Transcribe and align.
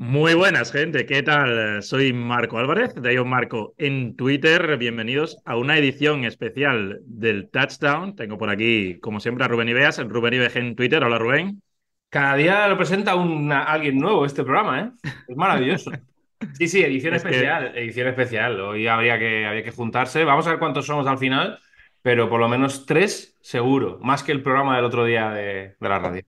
Muy 0.00 0.32
buenas, 0.32 0.72
gente. 0.72 1.04
¿Qué 1.04 1.22
tal? 1.22 1.82
Soy 1.82 2.14
Marco 2.14 2.56
Álvarez, 2.56 2.94
de 2.94 3.12
Ion 3.12 3.28
Marco 3.28 3.74
en 3.76 4.16
Twitter. 4.16 4.78
Bienvenidos 4.78 5.36
a 5.44 5.58
una 5.58 5.76
edición 5.76 6.24
especial 6.24 7.00
del 7.04 7.50
Touchdown. 7.50 8.16
Tengo 8.16 8.38
por 8.38 8.48
aquí, 8.48 8.98
como 9.00 9.20
siempre, 9.20 9.44
a 9.44 9.48
Rubén 9.48 9.68
Ibeas, 9.68 9.98
el 9.98 10.08
Rubén 10.08 10.32
Ibeas 10.32 10.56
en 10.56 10.74
Twitter. 10.74 11.04
Hola, 11.04 11.18
Rubén. 11.18 11.60
Cada 12.08 12.34
día 12.36 12.66
lo 12.68 12.78
presenta 12.78 13.12
alguien 13.12 13.98
nuevo 13.98 14.24
este 14.24 14.42
programa, 14.42 14.80
¿eh? 14.80 14.90
Es 15.28 15.36
maravilloso. 15.36 15.90
Sí, 16.54 16.66
sí, 16.66 16.82
edición 16.82 17.12
especial, 17.12 17.76
edición 17.76 18.08
especial. 18.08 18.58
Hoy 18.58 18.86
habría 18.86 19.18
que, 19.18 19.44
habría 19.44 19.64
que 19.64 19.70
juntarse. 19.70 20.24
Vamos 20.24 20.46
a 20.46 20.52
ver 20.52 20.58
cuántos 20.58 20.86
somos 20.86 21.06
al 21.06 21.18
final, 21.18 21.58
pero 22.00 22.30
por 22.30 22.40
lo 22.40 22.48
menos 22.48 22.86
tres 22.86 23.36
seguro, 23.42 23.98
más 24.00 24.22
que 24.22 24.32
el 24.32 24.42
programa 24.42 24.76
del 24.76 24.86
otro 24.86 25.04
día 25.04 25.28
de 25.28 25.76
la 25.78 25.98
radio. 25.98 26.22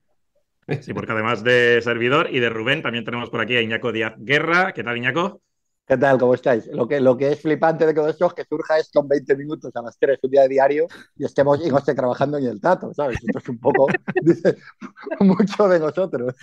Sí, 0.81 0.95
porque 0.95 1.13
además 1.13 1.43
de 1.43 1.81
servidor 1.83 2.29
y 2.31 2.41
de 2.41 2.49
Rubén, 2.49 2.83
también 2.83 3.05
tenemos 3.05 3.31
por 3.31 3.41
aquí 3.41 3.57
a 3.57 3.63
Iñaco 3.63 3.93
Díaz 3.93 4.15
Guerra. 4.19 4.73
¿Qué 4.73 4.85
tal, 4.85 4.97
Iñaco? 4.97 5.41
¿Qué 5.87 5.97
tal? 5.97 6.17
¿Cómo 6.17 6.35
estáis? 6.35 6.69
Lo 6.69 6.87
que, 6.87 7.01
lo 7.01 7.17
que 7.17 7.33
es 7.33 7.43
flipante 7.43 7.85
de 7.85 7.93
todo 7.93 8.09
esto 8.09 8.27
es 8.27 8.35
que 8.35 8.45
surja 8.45 8.79
esto 8.79 9.01
en 9.01 9.09
20 9.09 9.37
minutos 9.37 9.75
a 9.75 9.83
las 9.83 9.99
3 9.99 10.21
un 10.23 10.31
día 10.31 10.43
de 10.43 10.49
diario 10.49 10.87
y 11.17 11.25
estemos 11.25 11.61
y 11.67 11.71
no 11.71 11.79
esté 11.79 11.95
trabajando 11.95 12.39
en 12.39 12.47
el 12.47 12.61
tato, 12.61 12.95
¿sabes? 12.95 13.19
Esto 13.23 13.39
es 13.39 13.49
un 13.49 13.59
poco, 13.59 13.89
dice 14.23 14.57
mucho 15.21 15.69
de 15.69 15.81
nosotros. 15.81 16.35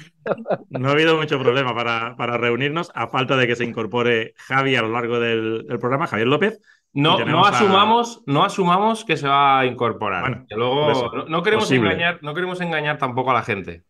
No 0.70 0.90
ha 0.90 0.92
habido 0.92 1.16
mucho 1.16 1.40
problema 1.40 1.74
para, 1.74 2.18
para 2.18 2.38
reunirnos, 2.38 2.92
a 2.94 3.08
falta 3.08 3.38
de 3.38 3.48
que 3.48 3.56
se 3.56 3.64
incorpore 3.64 4.34
Javi 4.36 4.76
a 4.76 4.82
lo 4.82 4.90
largo 4.90 5.20
del, 5.20 5.66
programa, 5.80 6.08
Javier 6.08 6.28
López. 6.28 6.60
No, 6.92 7.24
no 7.24 7.46
asumamos, 7.46 8.22
no 8.26 8.44
asumamos 8.44 9.06
que 9.06 9.16
se 9.16 9.28
va 9.28 9.60
a 9.60 9.66
incorporar. 9.66 10.22
Bueno, 10.22 10.46
luego 10.50 11.26
no, 11.28 11.44
queremos 11.44 11.72
engañar, 11.72 12.20
no 12.22 12.34
queremos 12.34 12.60
engañar 12.60 12.98
tampoco 12.98 13.32
a 13.32 13.36
la 13.36 13.44
gente 13.44 13.84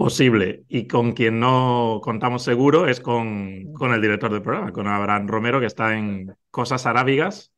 posible. 0.00 0.64
Y 0.66 0.86
con 0.86 1.12
quien 1.12 1.40
no 1.40 2.00
contamos 2.02 2.42
seguro 2.42 2.88
es 2.88 3.00
con, 3.00 3.70
con, 3.74 3.92
el 3.92 4.00
director 4.00 4.32
del 4.32 4.40
programa, 4.40 4.72
con 4.72 4.88
Abraham 4.88 5.28
Romero, 5.28 5.60
que 5.60 5.66
está 5.66 5.94
en 5.94 6.34
Cosas 6.50 6.86
Arábigas. 6.86 7.52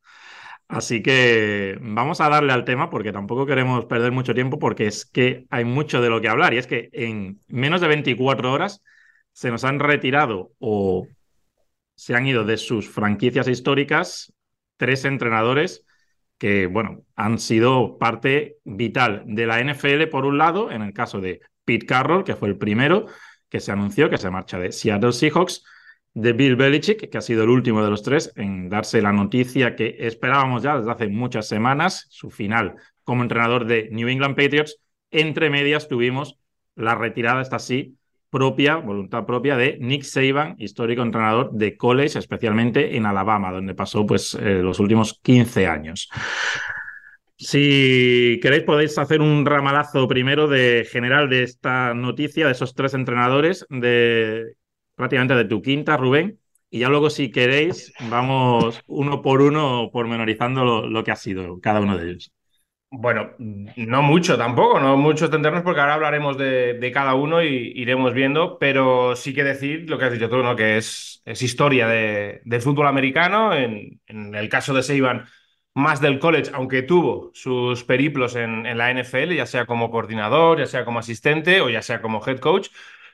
Así 0.67 1.05
que 1.05 1.79
vamos 1.81 2.21
a 2.21 2.29
darle 2.29 2.53
al 2.53 2.65
tema 2.65 2.91
porque 2.91 3.13
tampoco 3.13 3.47
queremos 3.47 3.85
perder 3.85 4.11
mucho 4.11 4.35
tiempo 4.35 4.59
porque 4.59 4.89
es 4.89 5.07
que 5.07 5.47
hay 5.51 5.65
mucho 5.65 6.03
de 6.03 6.11
lo 6.11 6.21
que 6.21 6.29
hablar. 6.29 6.53
Y 6.53 6.59
es 6.59 6.67
que 6.67 6.89
en 6.93 7.41
menos 7.47 7.81
de 7.81 7.87
24 7.87 8.53
horas 8.53 8.83
se 9.33 9.53
nos 9.53 9.63
han 9.63 9.79
retirado 9.79 10.51
o 10.59 11.07
se 11.95 12.17
han 12.17 12.27
ido 12.27 12.43
de 12.45 12.57
sus 12.57 12.89
franquicias 12.91 13.47
históricas 13.47 14.33
tres 14.79 15.05
entrenadores 15.05 15.87
que, 16.39 16.67
bueno, 16.67 17.05
han 17.15 17.39
sido 17.39 17.99
parte 17.99 18.57
vital 18.65 19.23
de 19.27 19.47
la 19.47 19.61
NFL 19.61 20.09
por 20.11 20.25
un 20.25 20.39
lado, 20.39 20.73
en 20.73 20.83
el 20.83 20.93
caso 20.93 21.21
de 21.21 21.41
Pete 21.65 21.87
Carroll, 21.87 22.25
que 22.25 22.37
fue 22.37 22.49
el 22.49 22.57
primero 22.57 23.07
que 23.49 23.61
se 23.61 23.71
anunció 23.71 24.09
que 24.09 24.17
se 24.17 24.31
marcha 24.31 24.59
de 24.59 24.73
Seattle 24.73 25.13
Seahawks, 25.13 25.63
de 26.15 26.33
Bill 26.33 26.57
Belichick, 26.57 27.11
que 27.11 27.19
ha 27.19 27.21
sido 27.21 27.45
el 27.45 27.51
último 27.51 27.83
de 27.83 27.91
los 27.91 28.03
tres 28.03 28.33
en 28.37 28.69
darse 28.69 29.01
la 29.03 29.13
noticia 29.13 29.77
que 29.77 29.97
esperábamos 30.01 30.63
ya 30.63 30.79
desde 30.79 30.91
hace 30.91 31.09
muchas 31.09 31.49
semanas, 31.49 32.07
su 32.11 32.31
final 32.31 32.77
como 33.05 33.23
entrenador 33.23 33.67
de 33.67 33.89
New 33.91 34.09
England 34.09 34.37
Patriots. 34.37 34.79
Entre 35.11 35.51
medias 35.51 35.89
tuvimos 35.89 36.39
la 36.75 36.95
retirada, 36.95 37.43
esta 37.43 37.59
sí, 37.59 37.97
propia, 38.31 38.77
voluntad 38.77 39.27
propia 39.27 39.57
de 39.57 39.77
Nick 39.79 40.05
Saban, 40.05 40.55
histórico 40.59 41.03
entrenador 41.03 41.53
de 41.53 41.77
college, 41.77 42.19
especialmente 42.19 42.97
en 42.97 43.05
Alabama, 43.05 43.53
donde 43.53 43.75
pasó 43.75 44.07
pues 44.07 44.35
eh, 44.35 44.63
los 44.63 44.81
últimos 44.81 45.21
15 45.23 45.67
años. 45.67 46.09
Si 47.43 48.39
queréis, 48.41 48.63
podéis 48.63 48.97
hacer 48.99 49.21
un 49.21 49.45
ramalazo 49.45 50.07
primero 50.07 50.47
de 50.47 50.87
general 50.89 51.29
de 51.29 51.43
esta 51.43 51.93
noticia, 51.93 52.47
de 52.47 52.53
esos 52.53 52.77
tres 52.77 52.95
entrenadores, 52.95 53.67
de 53.69 54.55
prácticamente 54.95 55.35
de 55.35 55.45
tu 55.47 55.61
quinta, 55.61 55.97
Rubén. 55.97 56.39
Y 56.71 56.79
ya 56.79 56.89
luego, 56.89 57.11
si 57.11 57.33
queréis, 57.33 57.93
vamos 58.09 58.81
uno 58.87 59.23
por 59.23 59.43
uno 59.43 59.91
pormenorizando 59.93 60.65
lo, 60.65 60.87
lo 60.87 61.03
que 61.03 61.11
ha 61.11 61.17
sido 61.17 61.59
cada 61.61 61.81
uno 61.81 61.99
de 61.99 62.11
ellos. 62.11 62.33
Bueno, 62.93 63.31
no 63.39 64.03
mucho 64.03 64.39
tampoco, 64.39 64.79
no 64.79 64.97
mucho 64.97 65.25
extendernos 65.25 65.63
porque 65.63 65.81
ahora 65.81 65.95
hablaremos 65.95 66.39
de, 66.39 66.91
cada 66.95 67.15
uno 67.15 67.43
y 67.43 67.73
iremos 67.75 68.15
viendo, 68.15 68.57
pero 68.59 69.17
sí 69.17 69.35
que 69.35 69.43
decir 69.43 69.91
lo 69.91 69.99
que 69.99 70.05
has 70.05 70.13
dicho 70.13 70.29
tú, 70.29 70.43
¿no? 70.43 70.55
que 70.55 70.77
es, 70.77 71.23
es 71.25 71.43
historia 71.43 71.89
de, 71.89 72.41
del 72.45 72.61
fútbol 72.61 72.87
americano. 72.87 73.53
En, 73.53 74.01
en 74.07 74.35
el 74.35 74.49
caso 74.49 74.75
de 74.75 74.85
Seiban, 74.85 75.25
más 75.75 76.01
del 76.01 76.19
college, 76.19 76.51
aunque 76.55 76.83
tuvo 76.83 77.31
sus 77.35 77.85
periplos 77.85 78.37
en, 78.37 78.77
la 78.77 78.91
NFL, 78.91 79.35
ya 79.35 79.47
sea 79.47 79.67
como 79.67 79.91
coordinador, 79.91 80.59
ya 80.59 80.67
sea 80.67 80.85
como 80.85 80.99
asistente 80.99 81.61
o 81.61 81.71
ya 81.71 81.83
sea 81.83 82.03
como 82.03 82.23
head 82.27 82.39
coach. 82.39 82.69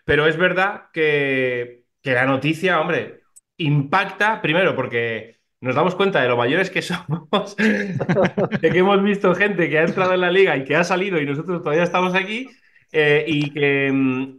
Pero 0.04 0.26
es 0.26 0.36
verdad 0.36 0.90
que, 0.92 1.84
que 2.02 2.12
la 2.14 2.26
noticia, 2.26 2.80
hombre, 2.80 3.22
impacta 3.58 4.40
primero 4.42 4.74
porque 4.74 5.38
nos 5.60 5.74
damos 5.74 5.94
cuenta 5.94 6.22
de 6.22 6.28
lo 6.28 6.36
mayores 6.36 6.70
que 6.70 6.82
somos, 6.82 7.56
de 7.56 8.70
que 8.70 8.78
hemos 8.78 9.02
visto 9.02 9.34
gente 9.34 9.68
que 9.68 9.78
ha 9.78 9.82
entrado 9.82 10.14
en 10.14 10.20
la 10.20 10.30
liga 10.30 10.56
y 10.56 10.64
que 10.64 10.76
ha 10.76 10.84
salido 10.84 11.20
y 11.20 11.26
nosotros 11.26 11.62
todavía 11.62 11.84
estamos 11.84 12.14
aquí. 12.14 12.48
Eh, 12.90 13.24
y, 13.26 13.50
que, 13.52 13.92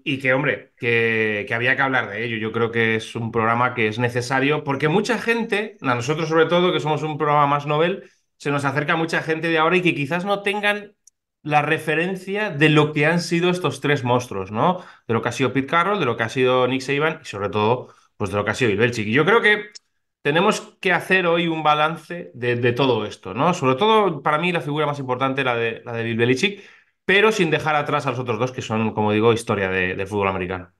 y 0.03 0.19
que, 0.19 0.33
hombre, 0.33 0.73
que, 0.77 1.45
que, 1.47 1.53
había 1.53 1.75
que 1.75 1.81
hablar 1.83 2.09
de 2.09 2.25
ello. 2.25 2.37
Yo 2.37 2.51
creo 2.51 2.71
que 2.71 2.95
es 2.95 3.15
un 3.15 3.31
programa 3.31 3.75
que 3.75 3.87
es 3.87 3.99
necesario 3.99 4.63
porque 4.63 4.87
mucha 4.87 5.19
gente, 5.19 5.77
a 5.81 5.95
nosotros 5.95 6.29
sobre 6.29 6.47
todo, 6.47 6.73
que 6.73 6.79
somos 6.79 7.03
un 7.03 7.17
programa 7.17 7.45
más 7.47 7.67
novel, 7.67 8.09
se 8.37 8.51
nos 8.51 8.65
acerca 8.65 8.95
mucha 8.95 9.21
gente 9.21 9.49
de 9.49 9.57
ahora 9.59 9.77
y 9.77 9.81
que 9.81 9.93
quizás 9.93 10.25
no 10.25 10.41
tengan 10.41 10.95
la 11.43 11.61
referencia 11.61 12.49
de 12.49 12.69
lo 12.69 12.91
que 12.93 13.05
han 13.05 13.21
sido 13.21 13.49
estos 13.49 13.81
tres 13.81 14.03
monstruos, 14.03 14.51
¿no? 14.51 14.83
De 15.07 15.13
lo 15.13 15.21
que 15.21 15.29
ha 15.29 15.31
sido 15.31 15.53
Pete 15.53 15.67
Carroll, 15.67 15.99
de 15.99 16.05
lo 16.05 16.17
que 16.17 16.23
ha 16.23 16.29
sido 16.29 16.67
Nick 16.67 16.81
Saban 16.81 17.19
y 17.21 17.25
sobre 17.25 17.49
todo, 17.49 17.93
pues 18.17 18.31
de 18.31 18.37
lo 18.37 18.45
que 18.45 18.51
ha 18.51 18.55
sido 18.55 18.69
Bill 18.69 18.79
Belichick. 18.79 19.07
Y 19.07 19.13
yo 19.13 19.25
creo 19.25 19.41
que 19.41 19.65
tenemos 20.21 20.61
que 20.81 20.91
hacer 20.93 21.25
hoy 21.27 21.47
un 21.47 21.63
balance 21.63 22.31
de, 22.33 22.73
todo 22.73 23.05
esto, 23.05 23.33
¿no? 23.33 23.53
Sobre 23.53 23.75
todo, 23.75 24.21
para 24.21 24.37
mí, 24.37 24.51
la 24.51 24.61
figura 24.61 24.85
más 24.85 24.99
importante, 24.99 25.43
la 25.43 25.55
de, 25.55 25.81
la 25.85 25.93
de 25.93 26.03
Bill 26.03 26.17
Belichick, 26.17 26.63
pero 27.09 27.31
sin 27.31 27.49
dejar 27.49 27.75
atrás 27.75 28.05
a 28.05 28.11
los 28.11 28.19
otros 28.19 28.37
dos, 28.37 28.51
que 28.51 28.61
son, 28.61 28.93
como 28.93 29.11
digo, 29.11 29.33
historia 29.33 29.67
de, 29.67 30.05
fútbol 30.05 30.27
americano. 30.27 30.71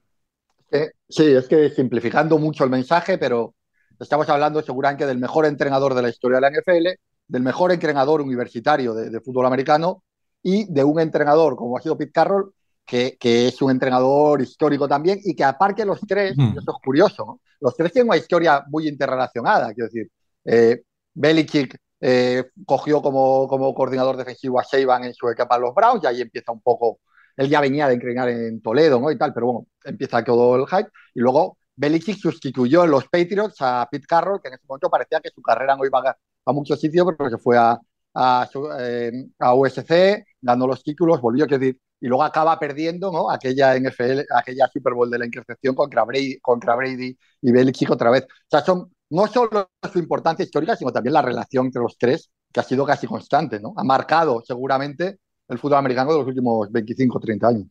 sí, 1.08 1.24
es 1.24 1.48
que 1.48 1.72
simplificando 1.72 2.38
mucho 2.38 2.64
el 2.64 2.70
mensaje, 2.70 3.18
pero 3.18 3.56
estamos 4.00 4.30
hablando 4.30 4.62
seguramente 4.62 5.08
del 5.08 5.18
mejor 5.18 5.48
entrenador 5.48 5.96
de 5.96 6.04
la 6.04 6.10
historia 6.10 6.40
de 6.40 6.42
la 6.42 6.52
NFL, 6.52 7.00
del 7.28 7.42
mejor 7.42 7.72
entrenador 7.72 8.22
universitario 8.22 8.94
de, 8.94 9.20
fútbol 9.22 9.48
americano 9.48 10.04
y 10.44 10.72
de 10.72 10.84
un 10.84 11.00
entrenador 11.00 11.56
como 11.56 11.76
ha 11.76 11.82
sido 11.82 11.98
Pete 11.98 12.12
Carroll, 12.12 12.54
que, 12.86 13.18
que, 13.20 13.48
es 13.48 13.60
un 13.64 13.72
entrenador 13.72 14.40
histórico 14.40 14.88
también 14.88 15.20
y 15.24 15.34
que 15.36 15.44
aparte 15.44 15.84
los 15.84 16.00
tres, 16.02 16.34
eso 16.34 16.60
es 16.60 16.84
curioso, 16.84 17.26
¿no? 17.26 17.40
los 17.60 17.76
tres 17.76 17.92
tienen 17.92 18.08
una 18.08 18.18
historia 18.18 18.64
muy 18.68 18.88
interrelacionada, 18.88 19.74
quiero 19.74 19.88
decir, 19.88 20.12
eh, 20.46 20.84
Belichick 21.12 21.76
eh, 22.02 22.46
cogió 22.66 23.02
como, 23.02 23.48
como 23.48 23.74
coordinador 23.74 24.18
defensivo 24.18 24.60
a 24.60 24.64
Seiban 24.64 25.04
en 25.04 25.14
su 25.14 25.30
etapa 25.30 25.58
los 25.58 25.74
Browns 25.76 26.04
y 26.04 26.08
ahí 26.08 26.22
empieza 26.22 26.52
un 26.52 26.62
poco, 26.62 27.00
él 27.38 27.50
ya 27.50 27.62
venía 27.62 27.88
de 27.88 27.94
entrenar 27.96 28.30
en 28.30 28.62
Toledo 28.62 29.00
¿no? 29.00 29.12
y 29.12 29.18
tal, 29.18 29.34
pero 29.34 29.46
bueno, 29.48 29.68
empieza 29.84 30.24
todo 30.24 30.56
el 30.56 30.68
hype 30.68 30.90
y 31.16 31.20
luego 31.20 31.58
Belichick 31.76 32.18
sustituyó 32.18 32.84
en 32.84 32.92
los 32.92 33.08
Patriots 33.08 33.56
a 33.62 33.88
Pete 33.90 34.06
Carroll, 34.06 34.42
que 34.42 34.50
en 34.50 34.56
ese 34.56 34.66
momento 34.68 34.90
parecía 34.90 35.22
que 35.22 35.30
su 35.30 35.42
carrera 35.42 35.78
no 35.78 35.86
iba 35.86 36.00
a, 36.00 36.18
a 36.46 36.54
muchos 36.54 36.80
sitios, 36.80 37.08
pero 37.18 37.30
se 37.30 37.38
fue 37.38 37.58
a, 37.58 37.80
a, 38.14 38.50
eh, 38.80 39.12
a, 39.40 39.54
USC, 39.56 40.26
dando 40.42 40.68
los 40.68 40.84
títulos, 40.84 41.22
volvió 41.22 41.46
a 41.46 41.48
decir, 41.48 41.80
y 42.02 42.08
luego 42.08 42.24
acaba 42.24 42.60
perdiendo 42.60 43.12
¿no? 43.12 43.30
aquella 43.32 43.76
NFL, 43.78 44.22
aquella 44.36 44.68
Super 44.68 44.94
Bowl 44.94 45.10
de 45.10 45.20
la 45.20 45.26
intercepción 45.26 45.76
contra 45.76 46.04
Brady, 46.04 46.40
contra 46.40 46.76
Brady 46.76 47.18
y 47.42 47.52
Belichick 47.52 47.92
otra 47.92 48.12
vez. 48.12 48.24
O 48.24 48.50
sea, 48.50 48.62
son 48.62 48.94
no 49.10 49.28
solo 49.28 49.72
su 49.92 50.00
importancia 50.00 50.44
histórica, 50.44 50.76
sino 50.76 50.92
también 50.92 51.14
la 51.14 51.22
relación 51.22 51.68
entre 51.68 51.82
los 51.82 51.98
tres, 51.98 52.32
que 52.52 52.60
ha 52.60 52.64
sido 52.64 52.86
casi 52.86 53.08
constante, 53.08 53.60
¿no? 53.60 53.74
Ha 53.76 53.84
marcado 53.84 54.42
seguramente 54.46 55.20
el 55.48 55.58
fútbol 55.58 55.80
americano 55.80 56.12
de 56.12 56.20
los 56.20 56.28
últimos 56.28 56.72
25 56.72 57.18
o 57.18 57.22
30 57.22 57.48
años. 57.48 57.68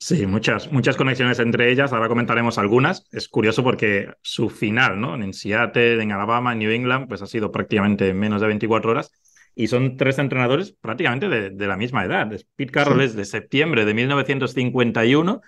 Sí, 0.00 0.26
muchas, 0.26 0.70
muchas 0.70 0.96
conexiones 0.96 1.40
entre 1.40 1.72
ellas. 1.72 1.92
Ahora 1.92 2.08
comentaremos 2.08 2.56
algunas. 2.56 3.04
Es 3.10 3.28
curioso 3.28 3.64
porque 3.64 4.12
su 4.22 4.48
final, 4.48 5.00
¿no? 5.00 5.16
En 5.16 5.34
Seattle, 5.34 6.00
en 6.00 6.12
Alabama, 6.12 6.52
en 6.52 6.60
New 6.60 6.70
England, 6.70 7.08
pues 7.08 7.20
ha 7.20 7.26
sido 7.26 7.50
prácticamente 7.50 8.14
menos 8.14 8.40
de 8.40 8.46
24 8.46 8.92
horas. 8.92 9.10
Y 9.56 9.66
son 9.66 9.96
tres 9.96 10.20
entrenadores 10.20 10.72
prácticamente 10.80 11.28
de, 11.28 11.66
la 11.66 11.76
misma 11.76 12.04
edad. 12.04 12.30
Pete 12.54 12.70
Carroll 12.70 13.00
es 13.00 13.16
de 13.16 13.24
septiembre 13.24 13.84
de 13.84 13.92
1951 13.92 15.40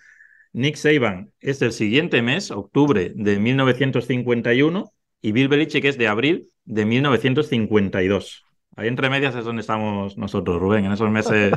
Nick 0.52 0.76
Saban 0.76 1.32
es 1.41 1.58
del 1.61 1.73
siguiente 1.73 2.23
mes, 2.23 2.50
octubre 2.50 3.12
de 3.14 3.38
1951, 3.38 4.93
y 5.23 5.32
Bill 5.32 5.49
Belichick 5.49 5.85
es 5.85 5.99
de 5.99 6.08
abril 6.08 6.49
de 6.64 6.85
1952. 6.85 8.44
Ahí 8.76 8.88
entre 8.88 9.11
medias 9.11 9.35
es 9.35 9.44
donde 9.44 9.61
estamos 9.61 10.17
nosotros, 10.17 10.61
Rubén, 10.61 10.87
en 10.87 10.93
esos 10.93 11.11
meses. 11.11 11.55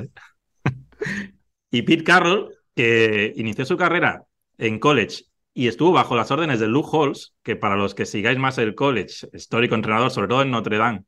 y 1.72 1.81
Pete 1.84 2.04
Carroll, 2.04 2.54
que 2.75 3.34
inició 3.36 3.66
su 3.66 3.78
carrera 3.78 4.24
en 4.57 4.80
college 4.80 5.25
y 5.54 5.68
estuvo 5.68 5.92
bajo 5.92 6.16
las 6.16 6.31
órdenes 6.31 6.60
de 6.60 6.68
Luke 6.68 6.90
Halls, 6.92 7.36
que 7.44 7.56
para 7.56 7.75
los 7.75 7.94
que 7.94 8.06
sigáis 8.06 8.38
más 8.38 8.57
el 8.57 8.75
college, 8.75 9.28
histórico 9.34 9.75
entrenador, 9.75 10.10
sobre 10.10 10.28
todo 10.28 10.42
en 10.42 10.51
Notre 10.51 10.78
Dame, 10.78 11.04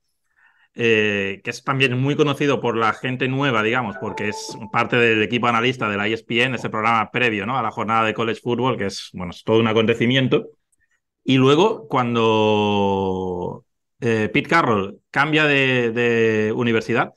eh, 0.78 1.40
que 1.44 1.52
es 1.52 1.64
también 1.64 1.98
muy 2.00 2.16
conocido 2.18 2.60
por 2.60 2.76
la 2.76 2.92
gente 2.92 3.30
nueva, 3.30 3.64
digamos, 3.64 3.96
porque 3.98 4.28
es 4.30 4.58
parte 4.74 4.98
del 4.98 5.24
equipo 5.24 5.48
analista 5.48 5.90
de 5.90 5.96
la 5.96 6.08
ESPN, 6.08 6.56
ese 6.56 6.70
programa 6.70 7.12
previo 7.12 7.46
¿no? 7.46 7.58
a 7.58 7.64
la 7.64 7.72
jornada 7.72 8.04
de 8.06 8.14
college 8.14 8.42
football, 8.42 8.78
que 8.78 8.88
es, 8.88 9.10
bueno, 9.14 9.32
es 9.32 9.44
todo 9.44 9.60
un 9.60 9.68
acontecimiento. 9.68 10.50
Y 11.24 11.38
luego, 11.38 11.88
cuando 11.88 13.66
eh, 14.02 14.30
Pete 14.34 14.50
Carroll 14.50 15.00
cambia 15.12 15.46
de, 15.46 16.54
universidad, 16.56 17.14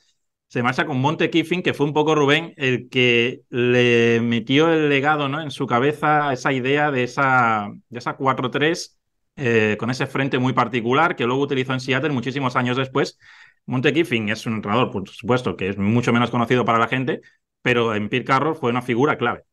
se 0.47 0.63
marcha 0.63 0.87
con 0.87 1.01
Monte 1.01 1.29
Kiffin, 1.31 1.63
que 1.63 1.75
fue 1.75 1.87
un 1.87 1.93
poco 1.93 2.15
Rubén 2.15 2.55
el 2.57 2.89
que 2.89 3.43
le 3.51 4.21
metió 4.23 4.73
el 4.73 4.89
legado 4.89 5.29
¿no? 5.29 5.43
en 5.43 5.51
su 5.51 5.67
cabeza 5.67 6.33
esa 6.33 6.53
idea 6.53 6.91
de 6.91 7.03
esa, 7.05 7.69
de 7.89 7.99
esa 7.99 8.17
4-3 8.17 8.98
eh, 9.39 9.77
con 9.79 9.91
ese 9.91 10.07
frente 10.07 10.39
muy 10.39 10.53
particular 10.53 11.17
que 11.17 11.25
luego 11.27 11.43
utilizó 11.43 11.73
en 11.75 11.81
Seattle 11.81 12.11
muchísimos 12.13 12.57
años 12.57 12.77
después. 12.77 13.19
Monte 13.67 13.93
Kiffin 13.93 14.29
es 14.31 14.47
un 14.47 14.55
entrenador, 14.57 14.91
por 14.91 15.09
supuesto, 15.09 15.57
que 15.57 15.69
es 15.71 15.79
mucho 15.79 16.13
menos 16.13 16.31
conocido 16.31 16.65
para 16.65 16.79
la 16.79 16.89
gente, 16.89 17.21
pero 17.63 17.95
en 17.95 18.09
Pete 18.09 18.25
Carroll 18.27 18.57
fue 18.57 18.71
una 18.71 18.83
figura 18.83 19.19
clave. 19.19 19.45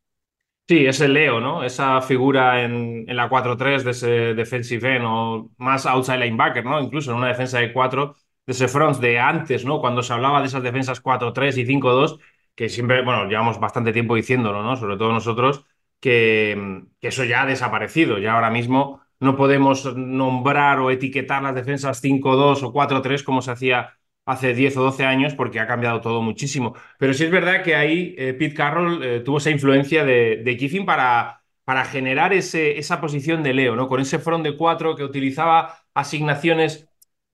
Sí, 0.68 0.84
es 0.88 1.00
el 1.02 1.14
Leo, 1.14 1.40
¿no? 1.40 1.64
Esa 1.64 2.02
figura 2.02 2.64
en, 2.64 3.06
en 3.08 3.16
la 3.16 3.30
4-3 3.30 3.84
de 3.84 3.92
ese 3.92 4.08
defensive 4.34 4.96
end 4.96 5.06
o 5.08 5.52
más 5.58 5.86
outside 5.86 6.18
linebacker, 6.18 6.66
¿no? 6.66 6.82
Incluso 6.82 7.12
en 7.12 7.18
una 7.18 7.28
defensa 7.28 7.60
de 7.60 7.72
4, 7.72 8.16
de 8.48 8.52
ese 8.54 8.68
front 8.68 8.98
de 9.00 9.20
antes, 9.20 9.64
¿no? 9.64 9.80
Cuando 9.80 10.02
se 10.02 10.12
hablaba 10.14 10.42
de 10.42 10.48
esas 10.48 10.64
defensas 10.64 11.02
4-3 11.02 11.56
y 11.60 11.68
5-2, 11.68 12.18
que 12.56 12.68
siempre, 12.70 13.04
bueno, 13.04 13.26
llevamos 13.30 13.60
bastante 13.60 13.94
tiempo 13.94 14.16
diciéndolo, 14.16 14.64
¿no? 14.64 14.76
Sobre 14.76 14.98
todo 14.98 15.14
nosotros, 15.14 15.64
que, 16.00 16.82
que 17.00 17.10
eso 17.10 17.24
ya 17.26 17.44
ha 17.44 17.46
desaparecido. 17.46 18.18
Ya 18.18 18.34
ahora 18.34 18.50
mismo 18.50 19.02
no 19.20 19.36
podemos 19.36 19.96
nombrar 19.96 20.80
o 20.80 20.92
etiquetar 20.92 21.44
las 21.44 21.56
defensas 21.56 22.02
5-2 22.02 22.64
o 22.64 22.72
4-3 22.74 23.24
como 23.24 23.42
se 23.42 23.52
hacía 23.52 23.94
hace 24.26 24.54
10 24.54 24.76
o 24.78 24.84
12 24.84 25.06
años 25.06 25.36
porque 25.36 25.60
ha 25.60 25.68
cambiado 25.68 26.02
todo 26.02 26.22
muchísimo. 26.22 26.76
Pero 26.98 27.14
sí 27.14 27.26
es 27.26 27.32
verdad 27.32 27.64
que 27.64 27.76
ahí 27.76 28.16
eh, 28.18 28.34
Pete 28.34 28.56
Carroll 28.56 29.04
eh, 29.04 29.20
tuvo 29.22 29.38
esa 29.38 29.52
influencia 29.52 30.04
de, 30.04 30.42
de 30.44 30.58
Kiffin 30.58 30.86
para, 30.86 31.42
para 31.64 31.86
generar 31.86 32.34
ese, 32.34 32.78
esa 32.78 33.00
posición 33.02 33.44
de 33.44 33.54
Leo, 33.54 33.76
¿no? 33.76 33.88
Con 33.88 34.00
ese 34.02 34.20
front 34.20 34.44
de 34.44 34.58
cuatro 34.58 34.96
que 34.96 35.04
utilizaba 35.04 35.78
asignaciones 35.94 36.88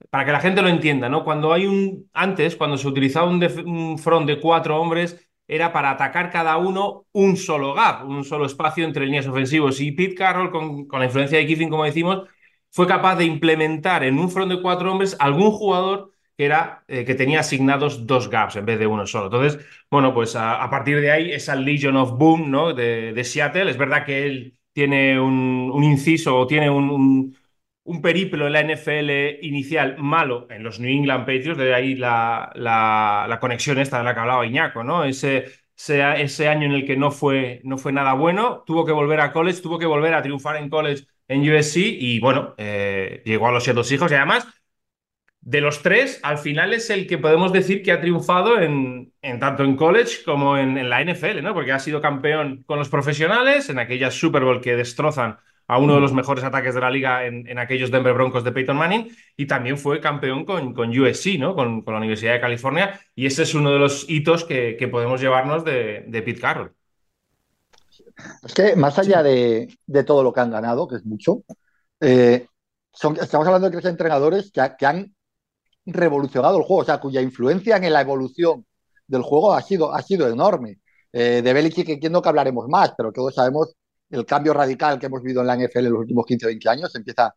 para 0.09 0.25
que 0.25 0.31
la 0.31 0.39
gente 0.39 0.61
lo 0.61 0.67
entienda, 0.69 1.09
¿no? 1.09 1.23
Cuando 1.23 1.53
hay 1.53 1.65
un 1.65 2.09
antes, 2.13 2.55
cuando 2.55 2.77
se 2.77 2.87
utilizaba 2.87 3.29
un, 3.29 3.43
un 3.65 3.97
front 3.97 4.27
de 4.27 4.39
cuatro 4.39 4.79
hombres, 4.79 5.29
era 5.51 5.73
para 5.73 5.91
atacar 5.91 6.31
cada 6.31 6.57
uno 6.57 7.05
un 7.11 7.35
solo 7.35 7.73
gap, 7.73 8.07
un 8.07 8.23
solo 8.23 8.45
espacio 8.45 8.85
entre 8.85 9.05
líneas 9.05 9.27
ofensivos. 9.27 9.81
Y 9.81 9.91
Pete 9.91 10.15
Carroll, 10.15 10.49
con, 10.49 10.85
con 10.87 10.99
la 10.99 11.07
influencia 11.07 11.37
de 11.37 11.45
Kiffin, 11.45 11.69
como 11.69 11.83
decimos, 11.83 12.23
fue 12.71 12.87
capaz 12.87 13.17
de 13.17 13.25
implementar 13.25 14.03
en 14.05 14.17
un 14.17 14.31
front 14.31 14.51
de 14.51 14.61
cuatro 14.61 14.91
hombres 14.91 15.15
algún 15.19 15.51
jugador 15.51 16.11
que, 16.37 16.45
era, 16.45 16.83
eh, 16.87 17.03
que 17.05 17.15
tenía 17.15 17.41
asignados 17.41 18.07
dos 18.07 18.29
gaps 18.29 18.55
en 18.55 18.65
vez 18.65 18.79
de 18.79 18.87
uno 18.87 19.05
solo. 19.05 19.25
Entonces, 19.25 19.65
bueno, 19.89 20.13
pues 20.13 20.35
a, 20.37 20.69
partir 20.69 21.01
de 21.01 21.11
ahí, 21.11 21.31
esa 21.31 21.55
Legion 21.55 21.97
of 21.97 22.17
Boom 22.17 22.49
¿no? 22.49 22.73
de, 22.73 23.21
Seattle, 23.25 23.69
es 23.69 23.77
verdad 23.77 24.05
que 24.05 24.25
él 24.25 24.57
tiene 24.73 25.19
un, 25.19 25.83
inciso 25.83 26.37
o 26.37 26.47
tiene 26.47 26.69
un, 26.69 27.35
un, 27.91 28.01
periplo 28.01 28.47
en 28.47 28.53
la 28.53 28.61
NFL 28.61 29.43
inicial 29.45 29.97
malo 29.99 30.47
en 30.49 30.63
los 30.63 30.79
New 30.79 30.91
England 30.91 31.25
Patriots, 31.25 31.57
de 31.57 31.73
ahí 31.73 31.95
la, 31.95 32.51
la, 32.55 33.37
conexión 33.39 33.79
esta 33.79 33.97
de 33.97 34.03
la 34.03 34.13
que 34.13 34.19
hablaba 34.19 34.45
Iñaco, 34.45 34.83
¿no? 34.83 35.03
Ese, 35.03 35.45
ese, 35.75 36.21
ese, 36.21 36.47
año 36.47 36.65
en 36.65 36.73
el 36.73 36.85
que 36.85 36.97
no 36.97 37.11
fue, 37.11 37.61
no 37.63 37.77
fue 37.77 37.91
nada 37.91 38.13
bueno, 38.13 38.63
tuvo 38.65 38.85
que 38.85 38.91
volver 38.91 39.19
a 39.19 39.31
college, 39.31 39.61
tuvo 39.61 39.79
que 39.79 39.85
volver 39.85 40.13
a 40.13 40.21
triunfar 40.21 40.57
en 40.57 40.69
college 40.69 41.05
en 41.27 41.49
USC 41.49 41.77
y 41.77 42.19
bueno, 42.19 42.55
eh, 42.57 43.21
llegó 43.25 43.47
a 43.47 43.51
los 43.51 43.63
siete 43.63 43.81
hijos 43.93 44.11
y 44.11 44.15
además 44.15 44.47
de 45.41 45.59
los 45.59 45.81
tres, 45.81 46.19
al 46.23 46.37
final 46.37 46.71
es 46.73 46.89
el 46.91 47.07
que 47.07 47.17
podemos 47.17 47.51
decir 47.51 47.81
que 47.81 47.91
ha 47.91 47.99
triunfado 47.99 48.59
en, 48.59 49.11
en 49.23 49.39
tanto 49.39 49.63
en 49.63 49.75
college 49.75 50.23
como 50.23 50.57
en, 50.57 50.87
la 50.87 51.03
NFL, 51.03 51.41
¿no? 51.41 51.53
Porque 51.53 51.71
ha 51.71 51.79
sido 51.79 51.99
campeón 51.99 52.63
con 52.67 52.77
los 52.77 52.89
profesionales, 52.89 53.69
en 53.69 53.79
aquellas 53.79 54.13
Super 54.13 54.43
Bowl 54.43 54.61
que 54.61 54.75
destrozan 54.75 55.37
a 55.71 55.77
uno 55.77 55.95
de 55.95 56.01
los 56.01 56.11
mejores 56.11 56.43
ataques 56.43 56.75
de 56.75 56.81
la 56.81 56.91
liga 56.91 57.25
en, 57.25 57.57
aquellos 57.57 57.89
Denver 57.89 58.13
Broncos 58.13 58.43
de 58.43 58.51
Peyton 58.51 58.75
Manning, 58.75 59.09
y 59.37 59.47
también 59.47 59.77
fue 59.77 60.01
campeón 60.01 60.43
con, 60.43 60.73
con 60.73 60.89
USC, 60.89 61.39
¿no? 61.39 61.55
Con, 61.55 61.81
la 61.87 61.95
Universidad 61.95 62.33
de 62.33 62.41
California, 62.41 62.99
y 63.15 63.25
ese 63.25 63.43
es 63.43 63.53
uno 63.55 63.71
de 63.71 63.79
los 63.79 64.05
hitos 64.09 64.43
que, 64.43 64.89
podemos 64.91 65.21
llevarnos 65.21 65.63
de, 65.63 66.03
de, 66.09 66.21
Pete 66.23 66.41
Carroll. 66.41 66.75
Es 68.43 68.53
que 68.53 68.75
más 68.75 68.99
allá 68.99 69.23
de, 69.23 69.69
todo 70.05 70.23
lo 70.23 70.33
que 70.33 70.41
han 70.41 70.51
ganado, 70.51 70.89
que 70.89 70.97
es 70.97 71.05
mucho, 71.05 71.43
eh, 72.01 72.47
estamos 72.91 73.47
hablando 73.47 73.69
de 73.69 73.77
tres 73.77 73.89
entrenadores 73.89 74.51
que, 74.51 74.69
que 74.77 74.85
han 74.85 75.15
revolucionado 75.85 76.57
el 76.57 76.63
juego, 76.63 76.81
o 76.81 76.85
sea, 76.85 76.99
cuya 76.99 77.21
influencia 77.21 77.77
en 77.77 77.93
la 77.93 78.01
evolución 78.01 78.65
del 79.07 79.21
juego 79.21 79.53
ha 79.53 79.61
sido, 79.61 79.95
ha 79.95 80.01
sido 80.01 80.27
enorme. 80.27 80.79
Eh, 81.13 81.41
de 81.41 81.53
Belichick 81.53 81.87
entiendo 81.87 82.21
que 82.21 82.27
hablaremos 82.27 82.67
más, 82.67 82.93
pero 82.97 83.13
todos 83.13 83.33
sabemos 83.33 83.73
el 84.11 84.25
cambio 84.25 84.53
radical 84.53 84.99
que 84.99 85.07
hemos 85.07 85.21
vivido 85.21 85.41
en 85.41 85.47
la 85.47 85.55
NFL 85.55 85.85
en 85.87 85.93
los 85.93 86.01
últimos 86.01 86.25
15 86.25 86.45
o 86.45 86.49
20 86.49 86.69
años. 86.69 86.95
Empieza, 86.95 87.33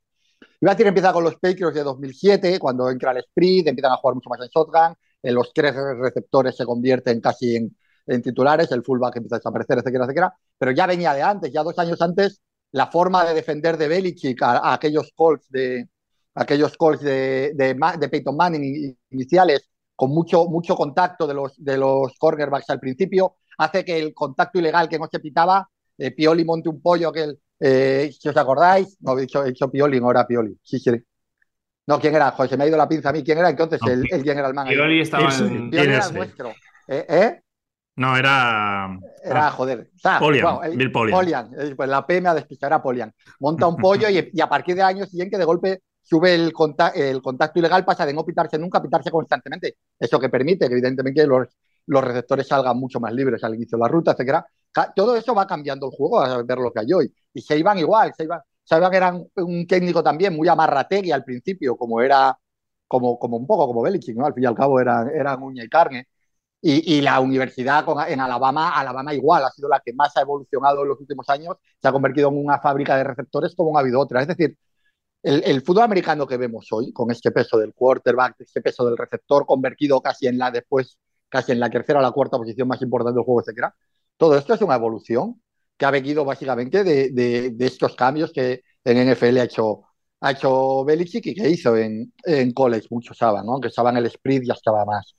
iba 0.60 0.72
a 0.72 0.74
decir, 0.74 0.86
empieza 0.86 1.12
con 1.12 1.24
los 1.24 1.36
Patriots 1.36 1.74
de 1.74 1.82
2007, 1.82 2.58
cuando 2.58 2.90
entra 2.90 3.12
el 3.12 3.18
sprint, 3.18 3.68
empiezan 3.68 3.92
a 3.92 3.96
jugar 3.96 4.14
mucho 4.16 4.30
más 4.30 4.40
en 4.40 4.48
shotgun, 4.48 4.94
los 5.22 5.52
tres 5.54 5.74
receptores 5.74 6.56
se 6.56 6.66
convierten 6.66 7.20
casi 7.20 7.56
en, 7.56 7.76
en 8.06 8.22
titulares, 8.22 8.70
el 8.72 8.82
fullback 8.82 9.16
empieza 9.16 9.36
a 9.36 9.38
desaparecer, 9.38 9.78
etcétera, 9.78 10.04
etcétera. 10.04 10.34
Pero 10.58 10.72
ya 10.72 10.86
venía 10.86 11.14
de 11.14 11.22
antes, 11.22 11.52
ya 11.52 11.62
dos 11.62 11.78
años 11.78 12.00
antes, 12.02 12.42
la 12.72 12.88
forma 12.88 13.24
de 13.24 13.34
defender 13.34 13.76
de 13.78 13.88
Belichick 13.88 14.42
a, 14.42 14.58
a 14.58 14.74
aquellos 14.74 15.12
Colts 15.14 15.48
de, 15.50 15.88
aquellos 16.34 16.76
calls 16.76 17.00
de, 17.00 17.52
de, 17.54 18.08
Peyton 18.08 18.36
Manning 18.36 18.96
iniciales 19.10 19.70
con 19.94 20.10
mucho, 20.10 20.46
mucho 20.46 20.74
contacto 20.74 21.26
de 21.26 21.34
los, 21.34 21.52
de 21.56 21.78
los 21.78 22.12
cornerbacks 22.18 22.70
al 22.70 22.80
principio, 22.80 23.36
hace 23.58 23.84
que 23.84 23.98
el 23.98 24.12
contacto 24.12 24.58
ilegal 24.58 24.88
que 24.88 24.98
no 24.98 25.06
se 25.10 25.20
pitaba, 25.20 25.68
eh, 25.98 26.10
Pioli 26.12 26.44
monte 26.44 26.68
un 26.68 26.80
pollo 26.80 27.12
que 27.12 27.34
eh, 27.60 28.12
si 28.18 28.28
os 28.28 28.36
acordáis, 28.36 28.96
no, 29.00 29.16
he 29.16 29.22
dicho, 29.22 29.44
he 29.44 29.48
dicho 29.48 29.70
Pioli, 29.70 30.00
no 30.00 30.10
era 30.10 30.26
Pioli, 30.26 30.58
sí, 30.62 30.78
sí. 30.78 30.92
No, 31.86 32.00
¿quién 32.00 32.14
era? 32.14 32.34
Se 32.48 32.56
me 32.56 32.64
ha 32.64 32.66
ido 32.66 32.78
la 32.78 32.88
pinza 32.88 33.10
a 33.10 33.12
mí. 33.12 33.22
¿Quién 33.22 33.36
era 33.36 33.50
entonces 33.50 33.78
el, 33.86 34.06
el 34.10 34.22
general 34.22 34.54
man? 34.54 34.66
Pioli 34.66 35.00
estaba 35.00 35.28
en... 35.34 35.70
Pioli 35.70 35.92
era 35.92 36.08
nuestro. 36.08 36.48
¿Eh? 36.88 37.06
¿Eh? 37.08 37.40
No, 37.96 38.16
era. 38.16 38.98
Era, 39.22 39.50
joder. 39.50 39.90
Polian, 40.18 40.76
Bill 40.76 40.90
Polian. 40.90 41.18
Polian. 41.18 41.76
Pues 41.76 41.88
la 41.88 42.06
P 42.06 42.20
me 42.20 42.30
ha 42.30 42.34
despistado, 42.34 42.68
era 42.68 42.82
Polian. 42.82 43.12
Monta 43.40 43.66
un 43.66 43.76
pollo 43.76 44.08
y, 44.08 44.30
y, 44.32 44.40
a 44.40 44.48
partir 44.48 44.74
de 44.74 44.82
años 44.82 45.10
siguiente 45.10 45.36
de 45.36 45.44
golpe 45.44 45.82
sube 46.02 46.34
el, 46.34 46.52
el 46.94 47.22
contacto 47.22 47.58
ilegal, 47.58 47.84
pasa 47.84 48.06
de 48.06 48.14
no 48.14 48.24
pitarse 48.24 48.58
nunca 48.58 48.78
a 48.78 48.82
pitarse 48.82 49.10
constantemente. 49.10 49.76
Eso 49.98 50.18
que 50.18 50.28
permite 50.30 50.66
que 50.66 50.72
evidentemente 50.72 51.26
los, 51.26 51.48
los 51.86 52.02
receptores 52.02 52.48
salgan 52.48 52.78
mucho 52.78 52.98
más 52.98 53.12
libres 53.12 53.44
al 53.44 53.54
inicio 53.54 53.76
de 53.76 53.82
la 53.82 53.88
ruta, 53.88 54.12
etcétera. 54.12 54.44
Todo 54.94 55.16
eso 55.16 55.34
va 55.34 55.46
cambiando 55.46 55.86
el 55.86 55.92
juego 55.96 56.20
a 56.20 56.42
ver 56.42 56.58
lo 56.58 56.72
que 56.72 56.80
hay 56.80 56.92
hoy. 56.92 57.14
Y 57.32 57.40
se 57.40 57.56
iban 57.58 57.78
igual, 57.78 58.12
se 58.16 58.24
iban, 58.24 58.40
se 58.64 58.76
iban 58.76 58.94
era 58.94 59.14
un 59.36 59.66
técnico 59.66 60.02
también 60.02 60.36
muy 60.36 60.48
amarrategui 60.48 61.12
al 61.12 61.24
principio, 61.24 61.76
como 61.76 62.00
era, 62.00 62.36
como, 62.88 63.18
como 63.18 63.36
un 63.36 63.46
poco 63.46 63.66
como 63.66 63.82
Belichick, 63.82 64.16
¿no? 64.16 64.26
Al 64.26 64.34
fin 64.34 64.44
y 64.44 64.46
al 64.46 64.54
cabo 64.54 64.80
eran, 64.80 65.08
eran 65.10 65.42
uña 65.42 65.64
y 65.64 65.68
carne. 65.68 66.08
Y, 66.60 66.96
y, 66.96 67.00
la 67.02 67.20
universidad 67.20 67.84
en 68.08 68.20
Alabama, 68.20 68.70
Alabama 68.70 69.12
igual, 69.12 69.44
ha 69.44 69.50
sido 69.50 69.68
la 69.68 69.80
que 69.84 69.92
más 69.92 70.16
ha 70.16 70.22
evolucionado 70.22 70.82
en 70.82 70.88
los 70.88 71.00
últimos 71.00 71.28
años, 71.28 71.56
se 71.80 71.88
ha 71.88 71.92
convertido 71.92 72.30
en 72.30 72.38
una 72.38 72.58
fábrica 72.58 72.96
de 72.96 73.04
receptores 73.04 73.54
como 73.54 73.72
no 73.72 73.78
ha 73.78 73.82
habido 73.82 74.00
otra. 74.00 74.22
Es 74.22 74.28
decir, 74.28 74.56
el, 75.24 75.62
fútbol 75.62 75.84
americano 75.84 76.26
que 76.26 76.36
vemos 76.36 76.70
hoy, 76.72 76.92
con 76.92 77.10
este 77.10 77.30
peso 77.32 77.58
del 77.58 77.72
quarterback, 77.74 78.36
este 78.40 78.60
peso 78.60 78.84
del 78.84 78.96
receptor, 78.96 79.46
convertido 79.46 80.00
casi 80.02 80.26
en 80.26 80.38
la 80.38 80.50
después, 80.50 80.98
casi 81.30 81.52
en 81.52 81.60
la 81.60 81.70
tercera 81.70 81.98
o 81.98 82.02
la 82.02 82.12
cuarta 82.12 82.36
posición 82.36 82.68
más 82.68 82.82
importante 82.82 83.16
del 83.16 83.24
juego, 83.24 83.40
etcétera, 83.40 83.74
todo 84.16 84.36
esto 84.36 84.54
es 84.54 84.60
una 84.62 84.76
evolución 84.76 85.40
que 85.76 85.86
ha 85.86 85.90
venido 85.90 86.24
básicamente 86.24 86.84
de, 86.84 87.54
estos 87.58 87.96
cambios 87.96 88.32
que 88.32 88.62
en 88.84 89.12
NFL 89.12 89.38
ha 89.38 90.30
hecho, 90.30 90.84
Belichick 90.84 91.26
y 91.26 91.34
que 91.34 91.48
hizo 91.48 91.76
en, 91.76 92.12
en 92.24 92.52
college, 92.52 92.86
muchos 92.90 93.18
saben, 93.18 93.44
¿no? 93.44 93.52
aunque 93.52 93.70
en 93.76 93.96
el 93.96 94.06
sprint 94.06 94.46
ya 94.46 94.54
estaba 94.54 94.84
más, 94.84 95.14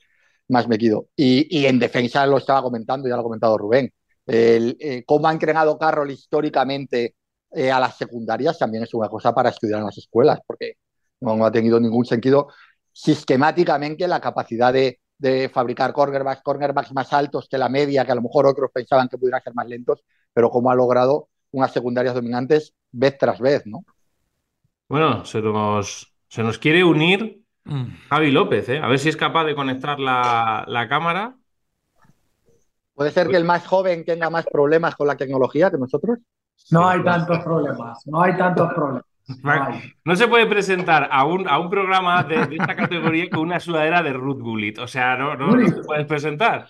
más 0.47 0.67
metido. 0.67 1.07
Y, 1.15 1.47
y, 1.59 1.65
en 1.65 1.79
defensa 1.79 2.25
lo 2.25 2.37
estaba 2.37 2.61
comentando, 2.61 3.07
ya 3.07 3.15
lo 3.15 3.21
ha 3.21 3.23
comentado 3.23 3.57
Rubén, 3.57 3.91
el, 4.25 4.77
eh, 4.79 5.03
cómo 5.05 5.27
ha 5.27 5.31
entrenado 5.31 5.77
Carroll 5.77 6.11
históricamente 6.11 7.15
eh, 7.51 7.71
a 7.71 7.79
las 7.79 7.97
secundarias 7.97 8.57
también 8.57 8.83
es 8.83 8.93
una 8.93 9.07
cosa 9.07 9.33
para 9.33 9.49
estudiar 9.49 9.79
en 9.79 9.85
las 9.85 9.97
escuelas, 9.97 10.39
porque 10.45 10.73
no, 11.21 11.45
ha 11.45 11.51
tenido 11.51 11.79
ningún 11.79 12.05
sentido 12.05 12.49
sistemáticamente 12.91 14.07
la 14.07 14.19
capacidad 14.19 14.73
de, 14.73 14.99
de 15.17 15.49
fabricar 15.49 15.93
cornerbacks, 15.93 16.41
cornerbacks 16.41 16.93
más 16.93 17.11
altos 17.13 17.47
que 17.49 17.57
la 17.57 17.69
media, 17.69 18.05
que 18.05 18.11
a 18.11 18.15
lo 18.15 18.21
mejor 18.21 18.45
otros 18.47 18.71
pensaban 18.73 19.07
que 19.07 19.17
pudieran 19.17 19.41
ser 19.41 19.53
más 19.53 19.67
lentos, 19.67 20.03
pero 20.33 20.49
cómo 20.49 20.69
ha 20.69 20.75
logrado 20.75 21.29
unas 21.51 21.71
secundarias 21.71 22.13
dominantes 22.13 22.73
vez 22.91 23.17
tras 23.17 23.39
vez, 23.39 23.65
¿no? 23.65 23.85
Bueno, 24.87 25.25
se 25.25 25.41
nos, 25.41 26.13
se 26.27 26.43
nos 26.43 26.59
quiere 26.59 26.83
unir 26.83 27.41
mm. 27.63 27.85
Javi 28.09 28.31
López, 28.31 28.69
¿eh? 28.69 28.79
a 28.79 28.87
ver 28.87 28.99
si 28.99 29.09
es 29.09 29.17
capaz 29.17 29.45
de 29.45 29.55
conectar 29.55 29.99
la, 29.99 30.65
la 30.67 30.87
cámara. 30.87 31.35
¿Puede 32.93 33.11
ser 33.11 33.27
que 33.27 33.37
el 33.37 33.43
más 33.43 33.65
joven 33.65 34.05
tenga 34.05 34.29
más 34.29 34.45
problemas 34.45 34.95
con 34.95 35.07
la 35.07 35.17
tecnología 35.17 35.71
que 35.71 35.77
nosotros? 35.77 36.19
No 36.71 36.87
hay 36.87 37.03
tantos 37.03 37.39
problemas, 37.43 38.05
no 38.07 38.21
hay 38.21 38.37
tantos 38.37 38.73
problemas. 38.73 39.14
No 40.03 40.15
se 40.15 40.27
puede 40.27 40.45
presentar 40.45 41.09
a 41.11 41.25
un, 41.25 41.47
a 41.47 41.59
un 41.59 41.69
programa 41.69 42.23
de, 42.23 42.41
esta 42.55 42.75
categoría 42.75 43.29
con 43.29 43.41
una 43.41 43.59
sudadera 43.59 44.03
de 44.03 44.13
Ruth 44.13 44.39
Gullit. 44.39 44.77
O 44.79 44.87
sea, 44.87 45.15
no, 45.15 45.35
no, 45.35 45.55
no 45.55 45.67
se 45.67 45.81
puede 45.83 46.05
presentar. 46.05 46.67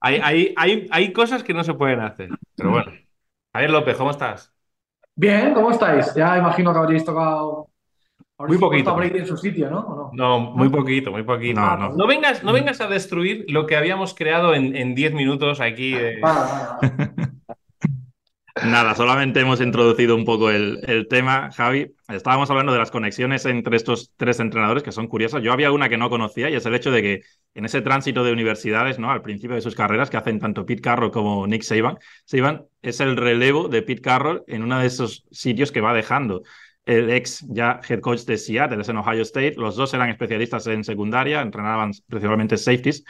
Hay, 0.00 0.20
hay, 0.22 0.54
hay, 0.56 0.86
hay 0.90 1.12
cosas 1.12 1.42
que 1.42 1.54
no 1.54 1.64
se 1.64 1.74
pueden 1.74 2.00
hacer. 2.00 2.28
Pero 2.56 2.70
bueno. 2.70 2.92
Javier 3.52 3.70
López, 3.70 3.96
¿cómo 3.96 4.10
estás? 4.10 4.52
Bien, 5.14 5.54
¿cómo 5.54 5.70
estáis? 5.70 6.12
Ya 6.14 6.36
imagino 6.36 6.72
que 6.72 6.78
habréis 6.78 7.04
tocado. 7.04 7.70
Muy 8.36 8.58
poquito. 8.58 9.00
en 9.00 9.26
su 9.26 9.36
sitio, 9.36 9.70
¿no? 9.70 10.10
¿no? 10.12 10.40
muy 10.40 10.68
poquito, 10.68 11.12
muy 11.12 11.22
poquito. 11.22 11.60
No, 11.60 12.06
vengas, 12.06 12.42
no 12.42 12.52
vengas 12.52 12.80
a 12.80 12.88
destruir 12.88 13.46
lo 13.48 13.64
que 13.64 13.76
habíamos 13.76 14.12
creado 14.12 14.54
en 14.54 14.94
10 14.94 15.14
minutos 15.14 15.60
aquí. 15.60 15.94
Nada, 18.62 18.94
solamente 18.94 19.40
hemos 19.40 19.60
introducido 19.60 20.14
un 20.14 20.24
poco 20.24 20.48
el, 20.48 21.08
tema, 21.10 21.50
Javi. 21.50 21.92
Estábamos 22.08 22.48
hablando 22.50 22.72
de 22.72 22.78
las 22.78 22.92
conexiones 22.92 23.44
entre 23.46 23.76
estos 23.76 24.12
tres 24.16 24.38
entrenadores 24.38 24.84
que 24.84 24.92
son 24.92 25.08
curiosas. 25.08 25.42
Yo 25.42 25.52
había 25.52 25.72
una 25.72 25.88
que 25.88 25.98
no 25.98 26.08
conocía 26.08 26.48
y 26.48 26.54
es 26.54 26.64
el 26.64 26.74
hecho 26.76 26.92
de 26.92 27.02
que 27.02 27.20
en 27.54 27.64
ese 27.64 27.82
tránsito 27.82 28.22
de 28.22 28.32
universidades, 28.32 29.00
¿no? 29.00 29.10
Al 29.10 29.22
principio 29.22 29.56
de 29.56 29.60
sus 29.60 29.74
carreras, 29.74 30.08
que 30.08 30.18
hacen 30.18 30.38
tanto 30.38 30.64
Pete 30.64 30.82
Carroll 30.82 31.10
como 31.10 31.48
Nick 31.48 31.62
Saban, 31.62 31.98
Saban 32.26 32.64
es 32.80 33.00
el 33.00 33.16
relevo 33.16 33.68
de 33.68 33.82
Pete 33.82 34.02
Carroll 34.02 34.44
en 34.46 34.62
uno 34.62 34.78
de 34.78 34.86
esos 34.86 35.26
sitios 35.32 35.72
que 35.72 35.80
va 35.80 35.92
dejando. 35.92 36.42
El 36.86 37.10
ex 37.10 37.44
ya 37.48 37.80
head 37.88 38.00
coach 38.00 38.20
de 38.20 38.38
Seattle, 38.38 38.80
es 38.80 38.88
en 38.88 38.98
Ohio 38.98 39.22
State. 39.22 39.54
Los 39.56 39.74
dos 39.74 39.92
eran 39.94 40.10
especialistas 40.10 40.68
en 40.68 40.84
secundaria, 40.84 41.40
entrenaban 41.40 41.90
principalmente 42.06 42.56
safeties. 42.56 43.04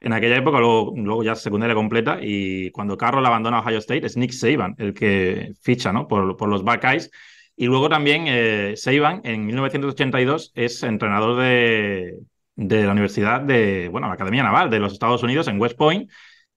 En 0.00 0.12
aquella 0.14 0.36
época, 0.36 0.58
luego, 0.58 0.94
luego 0.96 1.22
ya 1.22 1.34
secundaria 1.34 1.74
completa, 1.74 2.18
y 2.22 2.70
cuando 2.70 2.96
Carroll 2.96 3.26
abandona 3.26 3.60
Ohio 3.60 3.78
State, 3.78 4.06
es 4.06 4.16
Nick 4.16 4.32
Saban 4.32 4.74
el 4.78 4.94
que 4.94 5.52
ficha 5.60 5.92
¿no? 5.92 6.08
por, 6.08 6.36
por 6.36 6.48
los 6.48 6.62
Buckeyes. 6.62 7.10
Y 7.56 7.66
luego 7.66 7.88
también 7.90 8.24
eh, 8.26 8.74
Saban, 8.76 9.20
en 9.24 9.44
1982, 9.44 10.52
es 10.54 10.82
entrenador 10.82 11.38
de, 11.38 12.18
de 12.56 12.84
la 12.84 12.92
Universidad 12.92 13.40
de, 13.42 13.88
bueno, 13.88 14.08
la 14.08 14.14
Academia 14.14 14.42
Naval 14.42 14.70
de 14.70 14.78
los 14.78 14.92
Estados 14.94 15.22
Unidos 15.22 15.48
en 15.48 15.60
West 15.60 15.76
Point, 15.76 16.10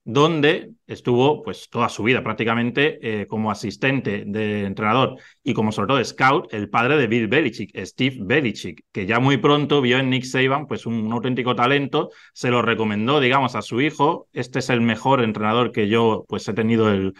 donde 0.05 0.71
estuvo 0.85 1.43
pues 1.43 1.69
toda 1.69 1.87
su 1.87 2.03
vida 2.03 2.23
prácticamente 2.23 3.21
eh, 3.21 3.27
como 3.27 3.51
asistente 3.51 4.23
de 4.25 4.65
entrenador 4.65 5.17
y 5.43 5.53
como 5.53 5.71
sobre 5.71 5.87
todo 5.87 6.03
scout, 6.03 6.53
el 6.53 6.69
padre 6.69 6.97
de 6.97 7.07
Bill 7.07 7.27
Belichick, 7.27 7.71
Steve 7.85 8.17
Belichick, 8.19 8.83
que 8.91 9.05
ya 9.05 9.19
muy 9.19 9.37
pronto 9.37 9.81
vio 9.81 9.99
en 9.99 10.09
Nick 10.09 10.25
Saban 10.25 10.67
pues 10.67 10.85
un, 10.85 11.11
auténtico 11.11 11.55
talento, 11.55 12.09
se 12.33 12.49
lo 12.49 12.61
recomendó, 12.61 13.19
digamos, 13.19 13.55
a 13.55 13.61
su 13.61 13.79
hijo, 13.81 14.27
este 14.33 14.59
es 14.59 14.69
el 14.69 14.81
mejor 14.81 15.23
entrenador 15.23 15.71
que 15.71 15.87
yo 15.87 16.25
pues 16.27 16.47
he 16.49 16.53
tenido 16.53 16.91
el, 16.91 17.13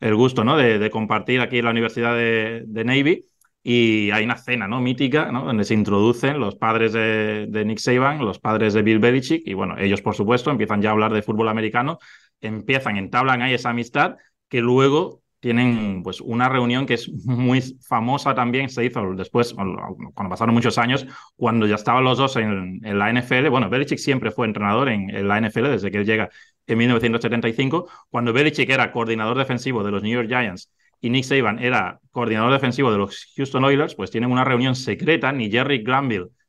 el 0.00 0.14
gusto, 0.14 0.44
¿no? 0.44 0.56
De, 0.56 0.90
compartir 0.90 1.40
aquí 1.40 1.58
en 1.58 1.64
la 1.64 1.70
Universidad 1.70 2.14
de, 2.14 2.64
de 2.66 2.84
Navy 2.84 3.24
y 3.68 4.12
hay 4.12 4.24
una 4.24 4.36
cena 4.36 4.68
¿no? 4.68 4.80
mítica 4.80 5.28
donde 5.32 5.64
se 5.64 5.74
introducen 5.74 6.38
los 6.38 6.54
padres 6.54 6.92
de, 6.92 7.46
de, 7.48 7.64
Nick 7.64 7.78
Saban, 7.78 8.24
los 8.24 8.38
padres 8.38 8.74
de 8.74 8.82
Bill 8.82 9.00
Belichick, 9.00 9.42
y 9.44 9.54
bueno, 9.54 9.76
ellos 9.76 10.02
por 10.02 10.14
supuesto 10.14 10.52
empiezan 10.52 10.80
ya 10.80 10.90
a 10.90 10.92
hablar 10.92 11.12
de 11.12 11.20
fútbol 11.20 11.48
americano, 11.48 11.98
empiezan, 12.40 12.96
entablan 12.96 13.42
ahí 13.42 13.54
esa 13.54 13.70
amistad 13.70 14.16
que 14.48 14.60
luego 14.60 15.22
tienen 15.40 16.02
pues 16.02 16.20
una 16.20 16.48
reunión 16.48 16.86
que 16.86 16.94
es 16.94 17.08
muy 17.24 17.60
famosa 17.86 18.34
también, 18.34 18.68
se 18.68 18.84
hizo 18.84 19.14
después, 19.14 19.54
cuando 19.54 20.28
pasaron 20.28 20.54
muchos 20.54 20.78
años, 20.78 21.06
cuando 21.36 21.66
ya 21.66 21.76
estaban 21.76 22.04
los 22.04 22.18
dos 22.18 22.36
en, 22.36 22.80
la 22.82 23.10
NFL, 23.10 23.48
bueno, 23.48 23.68
Belichick 23.70 23.98
siempre 23.98 24.30
fue 24.30 24.46
entrenador 24.46 24.88
en, 24.88 25.28
la 25.28 25.40
NFL 25.40 25.68
desde 25.68 25.90
que 25.90 25.98
él 25.98 26.06
llega 26.06 26.30
en 26.66 26.78
1975, 26.78 27.88
cuando 28.10 28.32
Belichick 28.32 28.68
era 28.70 28.90
coordinador 28.90 29.38
defensivo 29.38 29.84
de 29.84 29.90
los 29.92 30.02
New 30.02 30.12
York 30.12 30.28
Giants 30.28 30.72
y 31.00 31.10
Nick 31.10 31.24
Saban 31.24 31.58
era 31.60 32.00
coordinador 32.10 32.52
defensivo 32.52 32.90
de 32.90 32.98
los 32.98 33.32
Houston 33.36 33.64
Oilers, 33.64 33.94
pues 33.94 34.10
tienen 34.10 34.32
una 34.32 34.44
reunión 34.44 34.74
secreta, 34.74 35.30
ni 35.30 35.50
Jerry 35.50 35.84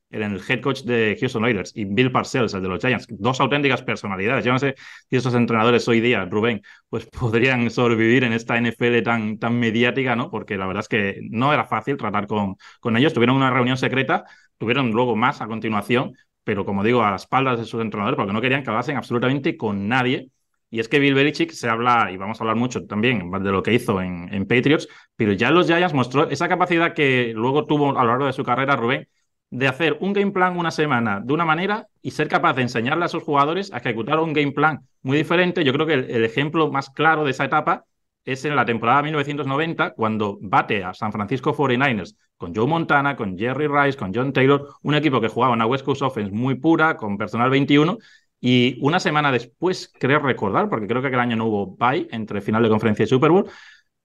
Glanville, 0.10 0.42
el 0.42 0.52
head 0.52 0.62
coach 0.62 0.82
de 0.84 1.18
Houston 1.20 1.44
Oilers, 1.44 1.72
y 1.76 1.86
Bill 1.86 2.12
Parcells, 2.12 2.54
el 2.54 2.62
de 2.62 2.68
los 2.68 2.80
Giants, 2.80 3.08
dos 3.10 3.40
auténticas 3.40 3.82
personalidades. 3.82 4.46
Yo 4.46 4.52
no 4.54 4.60
sé 4.60 4.76
si 5.10 5.16
esos 5.16 5.34
entrenadores 5.34 5.88
hoy 5.88 6.02
día, 6.02 6.26
Rubén, 6.26 6.62
pues 6.90 7.06
podrían 7.20 7.70
sobrevivir 7.70 8.24
en 8.24 8.34
esta 8.34 8.58
NFL 8.58 9.02
tan, 9.04 9.38
tan 9.40 9.60
mediática, 9.60 10.16
¿no? 10.16 10.30
Porque 10.30 10.58
la 10.58 10.68
verdad 10.68 10.82
es 10.82 10.88
que 10.88 11.20
no 11.30 11.54
era 11.54 11.66
fácil 11.66 11.98
tratar 11.98 12.28
con, 12.28 12.56
con 12.80 12.98
ellos. 12.98 13.14
Tuvieron 13.14 13.36
una 13.36 13.52
reunión 13.52 13.78
secreta, 13.78 14.26
tuvieron 14.58 14.92
luego 14.92 15.16
más 15.16 15.42
a 15.42 15.48
continuación, 15.48 16.14
pero 16.44 16.66
como 16.66 16.84
digo, 16.84 17.04
a 17.04 17.12
las 17.12 17.24
espaldas 17.24 17.60
de 17.60 17.66
sus 17.66 17.82
entrenadores, 17.82 18.16
porque 18.18 18.34
no 18.34 18.42
querían 18.42 18.64
que 18.64 18.70
hablasen 18.70 18.98
absolutamente 18.98 19.58
con 19.58 19.88
nadie 19.88 20.30
y 20.70 20.80
es 20.80 20.90
que 20.90 21.00
Bill 21.00 21.14
Belichick 21.14 21.52
se 21.52 21.70
habla, 21.70 22.12
y 22.12 22.18
vamos 22.18 22.40
a 22.40 22.44
hablar 22.44 22.58
mucho 22.58 22.86
también 22.86 23.32
de 23.32 23.52
lo 23.52 23.64
que 23.64 23.74
hizo 23.74 24.02
en, 24.02 24.34
en 24.34 24.46
Patriots, 24.46 24.88
pero 25.16 25.32
ya 25.32 25.50
los 25.52 25.68
Giants 25.68 25.94
mostró 25.94 26.30
esa 26.30 26.50
capacidad 26.50 26.94
que 26.94 27.32
luego 27.34 27.66
tuvo 27.66 27.98
a 27.98 28.04
lo 28.04 28.10
largo 28.10 28.26
de 28.26 28.34
su 28.34 28.44
carrera 28.44 28.76
Rubén, 28.76 29.08
de 29.50 29.68
hacer 29.68 29.98
un 30.02 30.14
game 30.14 30.32
plan 30.32 30.58
una 30.58 30.72
semana 30.72 31.22
de 31.24 31.34
una 31.34 31.46
manera 31.46 31.88
y 32.02 32.12
ser 32.12 32.28
capaz 32.28 32.54
de 32.54 32.64
enseñarle 32.64 33.06
a 33.06 33.08
sus 33.08 33.24
jugadores 33.24 33.72
a 33.74 33.78
ejecutar 33.78 34.20
un 34.20 34.34
game 34.34 34.52
plan 34.52 34.82
muy 35.02 35.18
diferente. 35.18 35.64
Yo 35.64 35.74
creo 35.74 35.86
que 35.86 35.94
el, 35.94 36.26
ejemplo 36.26 36.72
más 36.72 36.90
claro 36.90 37.24
de 37.24 37.32
esa 37.32 37.46
etapa 37.46 37.86
es 38.26 38.44
en 38.44 38.58
la 38.58 38.66
temporada 38.66 39.04
1990, 39.04 39.94
cuando 39.94 40.38
bate 40.42 40.84
a 40.84 40.94
San 40.94 41.14
Francisco 41.14 41.56
49ers 41.56 42.16
con 42.36 42.54
Joe 42.54 42.68
Montana, 42.68 43.16
con 43.16 43.38
Jerry 43.38 43.68
Rice, 43.68 43.98
con 43.98 44.14
John 44.14 44.34
Taylor, 44.34 44.68
un 44.82 44.96
equipo 44.96 45.22
que 45.22 45.30
jugaba 45.30 45.54
una 45.54 45.66
West 45.66 45.86
Coast 45.86 46.02
Offense 46.02 46.32
muy 46.32 46.56
pura, 46.56 46.98
con 46.98 47.18
personal 47.18 47.50
21, 47.50 47.98
y 48.40 48.78
una 48.82 49.00
semana 49.00 49.32
después, 49.32 49.92
creo 50.00 50.20
recordar, 50.20 50.70
porque 50.70 50.88
creo 50.88 51.02
que 51.02 51.08
aquel 51.08 51.22
año 51.22 51.38
no 51.38 51.46
hubo 51.46 51.76
bye 51.78 52.08
entre 52.12 52.42
final 52.42 52.62
de 52.62 52.70
conferencia 52.70 53.04
y 53.04 53.08
Super 53.08 53.32
Bowl, 53.32 53.50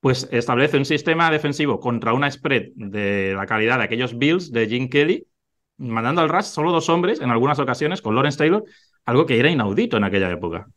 pues 0.01 0.29
establece 0.33 0.79
un 0.79 0.85
sistema 0.85 1.31
defensivo 1.31 1.79
contra 1.79 2.13
una 2.13 2.31
spread 2.31 2.71
de 2.75 3.35
la 3.37 3.47
calidad 3.47 3.79
de 3.79 3.85
aquellos 3.85 4.17
Bills 4.17 4.51
de 4.51 4.67
Jim 4.67 4.89
Kelly, 4.89 5.27
mandando 5.83 6.21
al 6.21 6.29
rush 6.29 6.45
solo 6.45 6.73
dos 6.73 6.89
hombres 6.89 7.21
en 7.21 7.31
algunas 7.31 7.59
ocasiones 7.59 8.01
con 8.01 8.15
Lawrence 8.15 8.39
Taylor, 8.39 8.65
algo 9.05 9.27
que 9.27 9.39
era 9.39 9.51
inaudito 9.51 9.97
en 9.97 10.05
aquella 10.05 10.31
época. 10.31 10.69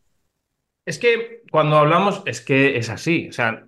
Es 0.85 0.99
que 0.99 1.41
cuando 1.51 1.77
hablamos, 1.77 2.21
es 2.25 2.41
que 2.41 2.77
es 2.77 2.89
así. 2.89 3.29
O 3.29 3.31
sea, 3.31 3.65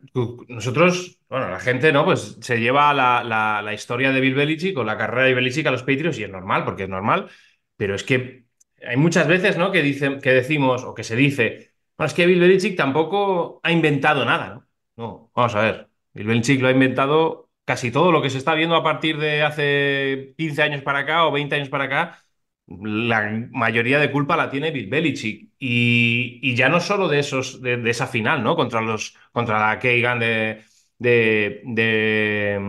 nosotros, 0.48 1.20
bueno, 1.30 1.50
la 1.50 1.60
gente, 1.60 1.92
¿no? 1.92 2.06
Pues 2.06 2.38
se 2.42 2.60
lleva 2.60 2.94
la, 2.94 3.24
la, 3.24 3.74
historia 3.74 4.12
de 4.12 4.22
Bill 4.22 4.36
Belichick 4.36 4.78
o 4.78 4.84
la 4.84 4.98
carrera 4.98 5.28
de 5.28 5.34
Belichick 5.34 5.66
a 5.66 5.72
los 5.72 5.82
Patriots 5.82 6.20
y 6.20 6.24
es 6.24 6.30
normal, 6.30 6.64
porque 6.64 6.84
es 6.84 6.90
normal. 6.90 7.30
Pero 7.76 7.96
es 7.96 8.04
que 8.04 8.46
hay 8.86 8.98
muchas 8.98 9.28
veces, 9.28 9.58
¿no? 9.58 9.72
Que, 9.72 9.82
dicen, 9.82 10.22
que 10.22 10.32
decimos 10.32 10.84
o 10.84 10.94
que 10.94 11.04
se 11.04 11.16
dice, 11.16 11.74
bueno, 11.98 12.08
es 12.08 12.14
que 12.14 12.28
Bill 12.28 12.40
Belichick 12.40 12.78
tampoco 12.78 13.60
ha 13.64 13.72
inventado 13.72 14.24
nada, 14.24 14.50
¿no? 14.54 14.68
No, 14.96 15.32
vamos 15.36 15.56
a 15.56 15.62
ver. 15.62 15.90
Bill 16.14 16.28
Belichick 16.28 16.62
lo 16.62 16.68
ha 16.68 16.72
inventado 16.72 17.47
casi 17.68 17.92
todo 17.92 18.14
lo 18.14 18.22
que 18.22 18.30
se 18.30 18.38
está 18.38 18.56
viendo 18.56 18.76
a 18.76 18.84
partir 18.84 19.18
de 19.18 19.44
hace 19.44 20.34
15 20.38 20.62
años 20.64 20.82
para 20.84 21.00
acá 21.00 21.26
o 21.26 21.32
20 21.34 21.54
años 21.56 21.70
para 21.70 21.84
acá. 21.84 22.24
La 22.66 23.48
mayoría 23.52 24.00
de 24.00 24.10
culpa 24.10 24.38
la 24.38 24.50
tiene 24.50 24.72
Bill 24.72 24.88
Belichick. 24.88 25.50
Y, 25.60 26.56
ya 26.56 26.70
no 26.70 26.80
solo 26.80 27.10
de 27.10 27.20
esos, 27.20 27.62
de, 27.62 27.90
esa 27.90 28.08
final, 28.08 28.42
¿no? 28.42 28.56
Contra 28.56 28.80
los, 28.82 29.16
contra 29.34 29.60
la 29.60 29.80
Keigan 29.80 30.20
de, 30.20 30.62
de, 30.98 31.62
de, 31.66 32.62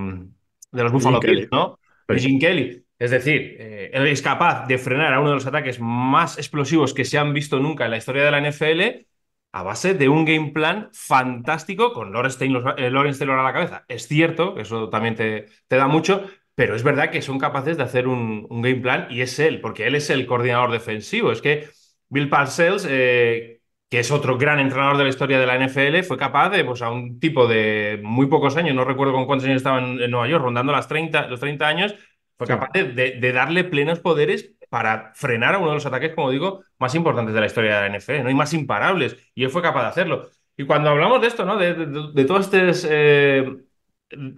los 0.72 0.92
Buffalo 0.92 1.20
Bills, 1.20 1.48
¿no? 1.52 1.78
De 2.08 2.18
Jim 2.18 2.40
Kelly 2.40 2.84
es 2.98 3.12
decir, 3.12 3.56
eh, 3.60 3.90
él 3.92 4.06
es 4.08 4.22
capaz 4.22 4.66
de 4.66 4.76
frenar 4.76 5.14
a 5.14 5.20
uno 5.20 5.28
de 5.30 5.36
los 5.36 5.46
ataques 5.46 5.78
más 5.78 6.36
explosivos 6.36 6.94
que 6.94 7.04
se 7.04 7.16
han 7.16 7.32
visto 7.32 7.60
nunca 7.60 7.84
en 7.84 7.92
la 7.92 7.96
historia 7.96 8.24
de 8.24 8.30
la 8.32 8.40
NFL 8.40 9.06
a 9.52 9.62
base 9.62 9.94
de 9.94 10.08
un 10.08 10.24
game 10.24 10.50
plan 10.52 10.88
fantástico 10.92 11.92
con 11.92 12.12
Lawrence 12.12 12.38
Taylor, 12.38 12.74
eh, 12.78 12.90
Taylor 13.18 13.38
a 13.38 13.42
la 13.42 13.52
cabeza. 13.52 13.84
Es 13.88 14.06
cierto, 14.06 14.58
eso 14.58 14.88
también 14.90 15.14
te, 15.14 15.46
te, 15.66 15.76
da 15.76 15.86
mucho, 15.86 16.24
pero 16.54 16.74
es 16.76 16.82
verdad 16.82 17.10
que 17.10 17.22
son 17.22 17.38
capaces 17.38 17.76
de 17.76 17.82
hacer 17.82 18.08
un, 18.08 18.46
game 18.62 18.80
plan 18.80 19.06
y 19.10 19.22
es 19.22 19.38
él, 19.38 19.60
porque 19.60 19.86
él 19.86 19.94
es 19.94 20.10
el 20.10 20.26
coordinador 20.26 20.70
defensivo. 20.70 21.32
Es 21.32 21.40
que 21.40 21.68
Bill 22.08 22.28
Parcells, 22.28 22.86
eh, 22.88 23.60
que 23.88 24.00
es 24.00 24.10
otro 24.10 24.36
gran 24.36 24.58
entrenador 24.60 24.98
de 24.98 25.04
la 25.04 25.10
historia 25.10 25.40
de 25.40 25.46
la 25.46 25.56
NFL, 25.56 26.02
fue 26.02 26.18
capaz 26.18 26.50
de, 26.50 26.64
pues 26.64 26.82
a 26.82 26.90
un 26.90 27.18
tipo 27.18 27.46
de 27.46 28.00
muy 28.02 28.26
pocos 28.26 28.56
años, 28.56 28.74
no 28.74 28.84
recuerdo 28.84 29.12
con 29.14 29.26
cuántos 29.26 29.46
años 29.46 29.58
estaba 29.58 29.78
en, 29.78 30.10
Nueva 30.10 30.28
York, 30.28 30.44
rondando 30.44 30.72
las 30.72 30.88
30, 30.88 31.28
los 31.28 31.40
30 31.40 31.66
años, 31.66 31.94
fue 32.36 32.46
capaz 32.46 32.70
de, 32.72 33.32
darle 33.32 33.64
plenos 33.64 34.00
poderes 34.00 34.54
para 34.68 35.12
frenar 35.14 35.54
a 35.54 35.58
uno 35.58 35.68
de 35.68 35.74
los 35.74 35.86
ataques, 35.86 36.14
como 36.14 36.30
digo, 36.30 36.64
más 36.78 36.94
importantes 36.94 37.34
de 37.34 37.40
la 37.40 37.46
historia 37.46 37.80
de 37.80 37.88
la 37.88 37.98
NFL. 37.98 38.22
No 38.22 38.28
hay 38.28 38.34
más 38.34 38.52
imparables. 38.54 39.16
Y 39.34 39.44
él 39.44 39.50
fue 39.50 39.62
capaz 39.62 39.82
de 39.82 39.88
hacerlo. 39.88 40.30
Y 40.56 40.64
cuando 40.64 40.90
hablamos 40.90 41.20
de 41.20 41.28
esto, 41.28 41.44
¿no? 41.44 41.56
De, 41.56 41.74
de, 41.74 42.24
todo 42.24 42.40
este. 42.40 42.70
Eh, 42.88 43.56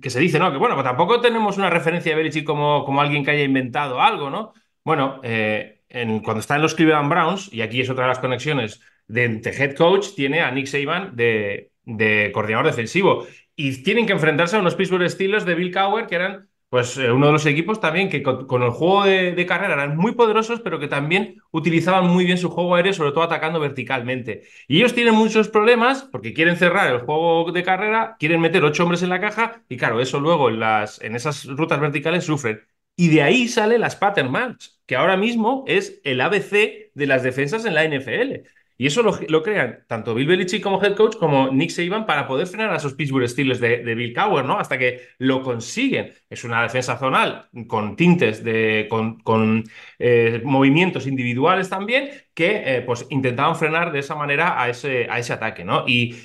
que 0.00 0.10
se 0.10 0.20
dice, 0.20 0.38
¿no? 0.38 0.50
Que 0.50 0.58
bueno, 0.58 0.74
pues 0.74 0.84
tampoco 0.84 1.20
tenemos 1.20 1.56
una 1.56 1.70
referencia 1.70 2.12
de 2.12 2.16
Belichick 2.16 2.44
como, 2.44 2.84
como 2.84 3.00
alguien 3.00 3.24
que 3.24 3.30
haya 3.30 3.44
inventado 3.44 4.00
algo, 4.00 4.28
¿no? 4.28 4.52
Bueno, 4.84 5.20
eh, 5.22 5.82
cuando 5.88 6.40
está 6.40 6.56
en 6.56 6.62
los 6.62 6.74
Cleveland 6.74 7.08
Browns, 7.10 7.52
y 7.52 7.62
aquí 7.62 7.80
es 7.80 7.90
otra 7.90 8.04
de 8.04 8.08
las 8.08 8.18
conexiones 8.18 8.80
de, 9.06 9.28
de 9.28 9.50
head 9.50 9.74
coach, 9.74 10.08
tiene 10.14 10.40
a 10.40 10.50
Nick 10.50 10.66
Saban 10.66 11.16
de, 11.16 11.72
de 11.84 12.30
coordinador 12.32 12.66
defensivo. 12.66 13.26
Y 13.56 13.82
tienen 13.82 14.06
que 14.06 14.12
enfrentarse 14.12 14.56
a 14.56 14.60
unos 14.60 14.74
Pittsburgh 14.74 15.08
Steelers 15.08 15.44
de 15.44 15.54
Bill 15.54 15.72
Cowher 15.72 16.06
que 16.06 16.14
eran 16.16 16.48
pues 16.70 16.96
eh, 16.98 17.10
uno 17.12 17.26
de 17.26 17.32
los 17.32 17.46
equipos 17.46 17.80
también 17.80 18.08
que 18.08 18.22
con, 18.22 18.62
el 18.62 18.70
juego 18.70 19.04
de, 19.04 19.44
carrera 19.46 19.74
eran 19.74 19.96
muy 19.96 20.12
poderosos, 20.12 20.60
pero 20.60 20.78
que 20.78 20.86
también 20.88 21.42
utilizaban 21.50 22.06
muy 22.06 22.24
bien 22.24 22.38
su 22.38 22.48
juego 22.48 22.76
aéreo, 22.76 22.92
sobre 22.94 23.10
todo 23.10 23.24
atacando 23.24 23.58
verticalmente. 23.60 24.44
Y 24.68 24.78
ellos 24.78 24.94
tienen 24.94 25.14
muchos 25.14 25.48
problemas 25.48 26.04
porque 26.04 26.32
quieren 26.32 26.56
cerrar 26.56 26.92
el 26.92 27.00
juego 27.00 27.50
de 27.52 27.64
carrera, 27.64 28.16
quieren 28.20 28.40
meter 28.40 28.64
ocho 28.64 28.84
hombres 28.84 29.02
en 29.02 29.10
la 29.10 29.20
caja 29.20 29.64
y 29.68 29.76
claro, 29.76 30.00
eso 30.00 30.20
luego 30.20 30.48
en, 30.48 30.60
las, 30.60 31.00
en 31.02 31.16
esas 31.16 31.44
rutas 31.46 31.80
verticales 31.80 32.24
sufren. 32.24 32.60
Y 32.96 33.08
de 33.08 33.22
ahí 33.22 33.48
sale 33.48 33.78
las 33.78 33.96
pattern 33.96 34.30
match, 34.30 34.68
que 34.86 34.94
ahora 34.94 35.16
mismo 35.16 35.64
es 35.66 36.00
el 36.04 36.20
ABC 36.20 36.92
de 36.94 37.06
las 37.06 37.22
defensas 37.22 37.64
en 37.64 37.74
la 37.74 37.84
NFL. 37.84 38.46
Y 38.80 38.86
eso 38.86 39.02
lo, 39.02 39.42
crean 39.42 39.84
tanto 39.86 40.14
Bill 40.14 40.26
Belichick 40.26 40.62
como 40.62 40.82
head 40.82 40.96
coach 40.96 41.16
como 41.18 41.50
Nick 41.52 41.68
Saban 41.68 42.06
para 42.06 42.26
poder 42.26 42.46
frenar 42.46 42.72
a 42.72 42.76
esos 42.76 42.94
Pittsburgh 42.94 43.28
Steelers 43.28 43.60
de, 43.60 43.94
Bill 43.94 44.14
Cowher, 44.14 44.42
¿no? 44.42 44.58
Hasta 44.58 44.78
que 44.78 45.02
lo 45.18 45.42
consiguen. 45.42 46.14
Es 46.30 46.44
una 46.44 46.62
defensa 46.62 46.96
zonal 46.96 47.50
con 47.66 47.94
tintes, 47.94 48.42
de, 48.42 48.88
con, 48.88 49.64
eh, 49.98 50.40
movimientos 50.44 51.06
individuales 51.06 51.68
también 51.68 52.08
que 52.32 52.76
eh, 52.78 52.80
pues 52.80 53.06
intentaban 53.10 53.54
frenar 53.54 53.92
de 53.92 53.98
esa 53.98 54.14
manera 54.14 54.58
a 54.58 54.70
ese, 54.70 55.06
a 55.10 55.18
ese 55.18 55.34
ataque, 55.34 55.62
¿no? 55.62 55.84
Y 55.86 56.16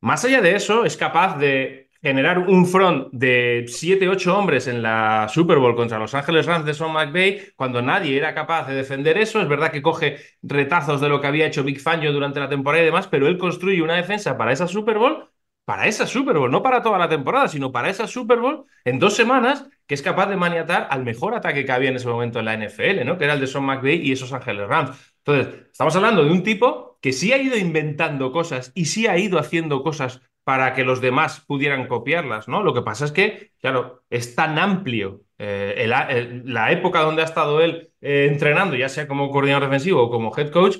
más 0.00 0.24
allá 0.24 0.40
de 0.40 0.54
eso, 0.54 0.84
es 0.84 0.96
capaz 0.96 1.36
de 1.38 1.83
generar 2.04 2.38
un 2.38 2.66
front 2.66 3.08
de 3.12 3.64
7, 3.66 4.10
8 4.10 4.38
hombres 4.38 4.66
en 4.68 4.82
la 4.82 5.26
Super 5.32 5.56
Bowl 5.58 5.74
contra 5.74 5.98
Los 5.98 6.12
Ángeles 6.14 6.44
Rams 6.44 6.66
de 6.66 6.74
Sean 6.74 6.92
McVay, 6.92 7.52
cuando 7.56 7.80
nadie 7.80 8.14
era 8.18 8.34
capaz 8.34 8.68
de 8.68 8.74
defender 8.74 9.16
eso. 9.16 9.40
Es 9.40 9.48
verdad 9.48 9.72
que 9.72 9.80
coge 9.80 10.18
retazos 10.42 11.00
de 11.00 11.08
lo 11.08 11.18
que 11.22 11.28
había 11.28 11.46
hecho 11.46 11.64
Big 11.64 11.80
Fangio 11.80 12.12
durante 12.12 12.40
la 12.40 12.48
temporada 12.50 12.82
y 12.82 12.86
demás, 12.86 13.08
pero 13.08 13.26
él 13.26 13.38
construye 13.38 13.80
una 13.80 13.96
defensa 13.96 14.36
para 14.36 14.52
esa 14.52 14.68
Super 14.68 14.98
Bowl, 14.98 15.30
para 15.64 15.86
esa 15.86 16.06
Super 16.06 16.36
Bowl, 16.36 16.50
no 16.50 16.62
para 16.62 16.82
toda 16.82 16.98
la 16.98 17.08
temporada, 17.08 17.48
sino 17.48 17.72
para 17.72 17.88
esa 17.88 18.06
Super 18.06 18.38
Bowl 18.38 18.66
en 18.84 18.98
dos 18.98 19.16
semanas, 19.16 19.66
que 19.86 19.94
es 19.94 20.02
capaz 20.02 20.26
de 20.26 20.36
maniatar 20.36 20.88
al 20.90 21.04
mejor 21.04 21.34
ataque 21.34 21.64
que 21.64 21.72
había 21.72 21.88
en 21.88 21.96
ese 21.96 22.08
momento 22.08 22.38
en 22.38 22.44
la 22.44 22.52
NFL, 22.52 23.02
¿no? 23.06 23.16
Que 23.16 23.24
era 23.24 23.32
el 23.32 23.40
de 23.40 23.46
Sean 23.46 23.64
McVay 23.64 24.06
y 24.06 24.12
esos 24.12 24.30
Ángeles 24.34 24.68
Rams. 24.68 25.14
Entonces, 25.24 25.54
estamos 25.72 25.96
hablando 25.96 26.22
de 26.22 26.32
un 26.32 26.42
tipo 26.42 26.98
que 27.00 27.14
sí 27.14 27.32
ha 27.32 27.38
ido 27.38 27.56
inventando 27.56 28.30
cosas 28.30 28.72
y 28.74 28.84
sí 28.84 29.06
ha 29.06 29.16
ido 29.16 29.38
haciendo 29.38 29.82
cosas 29.82 30.20
para 30.44 30.74
que 30.74 30.84
los 30.84 31.00
demás 31.00 31.40
pudieran 31.40 31.88
copiarlas, 31.88 32.48
¿no? 32.48 32.62
Lo 32.62 32.74
que 32.74 32.82
pasa 32.82 33.06
es 33.06 33.12
que, 33.12 33.52
claro, 33.60 34.04
es 34.10 34.34
tan 34.34 34.58
amplio 34.58 35.22
eh, 35.38 35.86
la 35.88 36.72
época 36.72 37.00
donde 37.00 37.22
ha 37.22 37.24
estado 37.24 37.60
él 37.60 37.90
eh, 38.00 38.28
entrenando, 38.30 38.76
ya 38.76 38.88
sea 38.88 39.08
como 39.08 39.30
coordinador 39.30 39.64
defensivo 39.64 40.02
o 40.02 40.10
como 40.10 40.36
head 40.36 40.50
coach, 40.50 40.76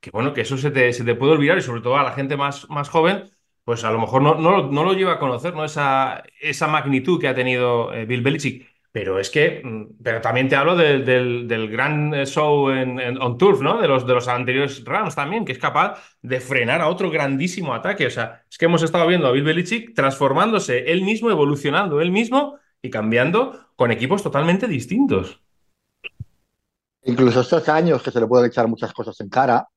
que 0.00 0.10
bueno, 0.10 0.32
que 0.32 0.42
eso 0.42 0.56
se 0.56 0.70
te, 0.70 0.92
se 0.92 1.04
te, 1.04 1.14
puede 1.16 1.32
olvidar 1.32 1.58
y 1.58 1.62
sobre 1.62 1.80
todo 1.80 1.96
a 1.96 2.04
la 2.04 2.12
gente 2.12 2.36
más, 2.36 2.68
más 2.70 2.88
joven, 2.88 3.24
pues 3.64 3.84
a 3.84 3.90
lo 3.90 3.98
mejor 4.00 4.22
no, 4.22 4.36
no, 4.36 4.70
no 4.70 4.84
lo 4.84 4.92
lleva 4.94 5.14
a 5.14 5.18
conocer, 5.18 5.54
¿no? 5.54 5.64
Esa, 5.64 6.22
esa 6.40 6.68
magnitud 6.68 7.20
que 7.20 7.28
ha 7.28 7.34
tenido 7.34 7.92
eh, 7.92 8.06
Bill 8.06 8.22
Belichick. 8.22 8.77
Pero 8.98 9.20
es 9.20 9.30
que, 9.30 9.62
mm, 9.62 10.02
pero 10.02 10.20
también 10.20 10.48
te 10.48 10.56
hablo 10.56 10.74
del, 10.74 11.04
del, 11.46 11.70
gran 11.70 12.12
eh, 12.12 12.26
show 12.26 12.68
en, 12.68 12.98
on 13.22 13.38
turf, 13.38 13.60
¿no? 13.60 13.80
De 13.80 13.86
los, 13.86 14.04
de 14.04 14.12
los 14.12 14.26
anteriores 14.26 14.84
Rams 14.84 15.14
también, 15.14 15.44
que 15.44 15.52
es 15.52 15.58
capaz 15.58 16.02
de 16.20 16.40
frenar 16.40 16.80
a 16.80 16.88
otro 16.88 17.08
grandísimo 17.08 17.74
ataque. 17.74 18.08
O 18.08 18.10
sea, 18.10 18.42
es 18.50 18.58
que 18.58 18.64
hemos 18.64 18.82
estado 18.82 19.06
viendo 19.06 19.28
a 19.28 19.30
Bill 19.30 19.44
Belichick 19.44 19.94
transformándose 19.94 20.90
él 20.90 21.02
mismo, 21.02 21.30
evolucionando 21.30 22.00
él 22.00 22.10
mismo 22.10 22.58
y 22.82 22.90
cambiando 22.90 23.68
con 23.76 23.92
equipos 23.92 24.20
totalmente 24.20 24.66
distintos. 24.66 25.40
Incluso 27.04 27.42
estos 27.42 27.68
años 27.68 28.02
que 28.02 28.10
se 28.10 28.18
le 28.18 28.26
pueden 28.26 28.50
echar 28.50 28.66
muchas 28.66 28.92
cosas 28.92 29.20
en 29.20 29.28
cara, 29.28 29.68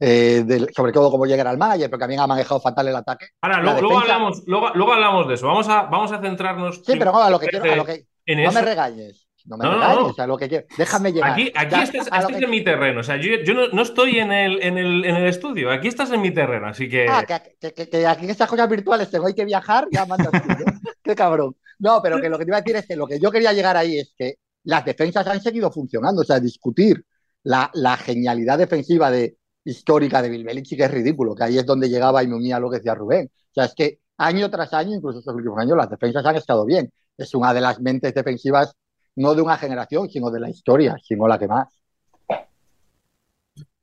eh, 0.00 0.42
sobre 0.74 0.92
todo 0.92 1.10
cómo 1.10 1.26
llegar 1.26 1.48
al 1.48 1.58
Maya, 1.58 1.88
pero 1.88 1.98
también 1.98 2.20
ha 2.20 2.26
manejado 2.26 2.62
fatal 2.62 2.88
el 2.88 2.96
ataque. 2.96 3.26
Ahora, 3.42 3.60
luego, 3.60 3.98
hablamos, 3.98 4.42
luego, 4.46 4.92
hablamos 4.94 5.28
de 5.28 5.34
eso. 5.34 5.48
Vamos 5.48 5.68
a, 5.68 5.82
vamos 5.82 6.12
a 6.12 6.22
centrarnos. 6.22 6.76
Sí, 6.76 6.94
pero 6.98 7.14
a 7.14 7.28
lo 7.28 7.38
que 7.38 7.48
quiero, 7.48 7.70
a 7.70 7.76
lo 7.76 7.84
que, 7.84 8.06
no 8.26 8.52
me 8.52 8.62
regañes. 8.62 9.28
No 9.46 9.58
me 9.58 9.68
regañes, 9.68 10.18
a 10.18 10.26
lo 10.26 10.38
que 10.38 10.48
quiero. 10.48 10.66
Déjame 10.78 11.12
llegar. 11.12 11.32
Aquí, 11.32 11.52
aquí 11.54 11.74
estás, 11.82 12.30
en 12.30 12.50
mi 12.50 12.64
terreno. 12.64 13.00
O 13.00 13.02
sea, 13.02 13.16
yo, 13.16 13.36
yo 13.44 13.68
no, 13.68 13.82
estoy 13.82 14.18
en 14.18 14.32
el, 14.32 14.62
en, 14.62 14.78
el, 14.78 15.04
en 15.04 15.16
el, 15.16 15.26
estudio. 15.26 15.70
Aquí 15.70 15.88
estás 15.88 16.10
en 16.12 16.22
mi 16.22 16.32
terreno, 16.32 16.66
así 16.66 16.88
que. 16.88 17.06
Ah, 17.08 17.24
que, 17.26 17.72
que, 17.72 18.06
aquí 18.06 18.24
en 18.24 18.30
estas 18.30 18.48
cosas 18.48 18.68
virtuales 18.68 19.10
tengo 19.10 19.26
que 19.34 19.44
viajar, 19.44 19.86
ya 19.90 20.06
mandas 20.06 20.30
Qué 21.02 21.14
cabrón. 21.14 21.56
No, 21.78 22.00
pero 22.02 22.20
que 22.20 22.30
lo 22.30 22.38
que 22.38 22.44
te 22.44 22.50
iba 22.50 22.56
a 22.56 22.60
decir 22.62 22.76
es 22.76 22.86
que 22.86 22.96
lo 22.96 23.06
que 23.06 23.20
yo 23.20 23.30
quería 23.30 23.52
llegar 23.52 23.76
ahí 23.76 23.98
es 23.98 24.14
que 24.16 24.36
las 24.64 24.84
defensas 24.84 25.26
han 25.26 25.42
seguido 25.42 25.70
funcionando. 25.70 26.22
O 26.22 26.24
sea, 26.24 26.40
discutir 26.40 27.04
la, 27.42 27.70
la 27.74 27.98
genialidad 27.98 28.56
defensiva 28.56 29.10
de, 29.10 29.36
histórica 29.64 30.22
de 30.22 30.28
Bill 30.28 30.44
Belichick 30.44 30.80
es 30.80 30.90
ridículo, 30.90 31.34
que 31.34 31.44
ahí 31.44 31.58
es 31.58 31.66
donde 31.66 31.88
llegaba 31.88 32.22
y 32.22 32.28
me 32.28 32.36
unía 32.36 32.60
lo 32.60 32.70
que 32.70 32.76
decía 32.78 32.94
Rubén. 32.94 33.30
O 33.32 33.54
sea, 33.54 33.64
es 33.64 33.74
que 33.74 34.00
año 34.18 34.50
tras 34.50 34.72
año, 34.72 34.94
incluso 34.94 35.18
estos 35.18 35.34
últimos 35.34 35.58
años, 35.58 35.76
las 35.76 35.90
defensas 35.90 36.24
han 36.24 36.36
estado 36.36 36.64
bien 36.64 36.90
es 37.16 37.34
una 37.34 37.54
de 37.54 37.60
las 37.60 37.80
mentes 37.80 38.14
defensivas, 38.14 38.74
no 39.16 39.34
de 39.34 39.42
una 39.42 39.56
generación, 39.56 40.08
sino 40.08 40.30
de 40.30 40.40
la 40.40 40.50
historia, 40.50 40.96
sino 41.02 41.28
la 41.28 41.38
que 41.38 41.48
más. 41.48 41.68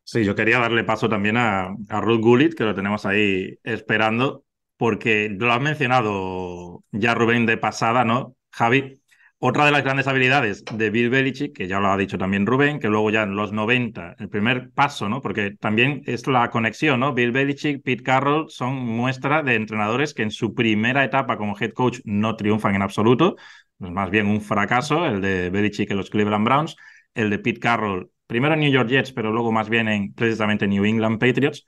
Sí, 0.03 0.25
yo 0.25 0.35
quería 0.35 0.59
darle 0.59 0.83
paso 0.83 1.07
también 1.07 1.37
a, 1.37 1.75
a 1.89 2.01
Ruth 2.01 2.21
Gullit, 2.21 2.53
que 2.53 2.65
lo 2.65 2.75
tenemos 2.75 3.05
ahí 3.05 3.57
esperando, 3.63 4.43
porque 4.77 5.29
lo 5.29 5.51
has 5.51 5.61
mencionado 5.61 6.83
ya 6.91 7.13
Rubén 7.13 7.45
de 7.45 7.57
pasada, 7.57 8.03
¿no? 8.03 8.35
Javi, 8.51 9.00
otra 9.43 9.65
de 9.65 9.71
las 9.71 9.83
grandes 9.83 10.05
habilidades 10.05 10.63
de 10.71 10.91
Bill 10.91 11.09
Belichick, 11.09 11.55
que 11.55 11.67
ya 11.67 11.79
lo 11.79 11.87
ha 11.87 11.97
dicho 11.97 12.19
también 12.19 12.45
Rubén, 12.45 12.79
que 12.79 12.89
luego 12.89 13.09
ya 13.09 13.23
en 13.23 13.35
los 13.35 13.51
90, 13.51 14.15
el 14.19 14.29
primer 14.29 14.69
paso, 14.69 15.09
¿no? 15.09 15.19
Porque 15.19 15.55
también 15.59 16.03
es 16.05 16.27
la 16.27 16.51
conexión, 16.51 16.99
¿no? 16.99 17.15
Bill 17.15 17.31
Belichick, 17.31 17.81
Pete 17.81 18.03
Carroll 18.03 18.51
son 18.51 18.75
muestra 18.75 19.41
de 19.41 19.55
entrenadores 19.55 20.13
que 20.13 20.21
en 20.21 20.29
su 20.29 20.53
primera 20.53 21.03
etapa 21.03 21.37
como 21.37 21.57
head 21.59 21.71
coach 21.71 22.01
no 22.03 22.35
triunfan 22.35 22.75
en 22.75 22.83
absoluto, 22.83 23.35
más 23.79 24.11
bien 24.11 24.27
un 24.27 24.41
fracaso, 24.41 25.07
el 25.07 25.21
de 25.21 25.49
Belichick 25.49 25.89
en 25.89 25.97
los 25.97 26.11
Cleveland 26.11 26.45
Browns, 26.45 26.75
el 27.15 27.31
de 27.31 27.39
Pete 27.39 27.59
Carroll, 27.59 28.11
primero 28.27 28.53
en 28.53 28.59
New 28.59 28.71
York 28.71 28.89
Jets, 28.89 29.11
pero 29.11 29.31
luego 29.31 29.51
más 29.51 29.69
bien 29.69 29.87
en 29.87 30.13
precisamente 30.13 30.67
New 30.67 30.85
England 30.85 31.19
Patriots. 31.19 31.65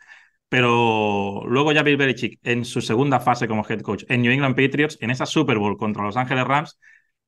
Pero 0.47 1.41
luego 1.47 1.71
ya 1.71 1.81
Bill 1.81 1.97
Belichick 1.97 2.39
en 2.43 2.65
su 2.65 2.81
segunda 2.81 3.19
fase 3.19 3.47
como 3.47 3.65
head 3.67 3.81
coach 3.81 4.03
en 4.09 4.21
New 4.21 4.31
England 4.31 4.55
Patriots, 4.55 4.99
en 5.01 5.09
esa 5.09 5.25
Super 5.25 5.57
Bowl 5.57 5.75
contra 5.75 6.03
Los 6.03 6.17
Ángeles 6.17 6.45
Rams, 6.45 6.77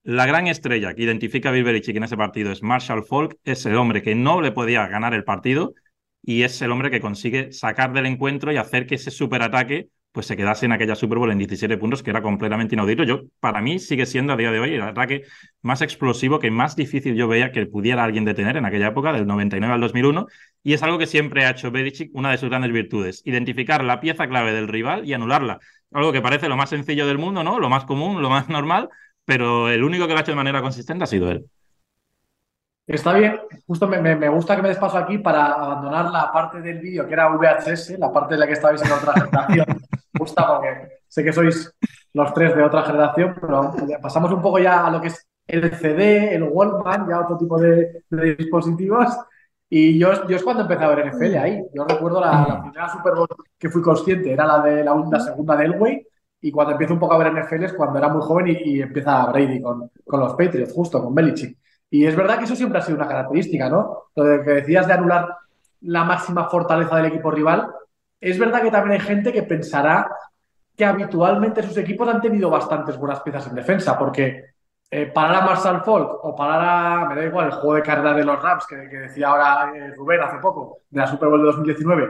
la 0.06 0.28
gran 0.28 0.46
estrella 0.46 0.94
que 0.94 1.02
identifica 1.02 1.50
a 1.50 1.52
Bill 1.52 1.64
Belichick 1.64 1.96
en 1.96 2.04
ese 2.04 2.16
partido 2.16 2.52
es 2.52 2.62
Marshall 2.62 3.04
Falk, 3.04 3.38
es 3.44 3.66
el 3.66 3.76
hombre 3.76 4.04
que 4.04 4.14
no 4.14 4.40
le 4.40 4.52
podía 4.52 4.88
ganar 4.88 5.16
el 5.16 5.24
partido 5.24 5.74
y 6.22 6.44
es 6.44 6.62
el 6.62 6.72
hombre 6.72 6.92
que 6.92 7.02
consigue 7.02 7.52
sacar 7.52 7.92
del 7.92 8.06
encuentro 8.06 8.52
y 8.52 8.58
hacer 8.58 8.86
que 8.86 8.96
ese 8.96 9.10
superataque 9.10 9.90
pues 10.12 10.28
se 10.28 10.38
quedase 10.38 10.68
en 10.68 10.72
aquella 10.72 10.96
Super 10.96 11.18
Bowl 11.18 11.32
en 11.32 11.40
17 11.40 11.78
puntos, 11.78 12.02
que 12.02 12.10
era 12.10 12.22
completamente 12.22 12.74
inaudito. 12.76 13.04
Yo, 13.04 13.24
para 13.42 13.60
mí, 13.62 13.80
sigue 13.80 14.06
siendo 14.06 14.32
a 14.32 14.38
día 14.38 14.50
de 14.50 14.60
hoy 14.60 14.74
el 14.76 14.82
ataque 14.82 15.24
más 15.62 15.82
explosivo, 15.82 16.40
que 16.40 16.50
más 16.52 16.78
difícil 16.78 17.16
yo 17.16 17.28
veía 17.28 17.52
que 17.52 17.66
pudiera 17.66 18.06
alguien 18.06 18.24
detener 18.24 18.56
en 18.56 18.66
aquella 18.66 18.88
época, 18.88 19.12
del 19.12 19.28
99 19.28 19.74
al 19.74 19.82
2001, 19.82 20.28
y 20.64 20.72
es 20.72 20.84
algo 20.84 20.98
que 20.98 21.06
siempre 21.06 21.44
ha 21.44 21.50
hecho 21.50 21.70
Belichick, 21.70 22.12
una 22.14 22.32
de 22.32 22.38
sus 22.38 22.48
grandes 22.48 22.72
virtudes, 22.72 23.24
identificar 23.26 23.84
la 23.84 24.00
pieza 24.00 24.30
clave 24.30 24.54
del 24.54 24.70
rival 24.70 25.06
y 25.06 25.14
anularla. 25.14 25.60
Algo 25.92 26.14
que 26.14 26.22
parece 26.22 26.48
lo 26.48 26.56
más 26.56 26.70
sencillo 26.70 27.06
del 27.08 27.18
mundo, 27.18 27.44
¿no? 27.44 27.60
Lo 27.60 27.70
más 27.70 27.84
común, 27.84 28.22
lo 28.22 28.30
más 28.30 28.48
normal, 28.50 28.88
pero 29.26 29.70
el 29.70 29.84
único 29.84 30.08
que 30.08 30.14
lo 30.14 30.20
ha 30.20 30.22
hecho 30.22 30.32
de 30.32 30.38
manera 30.38 30.62
consistente 30.62 31.04
ha 31.04 31.08
sido 31.08 31.30
él. 31.30 31.46
Está 32.88 33.14
bien, 33.14 33.40
justo 33.66 33.88
me, 33.88 34.30
gusta 34.30 34.56
que 34.56 34.62
me 34.62 34.68
des 34.70 34.78
paso 34.78 34.98
aquí 34.98 35.18
para 35.18 35.54
abandonar 35.54 36.12
la 36.12 36.32
parte 36.32 36.62
del 36.62 36.80
vídeo 36.80 37.08
que 37.08 37.14
era 37.14 37.30
VHS, 37.30 37.98
la 37.98 38.14
parte 38.14 38.36
de 38.36 38.40
la 38.40 38.46
que 38.46 38.54
estabais 38.54 38.82
en 38.84 38.92
otra 38.92 39.14
generación. 39.14 39.66
me 40.14 40.20
gusta 40.20 40.48
porque 40.48 41.02
sé 41.08 41.24
que 41.24 41.34
sois 41.34 41.74
los 42.14 42.34
tres 42.34 42.56
de 42.56 42.64
otra 42.64 42.84
generación, 42.84 43.36
pero 43.42 43.74
pasamos 44.02 44.32
un 44.32 44.42
poco 44.42 44.60
ya 44.60 44.86
a 44.86 44.92
lo 44.92 45.02
que 45.02 45.08
es 45.08 45.28
el 45.48 45.74
CD, 45.76 46.36
el 46.36 46.44
Walkman, 46.44 47.08
ya 47.10 47.22
otro 47.22 47.38
tipo 47.38 47.60
de, 47.60 48.04
dispositivos. 48.38 49.10
Y 49.70 49.98
yo, 49.98 50.28
yo 50.28 50.36
es 50.36 50.44
cuando 50.44 50.64
empecé 50.64 50.84
a 50.84 50.90
ver 50.90 51.08
NFL 51.08 51.36
ahí. 51.38 51.64
Yo 51.74 51.86
recuerdo 51.86 52.22
la, 52.22 52.62
primera 52.62 52.90
Super 52.90 53.16
Bowl 53.16 53.28
que 53.58 53.70
fui 53.70 53.82
consciente, 53.82 54.32
era 54.32 54.46
la 54.46 54.62
de 54.62 54.84
la, 54.84 55.20
segunda 55.20 55.56
de 55.56 55.66
Elway, 55.66 56.08
y 56.46 56.52
cuando 56.52 56.74
empiezo 56.74 56.94
un 56.94 57.00
poco 57.00 57.16
a 57.16 57.18
ver 57.18 57.34
NFL 57.34 57.64
es 57.64 57.74
cuando 57.74 57.98
era 57.98 58.08
muy 58.08 58.22
joven 58.22 58.56
y, 58.64 58.80
empieza 58.80 59.26
Brady 59.26 59.60
con, 59.60 59.90
con, 60.06 60.20
los 60.20 60.36
Patriots, 60.36 60.74
justo 60.74 61.04
con 61.04 61.16
Belichick. 61.16 61.58
Y 61.90 62.06
es 62.06 62.16
verdad 62.16 62.38
que 62.38 62.44
eso 62.44 62.56
siempre 62.56 62.78
ha 62.78 62.84
sido 62.84 63.00
una 63.00 63.08
característica, 63.08 63.68
¿no? 63.68 64.10
Lo 64.16 64.24
de 64.26 64.44
que 64.44 64.52
decías 64.52 64.86
de 64.86 64.94
anular 64.94 65.28
la 65.82 66.04
máxima 66.04 66.48
fortaleza 66.48 66.98
del 66.98 67.08
equipo 67.08 67.32
rival. 67.32 67.68
Es 68.22 68.38
verdad 68.38 68.62
que 68.62 68.70
también 68.70 69.02
hay 69.02 69.08
gente 69.08 69.34
que 69.34 69.42
pensará 69.42 70.08
que 70.78 70.86
habitualmente 70.86 71.64
sus 71.64 71.78
equipos 71.78 72.08
han 72.08 72.22
tenido 72.22 72.52
bastantes 72.52 72.96
buenas 72.96 73.22
piezas 73.22 73.48
en 73.48 73.56
defensa, 73.56 73.98
porque 73.98 74.54
eh, 74.92 75.08
parar 75.08 75.42
a 75.42 75.46
Marshall 75.48 75.82
Falk 75.84 76.26
o 76.26 76.36
parar 76.36 76.62
a, 76.62 77.10
me 77.10 77.16
da 77.16 77.26
igual, 77.26 77.48
el 77.48 77.54
juego 77.54 77.74
de 77.74 77.82
carrera 77.82 78.14
de 78.14 78.24
los 78.24 78.40
Rams, 78.40 78.68
que, 78.68 78.76
decía 78.76 79.30
ahora 79.30 79.72
eh, 79.76 79.96
Rubén 79.96 80.22
hace 80.22 80.38
poco, 80.38 80.78
de 80.92 81.00
la 81.02 81.08
Super 81.08 81.30
Bowl 81.30 81.40
de 81.40 81.48
2019, 81.48 82.08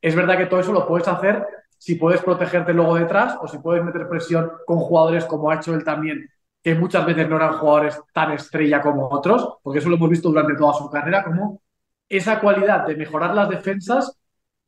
es 0.00 0.16
verdad 0.16 0.36
que 0.36 0.46
todo 0.46 0.58
eso 0.58 0.72
lo 0.72 0.88
puedes 0.88 1.06
hacer 1.06 1.46
si 1.78 1.96
puedes 1.96 2.22
protegerte 2.22 2.72
luego 2.72 2.96
detrás 2.96 3.36
o 3.40 3.48
si 3.48 3.58
puedes 3.58 3.84
meter 3.84 4.08
presión 4.08 4.50
con 4.66 4.78
jugadores 4.78 5.24
como 5.24 5.50
ha 5.50 5.56
hecho 5.56 5.74
él 5.74 5.84
también, 5.84 6.28
que 6.62 6.74
muchas 6.74 7.06
veces 7.06 7.28
no 7.28 7.36
eran 7.36 7.58
jugadores 7.58 8.00
tan 8.12 8.32
estrella 8.32 8.80
como 8.80 9.08
otros, 9.08 9.58
porque 9.62 9.78
eso 9.78 9.88
lo 9.88 9.96
hemos 9.96 10.10
visto 10.10 10.28
durante 10.28 10.54
toda 10.54 10.74
su 10.74 10.90
carrera, 10.90 11.22
como 11.22 11.60
esa 12.08 12.40
cualidad 12.40 12.86
de 12.86 12.96
mejorar 12.96 13.34
las 13.34 13.48
defensas 13.48 14.16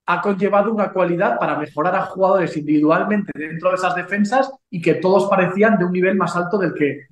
ha 0.06 0.22
conllevado 0.22 0.72
una 0.72 0.90
cualidad 0.90 1.38
para 1.38 1.58
mejorar 1.58 1.94
a 1.94 2.06
jugadores 2.06 2.56
individualmente 2.56 3.30
dentro 3.34 3.68
de 3.70 3.76
esas 3.76 3.94
defensas 3.94 4.50
y 4.70 4.80
que 4.80 4.94
todos 4.94 5.28
parecían 5.28 5.76
de 5.76 5.84
un 5.84 5.92
nivel 5.92 6.16
más 6.16 6.34
alto 6.34 6.56
del 6.56 6.72
que 6.72 7.08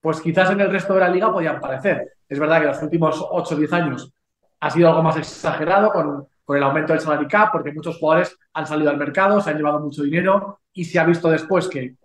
pues 0.00 0.20
quizás 0.20 0.50
en 0.50 0.60
el 0.60 0.70
resto 0.70 0.92
de 0.92 1.00
la 1.00 1.08
liga 1.08 1.32
podían 1.32 1.58
parecer. 1.58 2.12
Es 2.28 2.38
verdad 2.38 2.60
que 2.60 2.66
los 2.66 2.82
últimos 2.82 3.26
8 3.30 3.54
o 3.54 3.58
10 3.58 3.72
años 3.72 4.12
ha 4.60 4.70
sido 4.70 4.88
algo 4.88 5.02
más 5.02 5.16
exagerado 5.16 5.90
con, 5.90 6.28
con 6.44 6.56
el 6.56 6.62
aumento 6.62 6.92
del 6.92 7.00
salary 7.00 7.26
porque 7.52 7.72
muchos 7.72 7.98
jugadores 7.98 8.36
han 8.52 8.66
salido 8.66 8.90
al 8.90 8.98
mercado, 8.98 9.40
se 9.40 9.50
han 9.50 9.56
llevado 9.56 9.80
mucho 9.80 10.02
dinero 10.02 10.60
y 10.72 10.84
se 10.84 10.98
ha 10.98 11.04
visto 11.04 11.30
después 11.30 11.68
que 11.68 11.96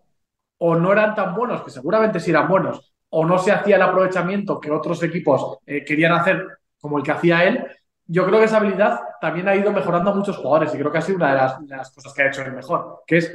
o 0.60 0.76
no 0.76 0.92
eran 0.92 1.16
tan 1.16 1.34
buenos, 1.34 1.64
que 1.64 1.72
seguramente 1.72 2.20
sí 2.20 2.32
eran 2.32 2.48
buenos, 2.48 2.94
o 3.10 3.26
no 3.26 3.38
se 3.40 3.52
hacía 3.52 3.78
el 3.78 3.82
aprovechamiento 3.82 4.60
que 4.60 4.72
otros 4.72 5.02
equipos 5.04 5.58
eh, 5.66 5.84
querían 5.86 6.14
hacer 6.14 6.46
como 6.80 6.98
el 6.98 7.04
que 7.04 7.12
hacía 7.12 7.46
él, 7.46 7.66
yo 8.06 8.26
creo 8.26 8.40
que 8.40 8.46
esa 8.46 8.58
habilidad 8.58 9.00
también 9.22 9.48
ha 9.48 9.56
ido 9.56 9.72
mejorando 9.72 10.12
a 10.12 10.16
muchos 10.16 10.38
jugadores 10.38 10.74
y 10.74 10.78
creo 10.78 10.92
que 10.92 10.98
ha 10.98 11.02
sido 11.02 11.18
una 11.18 11.32
de 11.32 11.76
las, 11.76 11.92
cosas 11.92 12.14
que 12.14 12.24
ha 12.24 12.28
hecho 12.28 12.42
el 12.42 12.54
mejor, 12.54 13.04
que 13.06 13.18
es 13.18 13.34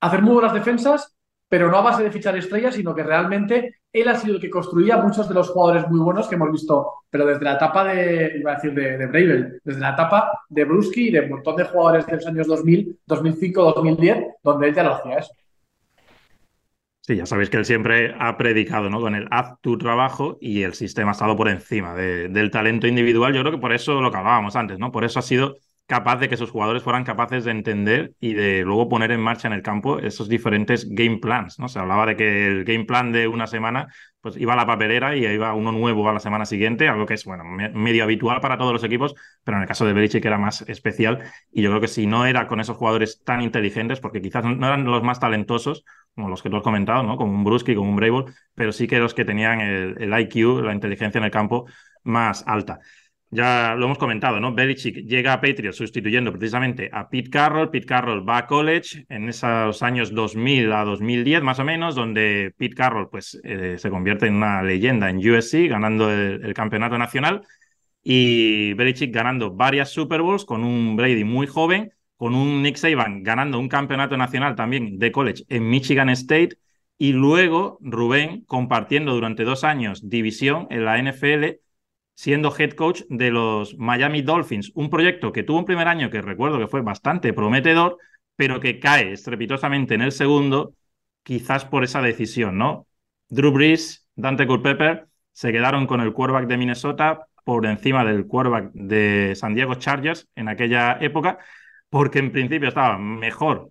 hacer 0.00 0.22
muy 0.22 0.34
buenas 0.34 0.52
defensas, 0.52 1.15
pero 1.48 1.70
no 1.70 1.78
a 1.78 1.82
base 1.82 2.02
de 2.02 2.10
fichar 2.10 2.36
estrellas, 2.36 2.74
sino 2.74 2.94
que 2.94 3.02
realmente 3.02 3.76
él 3.92 4.08
ha 4.08 4.16
sido 4.16 4.34
el 4.34 4.40
que 4.40 4.50
construía 4.50 4.96
muchos 4.98 5.28
de 5.28 5.34
los 5.34 5.50
jugadores 5.50 5.88
muy 5.88 6.00
buenos 6.00 6.28
que 6.28 6.34
hemos 6.34 6.50
visto, 6.50 6.92
pero 7.08 7.24
desde 7.24 7.44
la 7.44 7.54
etapa 7.54 7.84
de, 7.84 8.32
iba 8.38 8.52
a 8.52 8.54
decir, 8.56 8.74
de, 8.74 8.98
de 8.98 9.60
desde 9.64 9.80
la 9.80 9.90
etapa 9.90 10.40
de 10.48 10.64
Bruschi 10.64 11.08
y 11.08 11.12
de 11.12 11.20
un 11.20 11.30
montón 11.30 11.56
de 11.56 11.64
jugadores 11.64 12.06
de 12.06 12.16
los 12.16 12.26
años 12.26 12.46
2000, 12.46 12.98
2005, 13.06 13.72
2010, 13.74 14.24
donde 14.42 14.68
él 14.68 14.74
ya 14.74 14.82
lo 14.82 14.94
hacía 14.94 15.18
eso. 15.18 15.32
Sí, 17.06 17.14
ya 17.14 17.24
sabéis 17.24 17.50
que 17.50 17.56
él 17.56 17.64
siempre 17.64 18.16
ha 18.18 18.36
predicado 18.36 18.90
¿no? 18.90 19.00
con 19.00 19.14
el 19.14 19.28
haz 19.30 19.60
tu 19.60 19.78
trabajo 19.78 20.38
y 20.40 20.62
el 20.62 20.74
sistema 20.74 21.10
ha 21.10 21.12
estado 21.12 21.36
por 21.36 21.48
encima 21.48 21.94
del 21.94 22.50
talento 22.50 22.88
individual. 22.88 23.32
Yo 23.32 23.42
creo 23.42 23.52
que 23.52 23.60
por 23.60 23.72
eso 23.72 24.00
lo 24.00 24.10
que 24.10 24.16
hablábamos 24.16 24.56
antes, 24.56 24.80
¿no? 24.80 24.90
Por 24.90 25.04
eso 25.04 25.20
ha 25.20 25.22
sido 25.22 25.56
capaz 25.86 26.16
de 26.16 26.28
que 26.28 26.36
sus 26.36 26.50
jugadores 26.50 26.82
fueran 26.82 27.04
capaces 27.04 27.44
de 27.44 27.52
entender 27.52 28.12
y 28.18 28.34
de 28.34 28.62
luego 28.62 28.88
poner 28.88 29.12
en 29.12 29.20
marcha 29.20 29.46
en 29.46 29.54
el 29.54 29.62
campo 29.62 30.00
esos 30.00 30.28
diferentes 30.28 30.88
game 30.90 31.18
plans, 31.18 31.58
¿no? 31.60 31.68
Se 31.68 31.78
hablaba 31.78 32.06
de 32.06 32.16
que 32.16 32.46
el 32.46 32.64
game 32.64 32.84
plan 32.84 33.12
de 33.12 33.28
una 33.28 33.46
semana 33.46 33.86
pues 34.20 34.36
iba 34.36 34.54
a 34.54 34.56
la 34.56 34.66
papelera 34.66 35.14
y 35.14 35.24
iba 35.24 35.54
uno 35.54 35.70
nuevo 35.70 36.08
a 36.08 36.12
la 36.12 36.18
semana 36.18 36.44
siguiente, 36.44 36.88
algo 36.88 37.06
que 37.06 37.14
es, 37.14 37.24
bueno, 37.24 37.44
medio 37.44 38.02
habitual 38.02 38.40
para 38.40 38.58
todos 38.58 38.72
los 38.72 38.82
equipos, 38.82 39.14
pero 39.44 39.58
en 39.58 39.62
el 39.62 39.68
caso 39.68 39.86
de 39.86 39.92
Belichick 39.92 40.24
era 40.24 40.38
más 40.38 40.62
especial 40.62 41.22
y 41.52 41.62
yo 41.62 41.70
creo 41.70 41.80
que 41.80 41.86
si 41.88 42.08
no 42.08 42.26
era 42.26 42.48
con 42.48 42.58
esos 42.58 42.76
jugadores 42.76 43.22
tan 43.22 43.40
inteligentes, 43.40 44.00
porque 44.00 44.20
quizás 44.20 44.44
no 44.44 44.66
eran 44.66 44.84
los 44.84 45.04
más 45.04 45.20
talentosos, 45.20 45.84
como 46.16 46.28
los 46.28 46.42
que 46.42 46.50
tú 46.50 46.56
has 46.56 46.62
comentado, 46.64 47.04
¿no? 47.04 47.16
Como 47.16 47.32
un 47.32 47.44
Bruschi, 47.44 47.76
como 47.76 47.90
un 47.90 47.96
Brable, 47.96 48.24
pero 48.54 48.72
sí 48.72 48.88
que 48.88 48.98
los 48.98 49.14
que 49.14 49.24
tenían 49.24 49.60
el 49.60 50.20
IQ, 50.20 50.62
la 50.64 50.72
inteligencia 50.72 51.18
en 51.18 51.24
el 51.24 51.30
campo 51.30 51.66
más 52.02 52.42
alta. 52.48 52.80
Ya 53.36 53.74
lo 53.76 53.84
hemos 53.84 53.98
comentado, 53.98 54.40
¿no? 54.40 54.54
Belichick 54.54 55.04
llega 55.06 55.34
a 55.34 55.40
Patriots 55.42 55.76
sustituyendo 55.76 56.32
precisamente 56.32 56.88
a 56.90 57.10
Pete 57.10 57.28
Carroll. 57.28 57.68
Pete 57.68 57.84
Carroll 57.84 58.26
va 58.26 58.38
a 58.38 58.46
college 58.46 59.04
en 59.10 59.28
esos 59.28 59.82
años 59.82 60.14
2000 60.14 60.72
a 60.72 60.84
2010 60.84 61.42
más 61.42 61.58
o 61.58 61.64
menos, 61.64 61.94
donde 61.94 62.54
Pete 62.56 62.74
Carroll 62.74 63.10
pues, 63.10 63.38
eh, 63.44 63.76
se 63.76 63.90
convierte 63.90 64.26
en 64.26 64.36
una 64.36 64.62
leyenda 64.62 65.10
en 65.10 65.18
USC, 65.18 65.68
ganando 65.68 66.10
el, 66.10 66.54
campeonato 66.54 66.96
nacional. 66.96 67.42
Y 68.02 68.72
Belichick 68.72 69.14
ganando 69.14 69.54
varias 69.54 69.90
Super 69.90 70.22
Bowls 70.22 70.46
con 70.46 70.64
un 70.64 70.96
Brady 70.96 71.24
muy 71.24 71.46
joven, 71.46 71.92
con 72.16 72.34
un 72.34 72.62
Nick 72.62 72.76
Saban 72.76 73.22
ganando 73.22 73.58
un 73.58 73.68
campeonato 73.68 74.16
nacional 74.16 74.56
también 74.56 74.98
de 74.98 75.12
college 75.12 75.44
en 75.50 75.68
Michigan 75.68 76.08
State. 76.08 76.56
Y 76.96 77.12
luego 77.12 77.76
Rubén 77.82 78.44
compartiendo 78.46 79.12
durante 79.12 79.44
dos 79.44 79.62
años 79.62 80.08
división 80.08 80.68
en 80.70 80.86
la 80.86 80.96
NFL 81.02 81.65
siendo 82.16 82.52
head 82.56 82.72
coach 82.72 83.02
de 83.10 83.30
los 83.30 83.76
Miami 83.76 84.22
Dolphins, 84.22 84.72
un 84.74 84.90
proyecto 84.90 85.32
que 85.32 85.42
tuvo 85.42 85.58
un 85.58 85.66
primer 85.66 85.86
año 85.86 86.10
que 86.10 86.22
recuerdo 86.22 86.58
que 86.58 86.66
fue 86.66 86.80
bastante 86.80 87.32
prometedor, 87.34 87.98
pero 88.34 88.58
que 88.58 88.80
cae 88.80 89.12
estrepitosamente 89.12 89.94
en 89.94 90.00
el 90.00 90.12
segundo, 90.12 90.74
quizás 91.22 91.66
por 91.66 91.84
esa 91.84 92.00
decisión, 92.00 92.56
¿no? 92.56 92.86
Drew 93.28 93.52
Brees, 93.52 94.08
Dante 94.14 94.46
Culpepper 94.46 95.06
se 95.32 95.52
quedaron 95.52 95.86
con 95.86 96.00
el 96.00 96.14
quarterback 96.14 96.46
de 96.48 96.56
Minnesota 96.56 97.26
por 97.44 97.66
encima 97.66 98.04
del 98.04 98.26
quarterback 98.26 98.72
de 98.72 99.34
San 99.36 99.54
Diego 99.54 99.74
Chargers 99.74 100.26
en 100.34 100.48
aquella 100.48 100.96
época, 101.00 101.38
porque 101.90 102.18
en 102.18 102.32
principio 102.32 102.68
estaba 102.68 102.98
mejor 102.98 103.70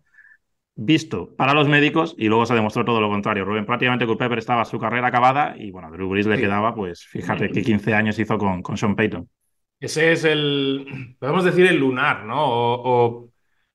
visto 0.76 1.34
para 1.38 1.54
los 1.54 1.70
médicos 1.70 2.16
y 2.18 2.28
luego 2.28 2.46
se 2.46 2.54
demostró 2.54 2.84
todo 2.84 3.00
lo 3.00 3.10
contrario. 3.10 3.46
Rubén 3.46 3.66
prácticamente 3.66 4.06
Culpepper 4.06 4.40
estaba 4.40 4.66
su 4.66 4.78
carrera 4.78 5.08
acabada 5.08 5.56
y 5.58 5.72
bueno, 5.72 5.90
Drew 5.90 6.10
Brees 6.10 6.28
le 6.28 6.38
quedaba, 6.38 6.76
pues 6.76 7.06
fíjate 7.06 7.50
que 7.50 7.62
15 7.62 7.94
años 7.94 8.20
hizo 8.20 8.38
con, 8.38 8.62
con 8.62 8.78
Sean 8.78 8.96
Payton. 8.96 9.28
Ese 9.80 10.12
es 10.12 10.24
el, 10.24 11.16
podemos 11.20 11.44
decir, 11.44 11.66
el 11.66 11.78
lunar, 11.78 12.26
¿no? 12.26 12.44
O, 12.44 13.30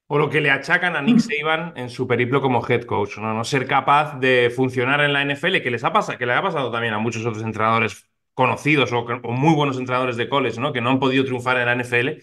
o, 0.06 0.18
lo 0.18 0.28
que 0.28 0.40
le 0.40 0.50
achacan 0.50 0.96
a 0.96 1.02
Nick 1.02 1.16
mm. 1.16 1.20
Saban 1.20 1.72
en 1.76 1.88
su 1.88 2.06
periplo 2.06 2.40
como 2.40 2.66
head 2.66 2.82
coach, 2.82 3.18
¿no? 3.18 3.32
No 3.32 3.44
ser 3.44 3.66
capaz 3.66 4.18
de 4.18 4.50
funcionar 4.54 5.00
en 5.02 5.12
la 5.12 5.24
NFL, 5.24 5.60
que 5.62 5.70
les 5.70 5.84
ha 5.84 5.92
pasado, 5.92 6.18
que 6.18 6.26
le 6.26 6.32
ha 6.32 6.42
pasado 6.42 6.70
también 6.70 6.94
a 6.94 6.98
muchos 6.98 7.24
otros 7.24 7.44
entrenadores 7.44 8.08
conocidos 8.34 8.92
o, 8.92 9.00
o 9.00 9.32
muy 9.32 9.54
buenos 9.54 9.78
entrenadores 9.78 10.16
de 10.16 10.28
college, 10.28 10.60
¿no? 10.60 10.72
Que 10.72 10.80
no 10.80 10.90
han 10.90 10.98
podido 10.98 11.24
triunfar 11.24 11.58
en 11.58 11.66
la 11.66 11.74
NFL 11.74 12.22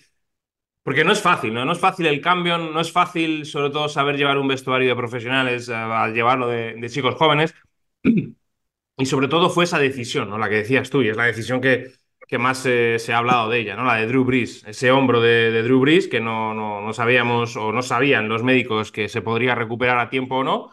porque 0.88 1.04
no 1.04 1.12
es 1.12 1.22
fácil, 1.22 1.54
¿no? 1.54 1.66
No 1.66 1.74
es 1.74 1.80
fácil 1.80 2.06
el 2.06 2.22
cambio, 2.22 2.58
no 2.58 2.80
es 2.80 2.94
fácil, 2.94 3.46
sobre 3.46 3.72
todo, 3.72 3.90
saber 3.90 4.16
llevar 4.16 4.38
un 4.38 4.48
vestuario 4.48 4.88
de 4.88 4.96
profesionales, 4.96 5.68
al 5.68 6.14
llevarlo 6.14 6.48
de, 6.48 6.82
chicos 6.90 7.16
jóvenes. 7.16 7.54
Y 9.00 9.06
sobre 9.06 9.28
todo 9.28 9.50
fue 9.50 9.66
esa 9.66 9.80
decisión, 9.80 10.30
¿no? 10.30 10.38
La 10.38 10.48
que 10.48 10.56
decías 10.56 10.90
tú, 10.90 11.02
y 11.02 11.10
es 11.10 11.18
la 11.18 11.26
decisión 11.26 11.60
que, 11.60 11.92
que 12.26 12.38
más 12.38 12.60
se 12.60 13.14
ha 13.14 13.18
hablado 13.18 13.50
de 13.50 13.60
ella, 13.60 13.76
¿no? 13.76 13.84
La 13.84 13.96
de 13.96 14.08
Drew 14.08 14.24
Brees, 14.24 14.64
ese 14.66 14.90
hombro 14.92 15.20
de, 15.20 15.62
Drew 15.62 15.82
Brees 15.82 16.08
que 16.08 16.22
no, 16.22 16.54
no, 16.54 16.80
no, 16.80 16.94
sabíamos 16.94 17.58
o 17.58 17.74
no 17.74 17.82
sabían 17.82 18.30
los 18.30 18.44
médicos 18.44 18.94
que 18.94 19.10
se 19.10 19.22
podría 19.22 19.56
recuperar 19.56 20.00
a 20.00 20.10
tiempo 20.10 20.38
o 20.38 20.44
no, 20.46 20.72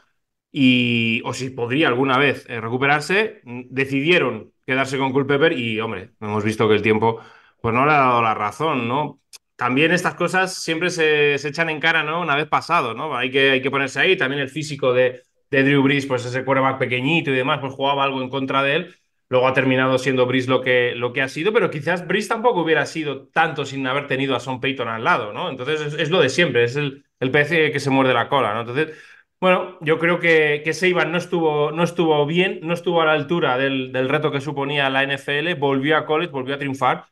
y, 0.53 1.23
o 1.25 1.35
si 1.35 1.51
podría 1.51 1.89
alguna 1.89 2.19
vez 2.19 2.47
eh, 2.49 2.61
recuperarse, 2.61 3.43
decidieron 3.45 4.53
quedarse 4.65 4.97
con 4.97 5.13
Culpepper 5.13 5.53
y, 5.59 5.81
hombre, 5.81 6.13
hemos 6.21 6.45
visto 6.45 6.69
que 6.69 6.77
el 6.77 6.83
tiempo 6.83 7.21
pues 7.61 7.75
no 7.75 7.85
le 7.85 7.93
ha 7.93 7.97
dado 7.97 8.23
la 8.23 8.35
razón, 8.35 8.87
¿no? 8.89 9.21
También 9.57 9.93
estas 9.93 10.15
cosas 10.15 10.55
siempre 10.55 10.91
se, 10.91 11.35
echan 11.35 11.71
en 11.71 11.81
cara, 11.81 12.03
¿no? 12.03 12.21
Una 12.21 12.37
vez 12.37 12.49
pasado, 12.49 12.95
¿no? 12.95 13.17
Hay 13.17 13.31
que, 13.31 13.51
hay 13.53 13.63
que 13.63 13.71
ponerse 13.71 14.01
ahí. 14.01 14.17
También 14.17 14.43
el 14.43 14.49
físico 14.49 14.93
de, 14.93 15.23
de 15.51 15.63
Drew 15.63 15.83
Brees, 15.83 16.07
pues 16.07 16.25
ese 16.25 16.45
quarterback 16.45 16.79
pequeñito 16.79 17.31
y 17.31 17.35
demás, 17.35 17.61
pues 17.61 17.73
jugaba 17.73 18.05
algo 18.05 18.21
en 18.23 18.29
contra 18.29 18.63
de 18.63 18.77
él. 18.77 18.97
Luego 19.29 19.49
ha 19.49 19.55
terminado 19.55 19.99
siendo 19.99 20.27
Brees 20.27 20.49
lo 20.49 20.61
que, 20.61 20.95
lo 20.97 21.13
que 21.13 21.23
ha 21.23 21.29
sido, 21.29 21.53
pero 21.53 21.71
quizás 21.71 22.07
Brees 22.07 22.29
tampoco 22.29 22.63
hubiera 22.63 22.85
sido 22.87 23.29
tanto 23.29 23.65
sin 23.65 23.87
haber 23.87 24.07
tenido 24.07 24.37
a 24.37 24.41
Son 24.41 24.61
Payton 24.61 24.89
al 24.89 25.05
lado, 25.05 25.33
¿no? 25.33 25.49
Entonces 25.49 25.95
es, 25.95 26.11
lo 26.11 26.21
de 26.21 26.29
siempre, 26.29 26.65
es 26.65 26.77
el, 26.77 27.05
el 27.21 27.31
pez 27.31 27.49
que 27.49 27.81
se 27.81 27.91
muerde 27.91 28.13
la 28.15 28.29
cola, 28.29 28.55
¿no? 28.55 28.61
Entonces, 28.61 28.97
bueno, 29.41 29.79
yo 29.81 29.99
creo 29.99 30.21
que, 30.21 30.63
que 30.65 30.73
Seiban 30.73 31.11
no 31.11 31.19
estuvo, 31.19 31.73
no 31.73 31.83
estuvo 31.85 32.25
bien, 32.27 32.61
no 32.63 32.75
estuvo 32.75 33.01
a 33.03 33.07
la 33.07 33.13
altura 33.13 33.57
del, 33.59 33.93
del 33.93 34.09
reto 34.09 34.31
que 34.31 34.41
suponía 34.41 34.91
la 34.91 35.03
NFL, 35.05 35.55
volvió 35.59 35.97
a 35.97 36.07
college, 36.07 36.33
volvió 36.33 36.55
a 36.55 36.59
triunfar 36.59 37.07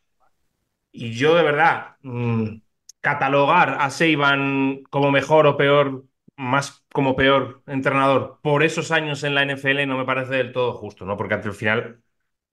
y 0.92 1.12
yo 1.14 1.34
de 1.34 1.42
verdad, 1.42 1.96
mm, 2.02 2.60
catalogar 3.00 3.78
a 3.80 3.90
Seiban 3.90 4.82
como 4.90 5.10
mejor 5.10 5.46
o 5.46 5.56
peor, 5.56 6.04
más 6.36 6.84
como 6.92 7.16
peor 7.16 7.62
entrenador 7.66 8.40
por 8.42 8.62
esos 8.62 8.90
años 8.90 9.24
en 9.24 9.34
la 9.34 9.42
NFL 9.42 9.86
no 9.86 9.98
me 9.98 10.04
parece 10.04 10.34
del 10.36 10.52
todo 10.52 10.72
justo, 10.74 11.04
¿no? 11.04 11.16
Porque 11.16 11.34
al 11.34 11.52
final, 11.54 12.02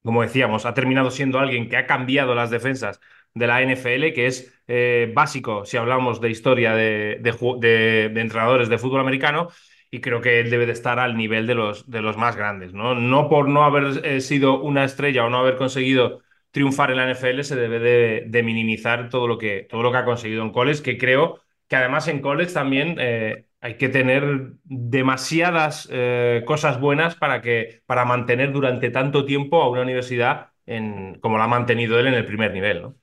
como 0.04 0.22
decíamos, 0.22 0.66
ha 0.66 0.74
terminado 0.74 1.12
siendo 1.12 1.40
alguien 1.40 1.70
que 1.70 1.78
ha 1.78 1.88
cambiado 1.88 2.36
las 2.36 2.50
defensas 2.50 3.00
de 3.34 3.48
la 3.48 3.62
NFL, 3.62 4.14
que 4.14 4.28
es 4.28 4.54
eh, 4.68 5.12
básico 5.16 5.66
si 5.66 5.78
hablamos 5.78 6.22
de 6.22 6.30
historia 6.30 6.74
de, 6.74 7.20
de, 7.22 8.06
entrenadores 8.16 8.70
de 8.70 8.78
fútbol 8.78 9.02
americano, 9.02 9.50
y 9.92 10.02
creo 10.02 10.22
que 10.22 10.40
él 10.40 10.50
debe 10.50 10.66
de 10.66 10.74
estar 10.74 11.00
al 11.00 11.18
nivel 11.18 11.48
de 11.48 11.56
los, 11.56 11.90
de 11.90 12.02
los 12.02 12.18
más 12.18 12.36
grandes, 12.36 12.74
¿no? 12.74 12.96
No 12.96 13.30
por 13.30 13.50
no 13.50 13.64
haber 13.64 14.06
eh, 14.06 14.22
sido 14.22 14.62
una 14.62 14.84
estrella 14.84 15.26
o 15.26 15.30
no 15.30 15.40
haber 15.40 15.58
conseguido 15.58 16.22
triunfar 16.52 16.92
en 16.92 16.98
la 16.98 17.12
NFL 17.12 17.42
se 17.42 17.56
debe 17.56 17.80
de, 18.26 18.44
minimizar 18.44 19.10
todo 19.10 19.28
lo, 19.28 19.38
que, 19.38 19.68
todo 19.70 19.84
lo 19.84 19.92
que 19.92 19.98
ha 19.98 20.06
conseguido 20.06 20.44
en 20.44 20.52
college, 20.52 20.84
que 20.84 20.98
creo 20.98 21.42
que 21.68 21.76
además 21.76 22.08
en 22.08 22.22
college 22.22 22.54
también 22.54 22.96
eh, 23.00 23.46
hay 23.62 23.78
que 23.78 23.90
tener 23.90 24.54
demasiadas 24.64 25.88
eh, 25.92 26.44
cosas 26.46 26.80
buenas 26.80 27.16
para, 27.16 27.42
que, 27.42 27.84
para 27.86 28.06
mantener 28.06 28.52
durante 28.52 28.90
tanto 28.90 29.26
tiempo 29.26 29.62
a 29.62 29.70
una 29.70 29.82
universidad 29.82 30.48
en, 30.66 31.20
como 31.20 31.38
la 31.38 31.44
ha 31.44 31.48
mantenido 31.48 32.00
él 32.00 32.08
en 32.08 32.16
el 32.16 32.26
primer 32.26 32.54
nivel. 32.54 32.82
¿no? 32.82 32.96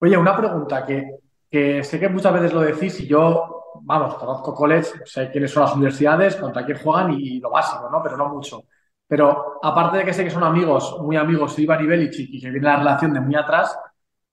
Oye, 0.00 0.16
una 0.16 0.36
pregunta 0.36 0.84
que, 0.84 1.18
que 1.50 1.84
sé 1.84 2.00
que 2.00 2.08
muchas 2.08 2.32
veces 2.32 2.52
lo 2.52 2.62
decís 2.62 2.98
y 3.00 3.06
yo, 3.06 3.64
vamos, 3.82 4.14
conozco 4.14 4.54
college, 4.54 4.90
sé 5.04 5.30
quiénes 5.30 5.52
son 5.52 5.62
las 5.64 5.74
universidades, 5.74 6.36
contra 6.36 6.64
quién 6.64 6.78
juegan 6.78 7.12
y, 7.12 7.36
y 7.36 7.40
lo 7.40 7.50
básico, 7.50 7.88
¿no? 7.90 8.02
Pero 8.02 8.16
no 8.16 8.28
mucho. 8.28 8.64
Pero 9.10 9.58
aparte 9.60 9.98
de 9.98 10.04
que 10.04 10.12
sé 10.12 10.22
que 10.22 10.30
son 10.30 10.44
amigos, 10.44 10.96
muy 11.00 11.16
amigos, 11.16 11.58
Iván 11.58 11.82
y 11.82 11.88
Belichick, 11.88 12.30
y 12.32 12.40
que 12.40 12.48
viene 12.48 12.64
la 12.64 12.76
relación 12.76 13.12
de 13.12 13.18
muy 13.18 13.34
atrás, 13.34 13.76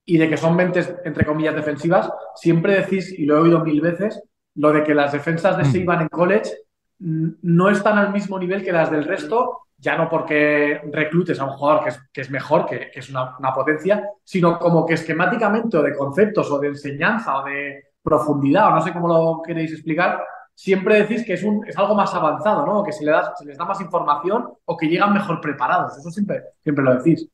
y 0.06 0.20
de 0.20 0.30
que 0.30 0.38
son 0.38 0.56
mentes, 0.56 0.94
entre 1.04 1.26
comillas, 1.26 1.56
defensivas, 1.56 2.14
siempre 2.36 2.76
decís, 2.76 3.12
y 3.18 3.26
lo 3.26 3.38
he 3.38 3.42
oído 3.42 3.64
mil 3.64 3.82
veces, 3.82 4.22
lo 4.54 4.72
de 4.72 4.84
que 4.84 4.94
las 4.94 5.14
defensas 5.14 5.58
de 5.58 5.64
mm. 5.64 5.72
Seiban 5.72 6.02
en 6.02 6.10
college 6.10 6.52
no 7.00 7.70
están 7.72 7.98
al 7.98 8.14
mismo 8.14 8.38
nivel 8.38 8.64
que 8.64 8.72
las 8.72 8.92
del 8.92 9.04
resto, 9.04 9.62
ya 9.80 9.98
no 9.98 10.08
porque 10.12 10.80
reclutes 10.94 11.40
a 11.40 11.46
un 11.46 11.54
jugador 11.54 11.84
que 11.84 11.90
es, 11.90 12.00
que 12.14 12.22
es 12.22 12.30
mejor, 12.30 12.68
que, 12.68 12.92
que 12.92 13.00
es 13.00 13.10
una, 13.10 13.36
una, 13.40 13.52
potencia, 13.56 14.08
sino 14.24 14.60
como 14.60 14.86
que 14.86 14.94
esquemáticamente 14.94 15.76
o 15.78 15.82
de 15.82 15.96
conceptos 15.96 16.52
o 16.52 16.60
de 16.60 16.68
enseñanza 16.68 17.40
o 17.40 17.46
de 17.46 17.86
profundidad, 18.04 18.68
o 18.68 18.76
no 18.76 18.82
sé 18.82 18.94
cómo 18.94 19.08
lo 19.08 19.42
queréis 19.44 19.72
explicar, 19.72 20.24
siempre 20.58 21.04
decís 21.04 21.24
que 21.24 21.34
es, 21.34 21.44
un, 21.44 21.66
es 21.68 21.78
algo 21.78 21.94
más 21.94 22.14
avanzado, 22.16 22.66
¿no? 22.66 22.84
Que 22.84 22.92
se, 22.92 23.06
le 23.06 23.12
da, 23.12 23.36
se 23.36 23.46
les 23.46 23.58
da 23.58 23.66
más 23.66 23.80
información 23.80 24.50
o 24.66 24.76
que 24.76 24.88
llegan 24.88 25.14
mejor 25.14 25.40
preparados. 25.40 25.96
Eso 25.98 26.10
siempre, 26.10 26.42
siempre 26.64 26.84
lo 26.84 26.96
decís. 26.96 27.30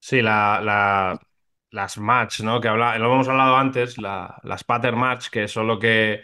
Sí, 0.00 0.20
la, 0.20 1.18
las 1.70 1.98
match, 1.98 2.40
¿no? 2.40 2.60
Que 2.60 2.68
habla, 2.68 2.98
lo 2.98 3.12
hemos 3.12 3.28
hablado 3.28 3.56
antes, 3.56 3.98
las 3.98 4.64
pattern 4.64 4.98
match, 4.98 5.28
que 5.30 5.46
son 5.46 5.68
lo 5.68 5.78
que, 5.78 6.22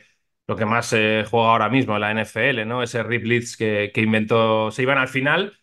lo 0.48 0.57
que 0.57 0.66
más 0.66 0.87
se 0.87 1.24
juega 1.30 1.50
ahora 1.50 1.68
mismo 1.68 1.94
en 1.94 2.00
la 2.00 2.11
NFL, 2.11 2.66
¿no? 2.66 2.83
Ese 2.83 3.02
rip 3.04 3.24
que, 3.57 3.92
que 3.94 4.00
inventó, 4.00 4.72
se 4.72 4.83
iban 4.83 4.98
al 4.98 5.09
final 5.09 5.57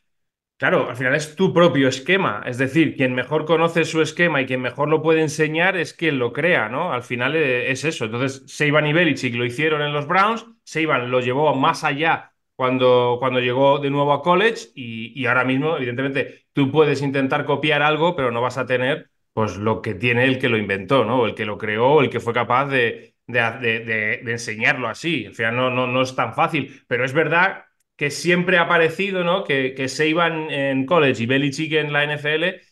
Claro, 0.61 0.91
al 0.91 0.95
final 0.95 1.15
es 1.15 1.35
tu 1.35 1.51
propio 1.55 1.87
esquema. 1.87 2.43
Es 2.45 2.59
decir, 2.59 2.95
quien 2.95 3.15
mejor 3.15 3.45
conoce 3.45 3.83
su 3.83 3.99
esquema 3.99 4.41
y 4.41 4.45
quien 4.45 4.61
mejor 4.61 4.89
lo 4.89 5.01
puede 5.01 5.21
enseñar 5.21 5.75
es 5.75 5.91
quien 5.91 6.19
lo 6.19 6.33
crea, 6.33 6.69
¿no? 6.69 6.93
Al 6.93 7.01
final 7.01 7.35
eh, 7.35 7.71
es 7.71 7.83
eso. 7.83 8.05
Entonces, 8.05 8.43
Seiban 8.45 8.85
y 8.85 8.93
Belichick 8.93 9.33
lo 9.33 9.43
hicieron 9.43 9.81
en 9.81 9.91
los 9.91 10.07
Browns. 10.07 10.45
Seiban 10.63 11.09
lo 11.09 11.19
llevó 11.19 11.55
más 11.55 11.83
allá 11.83 12.33
cuando, 12.55 13.17
cuando 13.19 13.39
llegó 13.39 13.79
de 13.79 13.89
nuevo 13.89 14.13
a 14.13 14.21
college 14.21 14.67
y, 14.75 15.25
ahora 15.25 15.45
mismo, 15.45 15.77
evidentemente, 15.77 16.45
tú 16.53 16.71
puedes 16.71 17.01
intentar 17.01 17.43
copiar 17.45 17.81
algo, 17.81 18.15
pero 18.15 18.29
no 18.29 18.39
vas 18.39 18.59
a 18.59 18.67
tener 18.67 19.09
pues 19.33 19.57
lo 19.57 19.81
que 19.81 19.95
tiene 19.95 20.25
el 20.25 20.37
que 20.37 20.49
lo 20.49 20.59
inventó, 20.59 21.05
¿no? 21.05 21.25
El 21.25 21.33
que 21.33 21.45
lo 21.45 21.57
creó, 21.57 22.01
el 22.01 22.11
que 22.11 22.19
fue 22.19 22.35
capaz 22.35 22.67
de, 22.67 23.15
de, 23.25 24.21
enseñarlo 24.27 24.87
así. 24.89 25.25
Al 25.25 25.33
final 25.33 25.55
no, 25.55 25.71
no, 25.71 25.87
no 25.87 26.03
es 26.03 26.15
tan 26.15 26.35
fácil, 26.35 26.83
pero 26.87 27.03
es 27.03 27.13
verdad 27.13 27.65
que 28.01 28.09
siempre 28.09 28.57
ha 28.57 28.67
parecido, 28.67 29.23
¿no? 29.23 29.43
Que, 29.43 29.75
que 29.75 29.87
se 29.87 30.07
iban 30.07 30.49
en 30.49 30.87
college 30.87 31.21
y 31.21 31.27
Belichick 31.27 31.73
en 31.73 31.93
la 31.93 32.03
NFL 32.03 32.65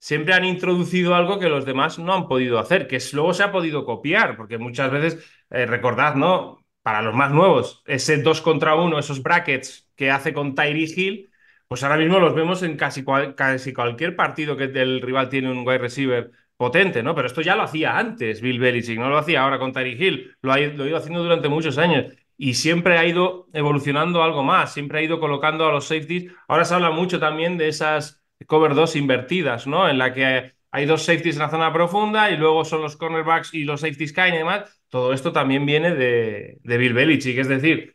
siempre 0.00 0.34
han 0.34 0.44
introducido 0.44 1.14
algo 1.14 1.38
que 1.38 1.48
los 1.48 1.64
demás 1.64 2.00
no 2.00 2.12
han 2.12 2.26
podido 2.26 2.58
hacer, 2.58 2.88
que 2.88 2.98
luego 3.12 3.34
se 3.34 3.44
ha 3.44 3.52
podido 3.52 3.84
copiar, 3.84 4.36
porque 4.36 4.58
muchas 4.58 4.90
veces, 4.90 5.24
eh, 5.50 5.66
recordad, 5.66 6.16
¿no? 6.16 6.58
Para 6.82 7.02
los 7.02 7.14
más 7.14 7.30
nuevos, 7.30 7.84
ese 7.86 8.20
2 8.20 8.40
contra 8.40 8.74
1, 8.74 8.98
esos 8.98 9.22
brackets 9.22 9.88
que 9.94 10.10
hace 10.10 10.32
con 10.32 10.56
Tyree 10.56 10.92
Hill, 10.92 11.30
pues 11.68 11.84
ahora 11.84 11.96
mismo 11.96 12.18
los 12.18 12.34
vemos 12.34 12.64
en 12.64 12.76
casi, 12.76 13.04
casi 13.36 13.72
cualquier 13.72 14.16
partido 14.16 14.56
que 14.56 14.64
el 14.64 15.00
rival 15.02 15.28
tiene 15.28 15.52
un 15.52 15.58
wide 15.58 15.78
receiver 15.78 16.32
potente, 16.56 17.04
¿no? 17.04 17.14
Pero 17.14 17.28
esto 17.28 17.42
ya 17.42 17.54
lo 17.54 17.62
hacía 17.62 17.96
antes 17.96 18.40
Bill 18.40 18.58
Belichick, 18.58 18.98
no 18.98 19.08
lo 19.08 19.18
hacía 19.18 19.42
ahora 19.44 19.60
con 19.60 19.72
Tyree 19.72 20.04
Hill, 20.04 20.36
lo 20.42 20.52
ha, 20.52 20.58
lo 20.58 20.82
ha 20.82 20.88
ido 20.88 20.96
haciendo 20.96 21.22
durante 21.22 21.48
muchos 21.48 21.78
años 21.78 22.06
y 22.36 22.54
siempre 22.54 22.98
ha 22.98 23.06
ido 23.06 23.48
evolucionando 23.52 24.22
algo 24.22 24.42
más, 24.42 24.72
siempre 24.72 24.98
ha 24.98 25.02
ido 25.02 25.20
colocando 25.20 25.66
a 25.66 25.72
los 25.72 25.86
safeties. 25.86 26.32
Ahora 26.48 26.64
se 26.64 26.74
habla 26.74 26.90
mucho 26.90 27.20
también 27.20 27.56
de 27.58 27.68
esas 27.68 28.22
cover 28.46 28.74
2 28.74 28.96
invertidas, 28.96 29.66
¿no? 29.66 29.88
En 29.88 29.98
la 29.98 30.12
que 30.12 30.54
hay 30.70 30.86
dos 30.86 31.04
safeties 31.04 31.36
en 31.36 31.42
la 31.42 31.50
zona 31.50 31.72
profunda 31.72 32.30
y 32.30 32.36
luego 32.36 32.64
son 32.64 32.82
los 32.82 32.96
cornerbacks 32.96 33.54
y 33.54 33.62
los 33.64 33.80
safeties 33.82 34.12
caen 34.12 34.34
y 34.34 34.38
demás. 34.38 34.82
Todo 34.88 35.12
esto 35.12 35.32
también 35.32 35.66
viene 35.66 35.94
de, 35.94 36.58
Bill 36.64 36.94
Belichick, 36.94 37.38
es 37.38 37.48
decir, 37.48 37.94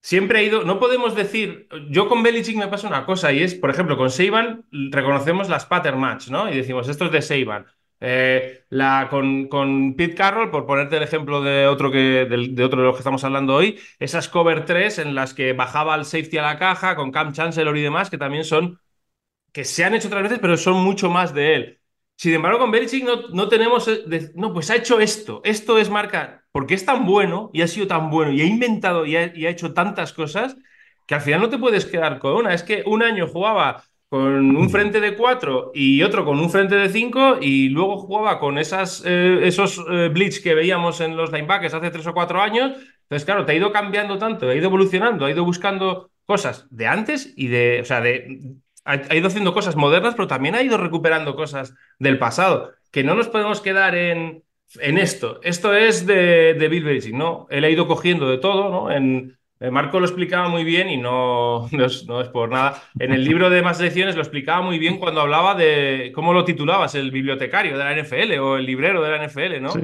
siempre 0.00 0.40
ha 0.40 0.42
ido, 0.42 0.64
no 0.64 0.80
podemos 0.80 1.14
decir, 1.14 1.68
yo 1.90 2.08
con 2.08 2.22
Belichick 2.22 2.56
me 2.56 2.68
pasa 2.68 2.88
una 2.88 3.06
cosa 3.06 3.32
y 3.32 3.42
es, 3.42 3.54
por 3.54 3.70
ejemplo, 3.70 3.96
con 3.96 4.10
Seiban 4.10 4.64
reconocemos 4.70 5.48
las 5.48 5.66
pattern 5.66 6.00
match, 6.00 6.28
¿no? 6.28 6.50
Y 6.50 6.56
decimos, 6.56 6.88
esto 6.88 7.06
es 7.06 7.12
de 7.12 7.22
Seiban. 7.22 7.66
Eh, 8.04 8.64
la, 8.70 9.06
con, 9.08 9.46
con, 9.46 9.94
Pete 9.94 10.16
Carroll, 10.16 10.50
por 10.50 10.66
ponerte 10.66 10.96
el 10.96 11.04
ejemplo 11.04 11.40
de 11.40 11.68
otro, 11.68 11.92
que, 11.92 12.26
de, 12.26 12.64
otro 12.64 12.80
de 12.80 12.86
los 12.86 12.96
que 12.96 13.00
estamos 13.00 13.22
hablando 13.22 13.54
hoy, 13.54 13.78
esas 14.00 14.28
cover 14.28 14.64
3 14.64 14.98
en 14.98 15.14
las 15.14 15.34
que 15.34 15.52
bajaba 15.52 15.94
el 15.94 16.04
safety 16.04 16.38
a 16.38 16.42
la 16.42 16.58
caja 16.58 16.96
con 16.96 17.12
Cam 17.12 17.32
Chancellor 17.32 17.76
y 17.78 17.82
demás, 17.82 18.10
que 18.10 18.18
también 18.18 18.44
son, 18.44 18.80
que 19.52 19.64
se 19.64 19.84
han 19.84 19.94
hecho 19.94 20.08
otras 20.08 20.24
veces, 20.24 20.38
pero 20.40 20.56
son 20.56 20.82
mucho 20.84 21.10
más 21.10 21.34
de 21.34 21.54
él. 21.54 21.80
Sin 22.16 22.34
embargo, 22.34 22.58
con 22.58 22.72
Belichick 22.72 23.04
no, 23.04 23.28
no 23.28 23.48
tenemos, 23.48 23.86
eh, 23.88 24.32
no, 24.34 24.52
pues 24.52 24.70
ha 24.70 24.76
hecho 24.76 25.00
esto, 25.00 25.40
esto 25.44 25.78
es 25.78 25.90
marca, 25.90 26.44
porque 26.52 26.74
es 26.74 26.84
tan 26.84 27.06
bueno 27.06 27.50
y 27.52 27.62
ha 27.62 27.68
sido 27.68 27.86
tan 27.86 28.10
bueno 28.10 28.32
y 28.32 28.40
ha 28.42 28.44
inventado 28.46 29.06
y 29.06 29.16
ha, 29.16 29.36
y 29.36 29.46
ha 29.46 29.50
hecho 29.50 29.74
tantas 29.74 30.12
cosas 30.12 30.56
que 31.06 31.14
al 31.14 31.20
final 31.20 31.40
no 31.40 31.50
te 31.50 31.58
puedes 31.58 31.86
quedar 31.86 32.18
con 32.18 32.34
una. 32.34 32.54
Es 32.54 32.62
que 32.64 32.82
un 32.86 33.02
año 33.02 33.28
jugaba 33.28 33.84
con 34.12 34.54
un 34.56 34.68
frente 34.68 35.00
de 35.00 35.16
cuatro 35.16 35.72
y 35.74 36.02
otro 36.02 36.26
con 36.26 36.38
un 36.38 36.50
frente 36.50 36.74
de 36.74 36.90
cinco 36.90 37.38
y 37.40 37.70
luego 37.70 37.96
jugaba 37.96 38.38
con 38.38 38.58
esas, 38.58 39.02
eh, 39.06 39.40
esos 39.44 39.82
eh, 39.90 40.10
blitz 40.12 40.42
que 40.42 40.54
veíamos 40.54 41.00
en 41.00 41.16
los 41.16 41.32
linebackers 41.32 41.72
hace 41.72 41.90
tres 41.90 42.06
o 42.06 42.12
cuatro 42.12 42.42
años. 42.42 42.72
Entonces, 43.04 43.24
claro, 43.24 43.46
te 43.46 43.52
ha 43.52 43.54
ido 43.54 43.72
cambiando 43.72 44.18
tanto, 44.18 44.50
ha 44.50 44.54
ido 44.54 44.66
evolucionando, 44.66 45.24
ha 45.24 45.30
ido 45.30 45.46
buscando 45.46 46.10
cosas 46.26 46.66
de 46.68 46.86
antes 46.86 47.32
y 47.36 47.46
de, 47.46 47.80
o 47.80 47.86
sea, 47.86 48.02
de, 48.02 48.52
ha, 48.84 49.16
ido 49.16 49.28
haciendo 49.28 49.54
cosas 49.54 49.76
modernas, 49.76 50.14
pero 50.14 50.28
también 50.28 50.56
ha 50.56 50.62
ido 50.62 50.76
recuperando 50.76 51.34
cosas 51.34 51.74
del 51.98 52.18
pasado, 52.18 52.72
que 52.90 53.04
no 53.04 53.14
nos 53.14 53.28
podemos 53.28 53.62
quedar 53.62 53.94
en, 53.94 54.44
en 54.78 54.98
esto. 54.98 55.40
Esto 55.42 55.74
es 55.74 56.04
de, 56.04 56.52
de 56.52 56.68
Bill 56.68 56.84
Belichick, 56.84 57.14
¿no? 57.14 57.46
Él 57.48 57.64
ha 57.64 57.70
ido 57.70 57.86
cogiendo 57.86 58.28
de 58.28 58.36
todo, 58.36 58.68
¿no? 58.68 58.90
En, 58.90 59.38
Marco 59.70 60.00
lo 60.00 60.06
explicaba 60.06 60.48
muy 60.48 60.64
bien 60.64 60.90
y 60.90 60.96
no, 60.96 61.68
no, 61.72 61.84
es, 62.20 62.28
por 62.32 62.50
nada. 62.50 62.82
En 62.98 63.12
el 63.12 63.24
libro 63.24 63.50
de 63.50 63.62
más 63.62 63.80
lecciones 63.80 64.16
lo 64.16 64.22
explicaba 64.22 64.62
muy 64.62 64.78
bien 64.78 64.98
cuando 64.98 65.20
hablaba 65.20 65.54
de 65.54 66.10
cómo 66.14 66.32
lo 66.32 66.44
titulabas, 66.44 66.94
el 66.94 67.10
bibliotecario 67.10 67.78
de 67.78 67.84
la 67.84 67.96
NFL 67.96 68.38
o 68.40 68.56
el 68.56 68.66
librero 68.66 69.02
de 69.02 69.10
la 69.10 69.24
NFL, 69.24 69.60
¿no? 69.60 69.70
Sí, 69.70 69.80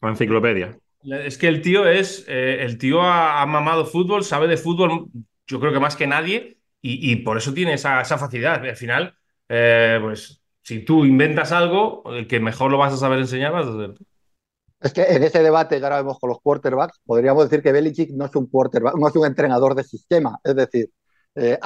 la 0.00 0.08
enciclopedia. 0.08 0.76
Es 1.04 1.38
que 1.38 1.48
el 1.48 1.60
tío 1.60 1.86
es, 1.86 2.24
eh, 2.28 2.58
el 2.60 2.78
tío 2.78 3.02
ha, 3.02 3.44
mamado 3.46 3.84
fútbol, 3.84 4.24
sabe 4.24 4.46
de 4.46 4.56
fútbol, 4.56 5.06
yo 5.46 5.60
creo 5.60 5.72
que 5.72 5.80
más 5.80 5.96
que 5.96 6.06
nadie, 6.06 6.58
y, 6.86 7.16
por 7.16 7.38
eso 7.38 7.54
tiene 7.54 7.72
esa, 7.72 8.04
facilidad. 8.04 8.62
Al 8.62 8.76
final, 8.76 9.14
eh, 9.48 9.98
pues 10.02 10.42
si 10.62 10.80
tú 10.80 11.06
inventas 11.06 11.50
algo, 11.50 12.02
el 12.14 12.26
que 12.26 12.40
mejor 12.40 12.70
lo 12.70 12.76
vas 12.76 12.92
a 12.92 12.98
saber 12.98 13.20
enseñar 13.20 13.52
vas 13.52 13.66
a 13.66 13.72
ser 13.72 13.94
es 14.84 14.92
que 14.92 15.02
en 15.02 15.22
ese 15.22 15.42
debate 15.42 15.78
que 15.78 15.84
ahora 15.84 15.96
vemos 15.96 16.18
con 16.18 16.28
los 16.28 16.42
quarterbacks, 16.42 17.00
podríamos 17.06 17.48
decir 17.48 17.62
que 17.62 17.72
Belichick 17.72 18.10
no 18.10 18.26
es 18.26 18.36
un 18.36 18.48
quarterback, 18.48 18.94
no 18.96 19.08
es 19.08 19.16
un 19.16 19.24
entrenador 19.24 19.74
de 19.74 19.82
sistema. 19.82 20.38
Es 20.44 20.54
decir, 20.54 20.90
eh, 21.34 21.58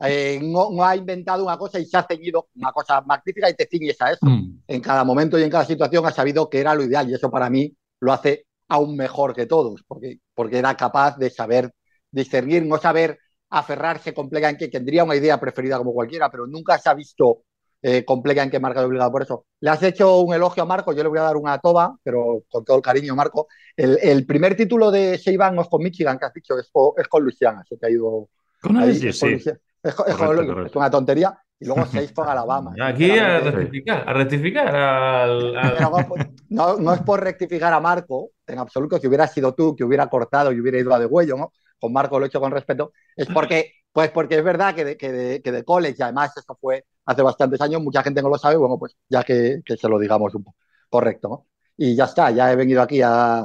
eh, 0.00 0.40
no, 0.42 0.84
ha 0.84 0.94
inventado 0.94 1.42
una 1.42 1.56
cosa 1.56 1.78
y 1.78 1.86
se 1.86 1.96
ha 1.96 2.02
ceñido 2.02 2.48
una 2.56 2.70
cosa 2.70 3.00
magnífica 3.00 3.48
y 3.48 3.54
te 3.54 3.66
ciñes 3.66 3.98
a 4.02 4.12
eso. 4.12 4.26
Mm. 4.26 4.58
En 4.68 4.80
cada 4.82 5.04
momento 5.04 5.38
y 5.38 5.42
en 5.42 5.48
cada 5.48 5.64
situación 5.64 6.04
ha 6.04 6.10
sabido 6.10 6.50
que 6.50 6.60
era 6.60 6.74
lo 6.74 6.84
ideal 6.84 7.08
y 7.08 7.14
eso 7.14 7.30
para 7.30 7.48
mí 7.48 7.74
lo 8.00 8.12
hace 8.12 8.44
aún 8.68 8.94
mejor 8.94 9.34
que 9.34 9.46
todos, 9.46 9.82
porque, 9.88 10.18
porque 10.34 10.58
era 10.58 10.76
capaz 10.76 11.16
de 11.16 11.30
saber 11.30 11.72
discernir, 12.10 12.66
no 12.66 12.76
saber 12.76 13.18
aferrarse 13.48 14.12
completamente, 14.12 14.66
que 14.66 14.70
tendría 14.70 15.02
una 15.02 15.16
idea 15.16 15.40
preferida 15.40 15.78
como 15.78 15.94
cualquiera, 15.94 16.30
pero 16.30 16.46
nunca 16.46 16.78
se 16.78 16.90
ha 16.90 16.94
visto 16.94 17.44
eh, 17.82 18.04
en 18.06 18.50
que 18.50 18.60
marca 18.60 18.84
obligado. 18.84 19.10
Por 19.10 19.22
eso, 19.22 19.46
le 19.60 19.70
has 19.70 19.82
hecho 19.82 20.20
un 20.20 20.34
elogio 20.34 20.62
a 20.62 20.66
Marco, 20.66 20.92
yo 20.92 21.02
le 21.02 21.08
voy 21.08 21.18
a 21.18 21.22
dar 21.22 21.36
una 21.36 21.58
toba, 21.58 21.96
pero 22.02 22.42
con 22.48 22.64
todo 22.64 22.76
el 22.76 22.82
cariño, 22.82 23.14
Marco. 23.14 23.48
El, 23.76 24.26
primer 24.26 24.56
título 24.56 24.90
de 24.90 25.18
Seiban 25.18 25.54
no 25.54 25.62
es 25.62 25.68
con 25.68 25.82
Michigan, 25.82 26.18
que 26.18 26.26
has 26.26 26.34
dicho, 26.34 26.58
es 26.58 26.68
con, 26.70 26.92
es 26.96 27.08
con 27.08 27.22
Luisiana, 27.22 27.64
se 27.68 27.76
te 27.76 27.86
ha 27.86 27.90
ido. 27.90 28.28
Con 28.60 28.76
ahí, 28.76 28.90
es, 28.90 29.18
sí. 29.18 29.26
es, 29.82 30.74
una 30.74 30.90
tontería. 30.90 31.38
Y 31.62 31.66
luego 31.66 31.84
seis 31.86 32.10
con 32.12 32.26
Alabama. 32.28 32.72
Aquí 32.82 33.10
a 33.10 33.38
rectificar, 33.38 34.08
a 34.08 34.12
rectificar. 34.14 35.28
no, 36.48 36.76
no, 36.78 36.94
es 36.94 37.00
por 37.02 37.22
rectificar 37.22 37.72
a 37.72 37.80
Marco, 37.80 38.30
en 38.46 38.58
absoluto, 38.58 38.98
si 38.98 39.06
hubiera 39.06 39.26
sido 39.26 39.54
tú, 39.54 39.76
que 39.76 39.84
hubiera 39.84 40.08
cortado 40.08 40.52
y 40.52 40.60
hubiera 40.60 40.78
ido 40.78 40.94
a 40.94 40.98
de 40.98 41.04
huello, 41.04 41.36
¿no? 41.36 41.52
Con 41.78 41.92
Marco 41.92 42.18
lo 42.18 42.24
he 42.24 42.28
hecho 42.28 42.40
con 42.40 42.50
respeto, 42.50 42.92
es 43.14 43.26
porque, 43.26 43.72
pues 43.92 44.10
porque 44.10 44.36
es 44.36 44.44
verdad 44.44 44.74
que 44.74 44.84
de, 44.84 44.96
que 44.96 45.12
de, 45.12 45.42
que 45.42 45.52
de 45.52 45.64
college, 45.64 45.96
y 45.98 46.02
además 46.02 46.32
eso 46.36 46.56
fue 46.60 46.84
hace 47.04 47.22
bastantes 47.22 47.60
años, 47.60 47.82
mucha 47.82 48.02
gente 48.02 48.22
no 48.22 48.28
lo 48.28 48.38
sabe, 48.38 48.56
bueno, 48.56 48.78
pues 48.78 48.96
ya 49.08 49.22
que, 49.24 49.62
se 49.66 49.88
lo 49.88 49.98
digamos 49.98 50.34
un 50.34 50.44
correcto. 50.88 51.46
Y 51.76 51.96
ya 51.96 52.04
está, 52.04 52.30
ya 52.30 52.52
he 52.52 52.56
venido 52.56 52.82
aquí 52.82 53.00
a, 53.02 53.42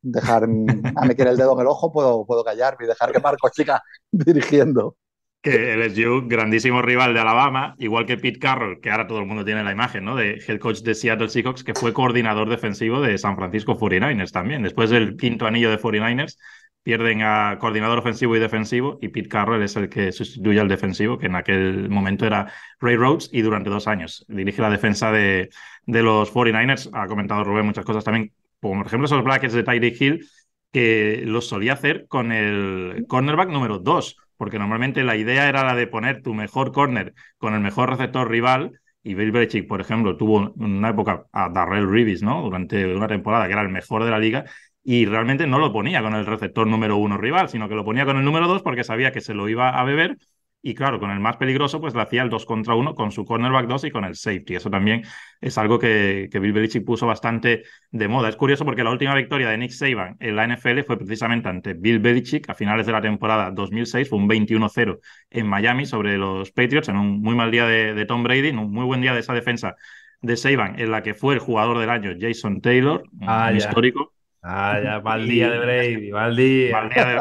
dejar, 0.00 0.44
a 0.44 1.04
meter 1.04 1.26
el 1.26 1.36
dedo 1.36 1.54
en 1.54 1.60
el 1.60 1.66
ojo, 1.66 1.92
puedo, 1.92 2.24
puedo 2.24 2.44
callarme 2.44 2.84
y 2.84 2.88
dejar 2.88 3.12
que 3.12 3.20
Marco 3.20 3.48
siga 3.52 3.82
dirigiendo. 4.10 4.96
Que 5.42 5.74
LSU, 5.74 6.28
grandísimo 6.28 6.82
rival 6.82 7.14
de 7.14 7.20
Alabama, 7.20 7.74
igual 7.78 8.06
que 8.06 8.16
Pete 8.16 8.38
Carroll, 8.38 8.80
que 8.80 8.92
ahora 8.92 9.08
todo 9.08 9.18
el 9.18 9.26
mundo 9.26 9.44
tiene 9.44 9.64
la 9.64 9.72
imagen, 9.72 10.04
¿no? 10.04 10.14
De 10.14 10.40
head 10.46 10.60
coach 10.60 10.82
de 10.82 10.94
Seattle 10.94 11.28
Seahawks, 11.28 11.64
que 11.64 11.74
fue 11.74 11.92
coordinador 11.92 12.48
defensivo 12.48 13.00
de 13.00 13.18
San 13.18 13.34
Francisco 13.34 13.76
49ers 13.76 14.30
también. 14.30 14.62
Después 14.62 14.88
del 14.90 15.16
quinto 15.16 15.44
anillo 15.44 15.68
de 15.70 15.80
49ers, 15.80 16.36
pierden 16.82 17.22
a 17.22 17.58
coordinador 17.60 17.98
ofensivo 17.98 18.36
y 18.36 18.40
defensivo 18.40 18.98
y 19.00 19.08
Pete 19.08 19.28
Carroll 19.28 19.62
es 19.62 19.76
el 19.76 19.88
que 19.88 20.12
sustituye 20.12 20.60
al 20.60 20.68
defensivo, 20.68 21.18
que 21.18 21.26
en 21.26 21.36
aquel 21.36 21.88
momento 21.88 22.26
era 22.26 22.52
Ray 22.80 22.96
Rhodes 22.96 23.30
y 23.32 23.42
durante 23.42 23.70
dos 23.70 23.86
años 23.86 24.24
dirige 24.28 24.62
la 24.62 24.70
defensa 24.70 25.12
de, 25.12 25.50
de 25.86 26.02
los 26.02 26.32
49ers. 26.32 26.90
Ha 26.92 27.06
comentado 27.06 27.44
Rubén 27.44 27.66
muchas 27.66 27.84
cosas 27.84 28.04
también, 28.04 28.32
como 28.60 28.78
por 28.78 28.86
ejemplo 28.86 29.06
esos 29.06 29.22
brackets 29.22 29.54
de 29.54 29.62
Tyreek 29.62 30.00
Hill, 30.00 30.26
que 30.72 31.22
los 31.24 31.46
solía 31.46 31.74
hacer 31.74 32.06
con 32.08 32.32
el 32.32 33.04
cornerback 33.06 33.50
número 33.50 33.78
dos, 33.78 34.16
porque 34.36 34.58
normalmente 34.58 35.04
la 35.04 35.16
idea 35.16 35.48
era 35.48 35.64
la 35.64 35.76
de 35.76 35.86
poner 35.86 36.22
tu 36.22 36.34
mejor 36.34 36.72
corner 36.72 37.14
con 37.38 37.54
el 37.54 37.60
mejor 37.60 37.90
receptor 37.90 38.28
rival. 38.28 38.72
Y 39.04 39.14
Bill 39.14 39.32
Belichick, 39.32 39.66
por 39.66 39.80
ejemplo, 39.80 40.16
tuvo 40.16 40.52
una 40.56 40.90
época 40.90 41.24
a 41.32 41.48
Darrell 41.48 41.90
Reeves, 41.90 42.22
¿no? 42.22 42.40
Durante 42.42 42.94
una 42.94 43.08
temporada 43.08 43.46
que 43.46 43.52
era 43.52 43.62
el 43.62 43.68
mejor 43.68 44.04
de 44.04 44.10
la 44.12 44.18
liga 44.20 44.44
y 44.84 45.06
realmente 45.06 45.46
no 45.46 45.58
lo 45.58 45.72
ponía 45.72 46.02
con 46.02 46.14
el 46.14 46.26
receptor 46.26 46.66
número 46.66 46.96
uno 46.96 47.16
rival, 47.16 47.48
sino 47.48 47.68
que 47.68 47.74
lo 47.74 47.84
ponía 47.84 48.04
con 48.04 48.16
el 48.16 48.24
número 48.24 48.48
dos 48.48 48.62
porque 48.62 48.84
sabía 48.84 49.12
que 49.12 49.20
se 49.20 49.34
lo 49.34 49.48
iba 49.48 49.70
a 49.78 49.84
beber 49.84 50.18
Y 50.64 50.74
claro, 50.74 51.00
con 51.00 51.10
el 51.10 51.18
más 51.20 51.36
peligroso, 51.38 51.80
pues 51.80 51.94
le 51.94 52.02
hacía 52.02 52.22
el 52.22 52.30
2 52.30 52.46
contra 52.46 52.76
1 52.76 52.94
con 52.94 53.10
su 53.10 53.24
cornerback 53.24 53.66
2 53.66 53.84
y 53.84 53.90
con 53.90 54.04
el 54.04 54.14
safety. 54.14 54.54
Eso 54.54 54.70
también 54.70 55.02
es 55.40 55.58
algo 55.58 55.78
que, 55.78 56.28
que 56.30 56.38
Bill 56.38 56.52
Belichick 56.52 56.84
puso 56.84 57.04
bastante 57.06 57.64
de 57.90 58.08
moda. 58.08 58.28
Es 58.28 58.36
curioso 58.36 58.64
porque 58.64 58.84
la 58.84 58.90
última 58.90 59.14
victoria 59.16 59.48
de 59.48 59.58
Nick 59.58 59.72
Saban 59.72 60.16
en 60.20 60.36
la 60.36 60.46
NFL 60.46 60.82
fue 60.84 60.96
precisamente 60.98 61.48
ante 61.48 61.74
Bill 61.74 61.98
Belichick 61.98 62.48
a 62.48 62.54
finales 62.54 62.86
de 62.86 62.92
la 62.92 63.02
temporada 63.02 63.50
2006. 63.50 64.08
Fue 64.08 64.18
un 64.18 64.28
21-0 64.28 65.00
en 65.30 65.46
Miami 65.48 65.84
sobre 65.84 66.16
los 66.16 66.52
Patriots 66.52 66.88
en 66.88 66.96
un 66.96 67.20
muy 67.20 67.34
mal 67.34 67.50
día 67.50 67.66
de, 67.66 68.04
Tom 68.06 68.22
Brady, 68.22 68.48
en 68.48 68.58
un 68.60 68.70
muy 68.70 68.84
buen 68.84 69.00
día 69.00 69.14
de 69.14 69.20
esa 69.20 69.34
defensa 69.34 69.74
de 70.20 70.36
Saban, 70.36 70.78
en 70.78 70.92
la 70.92 71.02
que 71.02 71.14
fue 71.14 71.34
el 71.34 71.40
jugador 71.40 71.78
del 71.78 71.90
año 71.90 72.12
Jason 72.16 72.60
Taylor, 72.60 73.02
ah, 73.22 73.48
un 73.50 73.56
histórico. 73.56 74.12
Ah, 74.42 74.80
ya, 74.82 75.00
mal 75.00 75.26
día 75.26 75.50
de 75.50 75.58
Brady, 75.58 76.10
mal 76.10 76.34
día. 76.34 76.72
Mal 76.72 76.88
día 76.90 77.04
de... 77.04 77.18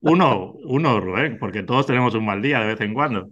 Uno, 0.00 0.54
uno, 0.64 0.98
Rubén, 0.98 1.38
porque 1.38 1.62
todos 1.62 1.86
tenemos 1.86 2.14
un 2.14 2.24
mal 2.24 2.40
día 2.40 2.60
de 2.60 2.66
vez 2.66 2.80
en 2.80 2.94
cuando. 2.94 3.28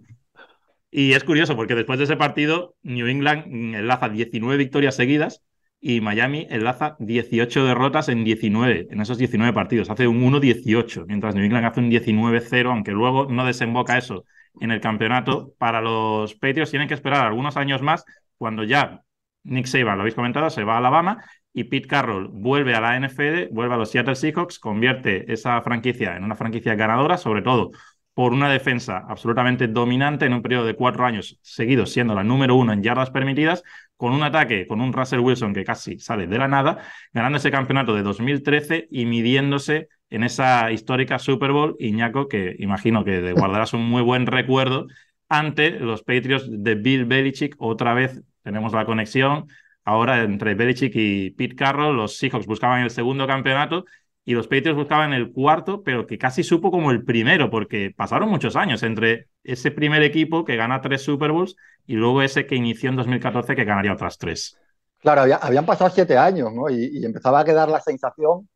Y 0.91 1.13
es 1.13 1.23
curioso 1.23 1.55
porque 1.55 1.73
después 1.73 1.97
de 1.97 2.05
ese 2.05 2.17
partido, 2.17 2.75
New 2.83 3.07
England 3.07 3.45
enlaza 3.75 4.09
19 4.09 4.57
victorias 4.57 4.95
seguidas 4.95 5.41
y 5.81 6.01
Miami 6.01 6.45
enlaza 6.51 6.97
18 6.99 7.65
derrotas 7.65 8.09
en 8.09 8.23
19, 8.23 8.87
en 8.91 9.01
esos 9.01 9.17
19 9.17 9.53
partidos. 9.53 9.89
Hace 9.89 10.07
un 10.07 10.21
1-18, 10.21 11.05
mientras 11.07 11.33
New 11.33 11.43
England 11.43 11.65
hace 11.65 11.79
un 11.79 11.89
19-0, 11.89 12.69
aunque 12.69 12.91
luego 12.91 13.25
no 13.25 13.45
desemboca 13.45 13.97
eso 13.97 14.25
en 14.59 14.69
el 14.69 14.81
campeonato. 14.81 15.53
Para 15.57 15.81
los 15.81 16.35
Patriots 16.35 16.69
tienen 16.69 16.87
que 16.87 16.93
esperar 16.93 17.25
algunos 17.25 17.57
años 17.57 17.81
más 17.81 18.05
cuando 18.37 18.63
ya 18.63 19.01
Nick 19.43 19.65
Saban, 19.65 19.95
lo 19.95 20.01
habéis 20.01 20.15
comentado, 20.15 20.49
se 20.49 20.63
va 20.63 20.75
a 20.75 20.77
Alabama 20.77 21.23
y 21.53 21.65
Pete 21.65 21.87
Carroll 21.87 22.29
vuelve 22.29 22.75
a 22.75 22.81
la 22.81 22.95
NFL, 22.99 23.49
vuelve 23.51 23.75
a 23.75 23.77
los 23.77 23.91
Seattle 23.91 24.15
Seahawks, 24.15 24.59
convierte 24.59 25.31
esa 25.31 25.61
franquicia 25.61 26.15
en 26.15 26.23
una 26.23 26.35
franquicia 26.35 26.75
ganadora, 26.75 27.17
sobre 27.17 27.41
todo 27.41 27.71
por 28.13 28.33
una 28.33 28.49
defensa 28.49 29.05
absolutamente 29.07 29.67
dominante 29.67 30.25
en 30.25 30.33
un 30.33 30.41
periodo 30.41 30.65
de 30.65 30.75
cuatro 30.75 31.05
años 31.05 31.39
seguidos, 31.41 31.91
siendo 31.91 32.13
la 32.13 32.23
número 32.23 32.55
uno 32.55 32.73
en 32.73 32.83
yardas 32.83 33.11
permitidas, 33.11 33.63
con 33.95 34.13
un 34.13 34.23
ataque, 34.23 34.67
con 34.67 34.81
un 34.81 34.91
Russell 34.93 35.19
Wilson 35.19 35.53
que 35.53 35.63
casi 35.63 35.99
sale 35.99 36.27
de 36.27 36.37
la 36.37 36.47
nada, 36.47 36.79
ganando 37.13 37.37
ese 37.37 37.51
campeonato 37.51 37.95
de 37.95 38.03
2013 38.03 38.87
y 38.91 39.05
midiéndose 39.05 39.87
en 40.09 40.23
esa 40.23 40.71
histórica 40.71 41.19
Super 41.19 41.51
Bowl, 41.51 41.75
Iñaco, 41.79 42.27
que 42.27 42.55
imagino 42.59 43.05
que 43.05 43.31
guardarás 43.33 43.73
un 43.73 43.87
muy 43.87 44.01
buen 44.01 44.25
recuerdo 44.25 44.87
ante 45.29 45.71
los 45.71 46.03
Patriots 46.03 46.47
de 46.49 46.75
Bill 46.75 47.05
Belichick. 47.05 47.55
Otra 47.57 47.93
vez 47.93 48.21
tenemos 48.43 48.73
la 48.73 48.85
conexión 48.85 49.47
Ahora 49.89 50.21
entre 50.21 50.53
Belichick 50.53 50.91
y 50.93 51.31
Pete 51.31 51.55
Carroll, 51.55 51.97
los 51.97 52.15
Seahawks 52.15 52.45
buscaban 52.45 52.83
el 52.83 52.91
segundo 52.91 53.25
campeonato 53.25 53.85
y 54.23 54.35
los 54.35 54.45
Patriots 54.45 54.77
buscaban 54.77 55.13
el 55.13 55.31
cuarto, 55.31 55.81
pero 55.81 56.05
que 56.05 56.19
casi 56.19 56.43
supo 56.43 56.69
como 56.69 56.91
el 56.91 57.03
primero, 57.03 57.49
porque 57.49 57.91
pasaron 57.97 58.29
muchos 58.29 58.55
años 58.55 58.83
entre 58.83 59.29
ese 59.43 59.71
primer 59.71 60.03
equipo 60.03 60.45
que 60.45 60.57
gana 60.57 60.79
tres 60.79 61.01
Super 61.01 61.31
Bowls 61.31 61.55
y 61.87 61.95
luego 61.95 62.21
ese 62.21 62.45
que 62.45 62.55
inició 62.55 62.91
en 62.91 62.97
2014 62.97 63.55
que 63.55 63.65
ganaría 63.65 63.93
otras 63.93 64.19
tres. 64.19 64.55
Claro, 64.99 65.23
habían 65.41 65.65
pasado 65.65 65.89
siete 65.89 66.15
años, 66.15 66.53
¿no? 66.53 66.69
Y, 66.69 67.03
empezaba 67.03 67.39
a 67.39 67.43
quedar 67.43 67.67
la 67.69 67.81
sensación, 67.81 68.47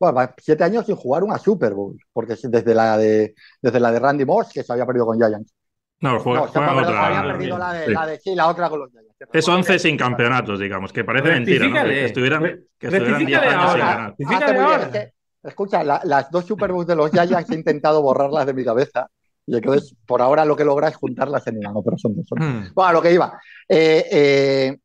bueno, 0.00 0.18
siete 0.38 0.64
años 0.64 0.86
sin 0.86 0.96
jugar 0.96 1.22
una 1.22 1.36
Super 1.36 1.74
Bowl, 1.74 1.98
porque 2.14 2.34
desde 2.44 2.74
la 2.74 2.96
de, 2.96 3.34
desde 3.60 3.78
la 3.78 3.92
de 3.92 3.98
Randy 3.98 4.24
Moss, 4.24 4.48
que 4.54 4.62
se 4.62 4.72
había 4.72 4.86
perdido 4.86 5.04
con 5.04 5.18
Giants, 5.18 5.52
no, 6.00 6.20
juega, 6.20 6.42
otra. 6.42 7.08
Había 7.18 7.32
perdido 7.32 7.58
la 7.58 7.72
de, 7.72 7.88
la 7.88 8.06
de, 8.06 8.20
sí, 8.20 8.34
la 8.34 8.48
otra 8.48 8.68
con 8.68 8.80
los 8.80 8.90
Giants. 8.90 9.08
Es 9.32 9.48
11 9.48 9.78
sin 9.78 9.96
campeonatos, 9.96 10.60
digamos, 10.60 10.92
que 10.92 11.04
parece 11.04 11.30
mentira, 11.30 11.66
¿no? 11.66 11.84
Que 11.84 12.04
estuvieran, 12.04 12.42
que 12.78 12.86
estuvieran 12.86 13.26
10 13.26 13.40
años 13.40 14.14
sin 14.16 14.28
ganar. 14.28 14.82
Es 14.82 14.88
que, 14.88 15.12
escucha, 15.42 15.82
la, 15.82 16.00
las 16.04 16.30
dos 16.30 16.44
Super 16.44 16.72
Bowls 16.72 16.86
de 16.86 16.96
los 16.96 17.10
Giants 17.10 17.50
he 17.50 17.54
intentado 17.54 18.00
borrarlas 18.02 18.46
de 18.46 18.54
mi 18.54 18.64
cabeza. 18.64 19.08
Y 19.46 19.56
entonces, 19.56 19.94
por 20.06 20.20
ahora 20.22 20.44
lo 20.44 20.54
que 20.54 20.64
logra 20.64 20.88
es 20.88 20.96
juntarlas 20.96 21.46
en 21.46 21.58
una, 21.58 21.72
no, 21.72 21.82
pero 21.82 21.96
son 21.96 22.14
dos. 22.14 22.26
Hmm. 22.30 22.72
Bueno, 22.74 22.92
lo 22.92 23.02
que 23.02 23.12
iba. 23.12 23.40
Eh, 23.68 24.06
eh, 24.10 24.78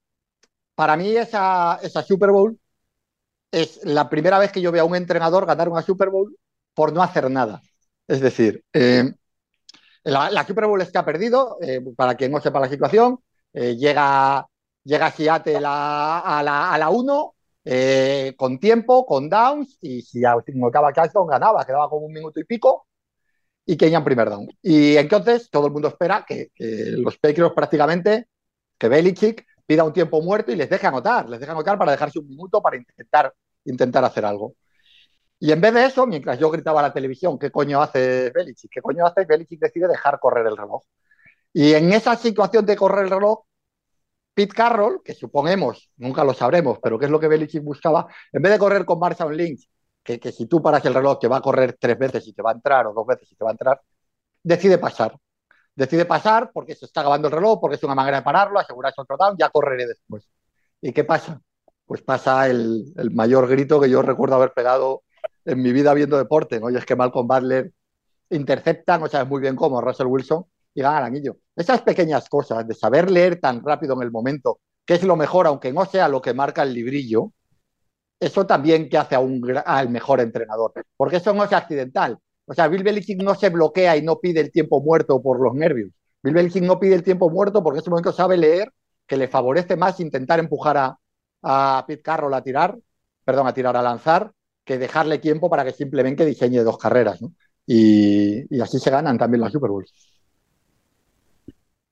para 0.73 0.95
mí, 0.95 1.15
esa, 1.15 1.79
esa 1.83 2.01
Super 2.01 2.31
Bowl 2.31 2.57
es 3.51 3.81
la 3.83 4.09
primera 4.09 4.39
vez 4.39 4.51
que 4.51 4.61
yo 4.61 4.71
veo 4.71 4.83
a 4.83 4.87
un 4.87 4.95
entrenador 4.95 5.45
ganar 5.45 5.69
una 5.69 5.81
Super 5.83 6.09
Bowl 6.09 6.35
por 6.73 6.91
no 6.91 7.03
hacer 7.03 7.29
nada. 7.29 7.61
Es 8.07 8.19
decir, 8.19 8.63
eh, 8.73 9.13
la, 10.03 10.45
Super 10.45 10.67
Bowl 10.67 10.81
está 10.81 11.05
perdido, 11.05 11.57
eh, 11.61 11.81
para 11.95 12.15
quien 12.15 12.31
no 12.31 12.41
sepa 12.41 12.59
la 12.59 12.69
situación, 12.69 13.19
eh, 13.53 13.75
llega, 13.75 14.47
llega 14.83 15.07
a, 15.07 16.41
la, 16.43 16.73
a 16.73 16.77
la 16.77 16.89
1 16.89 17.35
eh, 17.65 18.33
con 18.35 18.59
tiempo, 18.59 19.05
con 19.05 19.29
downs, 19.29 19.77
y 19.81 20.01
si 20.01 20.25
acaba 20.25 20.91
Cashdown 20.91 21.27
ganaba, 21.27 21.65
quedaba 21.65 21.89
como 21.89 22.05
un 22.05 22.13
minuto 22.13 22.39
y 22.39 22.43
pico, 22.43 22.87
y 23.65 23.77
en 23.81 24.03
primer 24.03 24.29
down. 24.29 24.47
Y 24.61 24.97
entonces 24.97 25.49
todo 25.49 25.67
el 25.67 25.73
mundo 25.73 25.87
espera 25.87 26.25
que, 26.27 26.49
los 26.57 27.17
Patriots 27.17 27.55
prácticamente, 27.55 28.27
que 28.77 28.89
Belichick 28.89 29.45
pida 29.65 29.85
un 29.85 29.93
tiempo 29.93 30.21
muerto 30.21 30.51
y 30.51 30.55
les 30.55 30.69
deje 30.69 30.87
anotar, 30.87 31.29
les 31.29 31.39
deje 31.39 31.51
anotar 31.51 31.77
para 31.77 31.93
dejarse 31.93 32.19
un 32.19 32.27
minuto 32.27 32.61
para 32.61 32.75
intentar, 32.75 33.33
intentar 33.63 34.03
hacer 34.03 34.25
algo. 34.25 34.55
Y 35.43 35.51
en 35.51 35.59
vez 35.59 35.73
de 35.73 35.85
eso, 35.87 36.07
mientras 36.07 36.39
yo 36.39 36.49
gritaba 36.49 36.79
a 36.79 36.83
la 36.83 36.93
televisión, 36.93 37.37
¿qué 37.37 37.51
coño 37.51 37.81
hace 37.81 38.31
Belichick? 38.33 38.71
¿Qué 38.71 38.81
coño 38.81 39.05
hace? 39.05 39.25
Belichick 39.25 39.59
decide 39.59 39.89
dejar 39.89 40.17
correr 40.17 40.47
el 40.47 40.55
reloj. 40.55 40.83
Y 41.51 41.73
en 41.73 41.91
esa 41.91 42.15
situación 42.15 42.65
de 42.65 42.77
correr 42.77 43.03
el 43.03 43.09
reloj, 43.09 43.41
Pete 44.33 44.53
Carroll, 44.55 45.01
que 45.03 45.13
suponemos, 45.13 45.91
nunca 45.97 46.23
lo 46.23 46.33
sabremos, 46.33 46.79
pero 46.81 46.97
que 46.97 47.07
es 47.07 47.11
lo 47.11 47.19
que 47.19 47.27
Belichick 47.27 47.61
buscaba, 47.61 48.07
en 48.31 48.41
vez 48.41 48.53
de 48.53 48.57
correr 48.57 48.85
con 48.85 48.99
Marshall 48.99 49.35
Lynch, 49.35 49.69
que, 50.01 50.17
que 50.17 50.31
si 50.31 50.45
tú 50.45 50.61
paras 50.61 50.85
el 50.85 50.93
reloj 50.93 51.19
que 51.19 51.27
va 51.27 51.37
a 51.37 51.41
correr 51.41 51.75
tres 51.77 51.99
veces 51.99 52.25
y 52.25 52.31
te 52.31 52.41
va 52.41 52.51
a 52.51 52.53
entrar, 52.53 52.87
o 52.87 52.93
dos 52.93 53.05
veces 53.05 53.29
y 53.29 53.35
te 53.35 53.43
va 53.43 53.49
a 53.49 53.51
entrar, 53.51 53.81
decide 54.43 54.77
pasar. 54.77 55.13
Decide 55.75 56.05
pasar 56.05 56.51
porque 56.53 56.73
se 56.73 56.85
está 56.85 57.01
acabando 57.01 57.27
el 57.27 57.33
reloj, 57.33 57.59
porque 57.59 57.75
es 57.75 57.83
una 57.83 57.95
manera 57.95 58.15
de 58.15 58.23
pararlo, 58.23 58.59
asegurarse 58.59 59.01
otro 59.01 59.17
down, 59.17 59.35
ya 59.37 59.49
correré 59.49 59.87
después. 59.87 60.25
¿Y 60.79 60.93
qué 60.93 61.03
pasa? 61.03 61.41
Pues 61.85 62.01
pasa 62.01 62.47
el, 62.47 62.93
el 62.95 63.11
mayor 63.11 63.49
grito 63.49 63.81
que 63.81 63.89
yo 63.89 64.01
recuerdo 64.01 64.35
haber 64.35 64.53
pegado 64.53 65.03
en 65.45 65.61
mi 65.61 65.71
vida 65.71 65.93
viendo 65.93 66.17
deporte, 66.17 66.59
¿no? 66.59 66.69
Y 66.69 66.77
es 66.77 66.85
que 66.85 66.95
Malcolm 66.95 67.27
Butler 67.27 67.71
intercepta, 68.29 68.97
no 68.97 69.07
sabes 69.07 69.27
muy 69.27 69.41
bien 69.41 69.55
cómo, 69.55 69.81
Russell 69.81 70.07
Wilson, 70.07 70.45
y 70.73 70.81
gana 70.81 70.99
el 70.99 71.05
anillo. 71.05 71.37
Esas 71.55 71.81
pequeñas 71.81 72.29
cosas 72.29 72.67
de 72.67 72.73
saber 72.73 73.11
leer 73.11 73.39
tan 73.39 73.63
rápido 73.63 73.95
en 73.95 74.01
el 74.01 74.11
momento, 74.11 74.59
que 74.85 74.95
es 74.95 75.03
lo 75.03 75.15
mejor, 75.15 75.47
aunque 75.47 75.71
no 75.71 75.85
sea 75.85 76.07
lo 76.07 76.21
que 76.21 76.33
marca 76.33 76.63
el 76.63 76.73
librillo, 76.73 77.31
eso 78.19 78.45
también 78.45 78.89
que 78.89 78.97
hace 78.97 79.15
a 79.15 79.19
un, 79.19 79.43
al 79.65 79.89
mejor 79.89 80.21
entrenador, 80.21 80.73
porque 80.97 81.17
eso 81.17 81.33
no 81.33 81.43
es 81.43 81.53
accidental. 81.53 82.17
O 82.45 82.53
sea, 82.53 82.67
Bill 82.67 82.83
Belichick 82.83 83.21
no 83.21 83.35
se 83.35 83.49
bloquea 83.49 83.95
y 83.97 84.01
no 84.01 84.19
pide 84.19 84.39
el 84.41 84.51
tiempo 84.51 84.81
muerto 84.81 85.21
por 85.21 85.39
los 85.39 85.53
nervios. 85.53 85.91
Bill 86.21 86.33
Belichick 86.33 86.63
no 86.63 86.79
pide 86.79 86.95
el 86.95 87.03
tiempo 87.03 87.29
muerto 87.29 87.63
porque 87.63 87.77
en 87.77 87.81
ese 87.81 87.89
momento 87.89 88.11
sabe 88.11 88.37
leer 88.37 88.71
que 89.05 89.17
le 89.17 89.27
favorece 89.27 89.75
más 89.75 89.99
intentar 89.99 90.39
empujar 90.39 90.77
a, 90.77 90.97
a 91.41 91.83
Pete 91.87 92.01
Carroll 92.01 92.33
a 92.33 92.41
tirar, 92.41 92.77
perdón, 93.23 93.47
a 93.47 93.53
tirar 93.53 93.75
a 93.75 93.81
lanzar, 93.81 94.31
que 94.63 94.77
dejarle 94.77 95.19
tiempo 95.19 95.49
para 95.49 95.65
que 95.65 95.71
simplemente 95.71 96.25
diseñe 96.25 96.63
dos 96.63 96.77
carreras. 96.77 97.21
¿no? 97.21 97.33
Y, 97.65 98.59
así 98.61 98.79
se 98.79 98.89
ganan 98.89 99.17
también 99.17 99.41
las 99.41 99.51
Super 99.51 99.69
Bowls. 99.69 99.93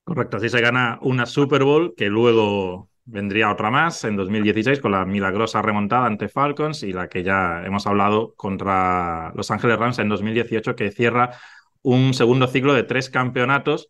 Correcto, 0.03 0.37
así 0.37 0.49
se 0.49 0.61
gana 0.61 0.99
una 1.01 1.25
Super 1.25 1.63
Bowl 1.63 1.93
que 1.95 2.07
luego 2.07 2.89
vendría 3.05 3.51
otra 3.51 3.71
más 3.71 4.03
en 4.03 4.15
2016 4.15 4.79
con 4.79 4.91
la 4.91 5.05
milagrosa 5.05 5.61
remontada 5.61 6.05
ante 6.05 6.29
Falcons 6.29 6.83
y 6.83 6.93
la 6.93 7.07
que 7.07 7.23
ya 7.23 7.63
hemos 7.65 7.87
hablado 7.87 8.33
contra 8.35 9.31
Los 9.35 9.51
Ángeles 9.51 9.77
Rams 9.77 9.99
en 9.99 10.09
2018 10.09 10.75
que 10.75 10.91
cierra 10.91 11.37
un 11.81 12.13
segundo 12.13 12.47
ciclo 12.47 12.73
de 12.73 12.83
tres 12.83 13.09
campeonatos. 13.09 13.89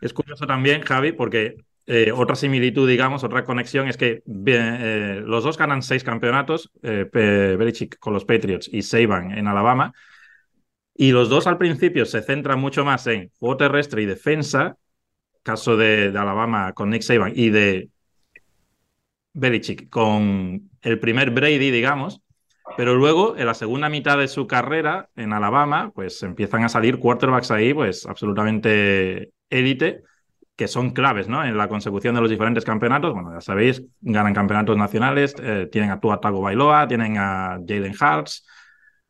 Es 0.00 0.12
curioso 0.12 0.46
también, 0.46 0.82
Javi, 0.82 1.12
porque 1.12 1.56
eh, 1.90 2.12
otra 2.12 2.36
similitud, 2.36 2.86
digamos, 2.86 3.24
otra 3.24 3.46
conexión 3.46 3.88
es 3.88 3.96
que 3.96 4.22
eh, 4.26 5.22
los 5.24 5.42
dos 5.42 5.56
ganan 5.56 5.82
seis 5.82 6.04
campeonatos, 6.04 6.70
eh, 6.82 7.08
Belichick 7.10 7.98
con 7.98 8.12
los 8.12 8.26
Patriots 8.26 8.68
y 8.70 8.82
Saban 8.82 9.30
en 9.30 9.48
Alabama, 9.48 9.94
y 10.94 11.12
los 11.12 11.30
dos 11.30 11.46
al 11.46 11.56
principio 11.56 12.04
se 12.04 12.20
centran 12.20 12.60
mucho 12.60 12.84
más 12.84 13.06
en 13.06 13.30
juego 13.38 13.56
terrestre 13.56 14.02
y 14.02 14.04
defensa, 14.04 14.76
caso 15.42 15.78
de, 15.78 16.08
Alabama 16.08 16.74
con 16.74 16.90
Nick 16.90 17.00
Saban 17.00 17.32
y 17.34 17.48
de 17.48 17.88
Belichick 19.32 19.88
con 19.88 20.68
el 20.82 21.00
primer 21.00 21.30
Brady, 21.30 21.70
digamos, 21.70 22.20
pero 22.76 22.96
luego 22.96 23.34
en 23.38 23.46
la 23.46 23.54
segunda 23.54 23.88
mitad 23.88 24.18
de 24.18 24.28
su 24.28 24.46
carrera 24.46 25.08
en 25.16 25.32
Alabama, 25.32 25.90
pues 25.94 26.22
empiezan 26.22 26.64
a 26.64 26.68
salir 26.68 26.98
quarterbacks 26.98 27.50
ahí, 27.50 27.72
pues 27.72 28.04
absolutamente 28.04 29.32
élite 29.48 30.02
que 30.58 30.66
son 30.66 30.90
claves 30.90 31.28
¿no? 31.28 31.44
en 31.44 31.56
la 31.56 31.68
consecución 31.68 32.16
de 32.16 32.20
los 32.20 32.28
diferentes 32.28 32.64
campeonatos. 32.64 33.14
Bueno, 33.14 33.32
ya 33.32 33.40
sabéis, 33.40 33.80
ganan 34.00 34.34
campeonatos 34.34 34.76
nacionales, 34.76 35.36
eh, 35.40 35.68
tienen 35.70 35.92
a 35.92 36.00
Tua 36.00 36.20
Tago 36.20 36.40
Bailoa, 36.40 36.88
tienen 36.88 37.16
a 37.16 37.60
Jalen 37.64 37.94
Hartz, 37.98 38.44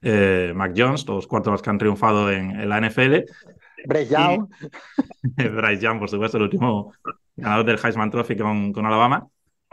eh, 0.02 0.52
Mac 0.54 0.74
Jones, 0.76 1.06
todos 1.06 1.26
cuatro 1.26 1.52
los 1.52 1.62
que 1.62 1.70
han 1.70 1.78
triunfado 1.78 2.30
en, 2.30 2.68
la 2.68 2.82
NFL. 2.82 3.24
Bryce 3.86 4.12
Young. 4.12 4.46
Bryce 5.56 5.80
Young, 5.82 5.98
por 5.98 6.10
supuesto, 6.10 6.36
el 6.36 6.42
último 6.42 6.92
ganador 7.34 7.64
del 7.64 7.78
Heisman 7.82 8.10
Trophy 8.10 8.36
con, 8.36 8.70
con 8.70 8.84
Alabama. 8.84 9.26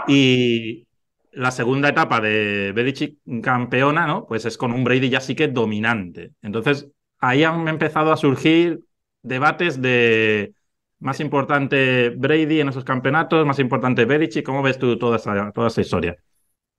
Y 0.07 0.87
la 1.33 1.51
segunda 1.51 1.89
etapa 1.89 2.21
de 2.21 2.71
Belichick 2.73 3.17
campeona, 3.43 4.07
¿no? 4.07 4.25
Pues 4.25 4.45
es 4.45 4.57
con 4.57 4.71
un 4.71 4.85
Brady 4.85 5.09
ya 5.09 5.19
sí 5.19 5.35
que 5.35 5.49
dominante. 5.49 6.31
Entonces, 6.41 6.87
ahí 7.19 7.43
han 7.43 7.67
empezado 7.67 8.13
a 8.13 8.17
surgir 8.17 8.79
debates 9.23 9.81
de 9.81 10.53
más 10.99 11.19
importante 11.19 12.09
Brady 12.09 12.61
en 12.61 12.69
esos 12.69 12.83
campeonatos, 12.83 13.45
más 13.45 13.59
importante 13.59 14.05
Belichick. 14.05 14.45
¿Cómo 14.45 14.61
ves 14.61 14.77
tú 14.77 14.97
toda 14.97 15.17
esa, 15.17 15.51
toda 15.51 15.67
esa 15.67 15.81
historia? 15.81 16.15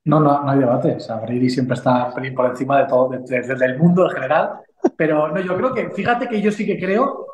No, 0.04 0.20
no, 0.20 0.42
no 0.42 0.50
hay 0.50 0.58
debate. 0.58 0.96
O 0.96 1.00
sea, 1.00 1.16
Brady 1.16 1.50
siempre 1.50 1.74
está 1.74 2.12
por 2.12 2.46
encima 2.46 2.78
de 2.78 2.86
todo, 2.86 3.10
del 3.10 3.78
mundo 3.78 4.04
en 4.08 4.10
general. 4.10 4.50
Pero 4.96 5.28
no, 5.28 5.40
yo 5.40 5.56
creo 5.56 5.74
que, 5.74 5.90
fíjate 5.90 6.28
que 6.28 6.40
yo 6.40 6.52
sí 6.52 6.64
que 6.64 6.78
creo 6.78 7.26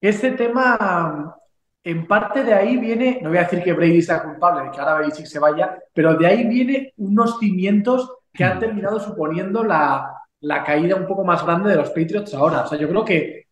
que 0.00 0.08
este 0.08 0.32
tema, 0.32 1.36
en 1.84 2.06
parte 2.06 2.42
de 2.42 2.52
ahí 2.52 2.76
viene, 2.76 3.20
no 3.22 3.28
voy 3.28 3.38
a 3.38 3.42
decir 3.42 3.62
que 3.62 3.72
Brady 3.72 4.02
sea 4.02 4.22
culpable 4.22 4.64
de 4.64 4.70
que 4.70 4.80
ahora 4.80 4.96
Belichick 4.96 5.26
se 5.26 5.38
vaya, 5.38 5.78
pero 5.92 6.14
de 6.14 6.26
ahí 6.26 6.46
viene 6.46 6.92
unos 6.96 7.38
cimientos 7.38 8.12
que 8.32 8.44
han 8.44 8.58
terminado 8.58 8.98
suponiendo 8.98 9.62
la, 9.64 10.20
la 10.40 10.64
caída 10.64 10.96
un 10.96 11.06
poco 11.06 11.24
más 11.24 11.44
grande 11.44 11.70
de 11.70 11.76
los 11.76 11.90
Patriots 11.90 12.34
ahora. 12.34 12.62
O 12.62 12.66
sea, 12.66 12.78
yo 12.78 12.88
creo 12.88 13.04
que, 13.04 13.46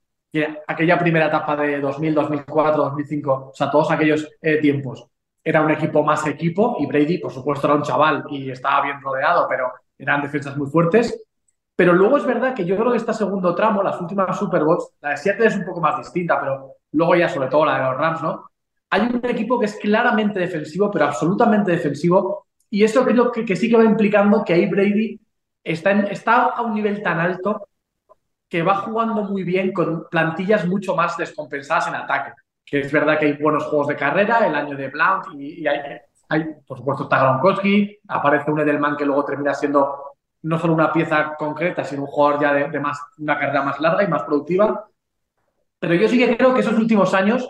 aquella 0.66 0.98
primera 0.98 1.26
etapa 1.26 1.56
de 1.56 1.80
2000, 1.80 2.14
2004, 2.14 2.82
2005, 2.84 3.32
o 3.32 3.54
sea, 3.54 3.70
todos 3.70 3.90
aquellos 3.90 4.28
eh, 4.42 4.58
tiempos, 4.58 5.06
era 5.42 5.62
un 5.62 5.70
equipo 5.70 6.02
más 6.02 6.26
equipo 6.26 6.76
y 6.78 6.86
Brady, 6.86 7.18
por 7.18 7.32
supuesto, 7.32 7.66
era 7.66 7.76
un 7.76 7.82
chaval 7.82 8.24
y 8.28 8.50
estaba 8.50 8.82
bien 8.82 9.00
rodeado, 9.00 9.46
pero 9.48 9.72
eran 9.96 10.20
defensas 10.20 10.56
muy 10.56 10.68
fuertes. 10.68 11.24
Pero 11.74 11.92
luego 11.92 12.16
es 12.16 12.26
verdad 12.26 12.54
que 12.54 12.64
yo 12.64 12.76
creo 12.76 12.90
que 12.90 12.96
este 12.96 13.14
segundo 13.14 13.54
tramo, 13.54 13.82
las 13.82 14.00
últimas 14.00 14.36
Super 14.36 14.64
Bowls, 14.64 14.90
la 15.00 15.10
de 15.10 15.16
Seattle 15.16 15.46
es 15.46 15.56
un 15.56 15.64
poco 15.64 15.80
más 15.80 15.96
distinta, 15.96 16.38
pero 16.40 16.74
luego 16.92 17.14
ya 17.14 17.28
sobre 17.28 17.48
todo 17.48 17.64
la 17.64 17.78
de 17.78 17.84
los 17.84 17.96
Rams, 17.96 18.22
¿no? 18.22 18.50
Hay 18.90 19.02
un 19.02 19.20
equipo 19.24 19.58
que 19.58 19.66
es 19.66 19.76
claramente 19.76 20.40
defensivo, 20.40 20.90
pero 20.90 21.04
absolutamente 21.04 21.70
defensivo, 21.70 22.46
y 22.68 22.82
eso 22.82 23.04
creo 23.04 23.30
que, 23.30 23.44
que 23.44 23.56
sí 23.56 23.70
que 23.70 23.76
va 23.76 23.84
implicando 23.84 24.44
que 24.44 24.54
ahí 24.54 24.66
Brady 24.66 25.20
está, 25.62 25.92
está 25.92 26.46
a 26.46 26.62
un 26.62 26.74
nivel 26.74 27.02
tan 27.02 27.20
alto 27.20 27.67
que 28.48 28.62
va 28.62 28.76
jugando 28.76 29.22
muy 29.24 29.42
bien 29.42 29.72
con 29.72 30.06
plantillas 30.10 30.66
mucho 30.66 30.94
más 30.96 31.16
descompensadas 31.16 31.88
en 31.88 31.94
ataque. 31.96 32.32
Que 32.64 32.80
es 32.80 32.92
verdad 32.92 33.18
que 33.18 33.26
hay 33.26 33.32
buenos 33.34 33.64
juegos 33.64 33.88
de 33.88 33.96
carrera, 33.96 34.46
el 34.46 34.54
año 34.54 34.76
de 34.76 34.88
Blount, 34.88 35.26
y, 35.34 35.66
hay, 35.66 36.44
por 36.66 36.78
supuesto, 36.78 37.04
está 37.04 37.20
Gronkowski, 37.20 37.98
aparece 38.08 38.50
un 38.50 38.60
Edelman 38.60 38.96
que 38.96 39.06
luego 39.06 39.24
termina 39.24 39.54
siendo 39.54 40.14
no 40.42 40.58
solo 40.58 40.74
una 40.74 40.92
pieza 40.92 41.34
concreta, 41.38 41.82
sino 41.84 42.02
un 42.02 42.08
jugador 42.08 42.40
ya 42.42 42.52
de, 42.52 42.80
más, 42.80 43.00
una 43.18 43.38
carrera 43.38 43.62
más 43.62 43.80
larga 43.80 44.04
y 44.04 44.08
más 44.08 44.22
productiva. 44.24 44.86
Pero 45.78 45.94
yo 45.94 46.08
sí 46.08 46.18
que 46.18 46.36
creo 46.36 46.52
que 46.52 46.60
esos 46.60 46.78
últimos 46.78 47.14
años 47.14 47.48